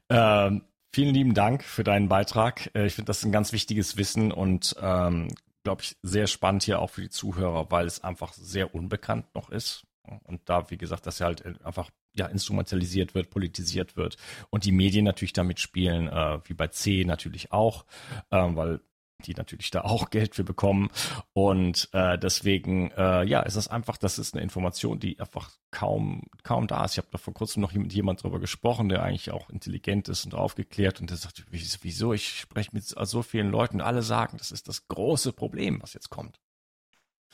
ähm, 0.09 0.63
vielen 0.91 1.13
lieben 1.13 1.35
Dank 1.35 1.63
für 1.63 1.83
deinen 1.83 2.09
Beitrag. 2.09 2.71
Äh, 2.73 2.87
ich 2.87 2.95
finde 2.95 3.09
das 3.09 3.23
ein 3.23 3.31
ganz 3.31 3.53
wichtiges 3.53 3.97
Wissen 3.97 4.31
und 4.31 4.75
ähm, 4.81 5.27
glaube 5.63 5.83
ich, 5.83 5.97
sehr 6.01 6.27
spannend 6.27 6.63
hier 6.63 6.79
auch 6.79 6.89
für 6.89 7.01
die 7.01 7.09
Zuhörer, 7.09 7.69
weil 7.71 7.85
es 7.85 8.03
einfach 8.03 8.33
sehr 8.33 8.73
unbekannt 8.73 9.33
noch 9.35 9.49
ist. 9.49 9.85
Und 10.23 10.41
da, 10.45 10.69
wie 10.71 10.77
gesagt, 10.77 11.05
dass 11.05 11.19
ja 11.19 11.27
halt 11.27 11.63
einfach 11.63 11.89
ja, 12.13 12.25
instrumentalisiert 12.25 13.13
wird, 13.13 13.29
politisiert 13.29 13.95
wird 13.95 14.17
und 14.49 14.65
die 14.65 14.71
Medien 14.71 15.05
natürlich 15.05 15.33
damit 15.33 15.59
spielen, 15.59 16.07
äh, 16.07 16.39
wie 16.45 16.53
bei 16.53 16.67
C 16.67 17.03
natürlich 17.05 17.51
auch, 17.51 17.85
äh, 18.31 18.37
weil 18.37 18.81
die 19.25 19.33
natürlich 19.33 19.71
da 19.71 19.81
auch 19.81 20.09
Geld 20.09 20.35
für 20.35 20.43
bekommen. 20.43 20.89
Und 21.33 21.89
äh, 21.93 22.17
deswegen, 22.17 22.91
äh, 22.91 23.23
ja, 23.23 23.41
ist 23.41 23.55
es 23.55 23.67
einfach, 23.67 23.97
das 23.97 24.19
ist 24.19 24.33
eine 24.33 24.43
Information, 24.43 24.99
die 24.99 25.19
einfach 25.19 25.51
kaum, 25.71 26.23
kaum 26.43 26.67
da 26.67 26.85
ist. 26.85 26.93
Ich 26.93 26.97
habe 26.97 27.09
da 27.11 27.17
vor 27.17 27.33
kurzem 27.33 27.61
noch 27.61 27.73
mit 27.73 27.93
jemand 27.93 28.23
drüber 28.23 28.39
gesprochen, 28.39 28.89
der 28.89 29.03
eigentlich 29.03 29.31
auch 29.31 29.49
intelligent 29.49 30.09
ist 30.09 30.25
und 30.25 30.35
aufgeklärt 30.35 31.01
und 31.01 31.09
der 31.09 31.17
sagt, 31.17 31.45
wieso, 31.49 32.13
ich 32.13 32.39
spreche 32.39 32.71
mit 32.73 32.85
so 32.85 33.21
vielen 33.21 33.49
Leuten, 33.49 33.81
alle 33.81 34.01
sagen, 34.01 34.37
das 34.37 34.51
ist 34.51 34.67
das 34.67 34.87
große 34.87 35.33
Problem, 35.33 35.81
was 35.81 35.93
jetzt 35.93 36.09
kommt. 36.09 36.39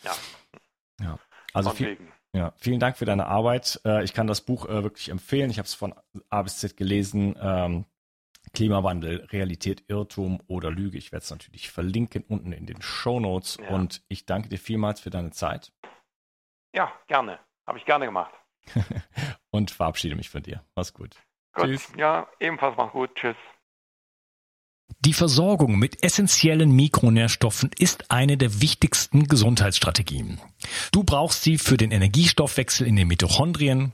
Ja. 0.03 0.11
Ja. 1.01 1.19
Also 1.53 1.69
viel, 1.69 1.97
ja, 2.33 2.53
vielen 2.57 2.81
Dank 2.81 2.97
für 2.97 3.05
deine 3.05 3.27
Arbeit. 3.27 3.79
Äh, 3.85 4.03
ich 4.03 4.13
kann 4.13 4.27
das 4.27 4.41
Buch 4.41 4.65
äh, 4.67 4.83
wirklich 4.83 5.09
empfehlen. 5.09 5.49
Ich 5.49 5.57
habe 5.57 5.67
es 5.67 5.73
von 5.73 5.93
A 6.29 6.41
bis 6.41 6.57
Z 6.57 6.75
gelesen. 6.75 7.35
Ähm, 7.39 7.85
Klimawandel, 8.55 9.25
Realität, 9.31 9.83
Irrtum 9.87 10.41
oder 10.47 10.71
Lüge. 10.71 10.97
Ich 10.97 11.11
werde 11.11 11.23
es 11.23 11.29
natürlich 11.29 11.69
verlinken 11.69 12.23
unten 12.27 12.51
in 12.51 12.65
den 12.65 12.81
Show 12.81 13.19
Notes 13.19 13.57
ja. 13.61 13.69
und 13.69 14.01
ich 14.07 14.25
danke 14.25 14.49
dir 14.49 14.57
vielmals 14.57 14.99
für 14.99 15.09
deine 15.09 15.31
Zeit. 15.31 15.71
Ja, 16.73 16.91
gerne. 17.07 17.39
Habe 17.67 17.77
ich 17.77 17.85
gerne 17.85 18.05
gemacht. 18.05 18.33
und 19.51 19.71
verabschiede 19.71 20.15
mich 20.15 20.29
von 20.29 20.41
dir. 20.41 20.63
Mach's 20.75 20.93
gut. 20.93 21.15
gut. 21.53 21.65
Tschüss. 21.65 21.91
Ja, 21.97 22.27
ebenfalls 22.39 22.75
mach's 22.77 22.93
gut. 22.93 23.13
Tschüss. 23.15 23.37
Die 24.99 25.13
Versorgung 25.13 25.77
mit 25.77 26.03
essentiellen 26.03 26.71
Mikronährstoffen 26.71 27.71
ist 27.77 28.11
eine 28.11 28.37
der 28.37 28.61
wichtigsten 28.61 29.27
Gesundheitsstrategien. 29.27 30.39
Du 30.91 31.03
brauchst 31.03 31.43
sie 31.43 31.57
für 31.57 31.77
den 31.77 31.91
Energiestoffwechsel 31.91 32.87
in 32.87 32.95
den 32.95 33.07
Mitochondrien, 33.07 33.93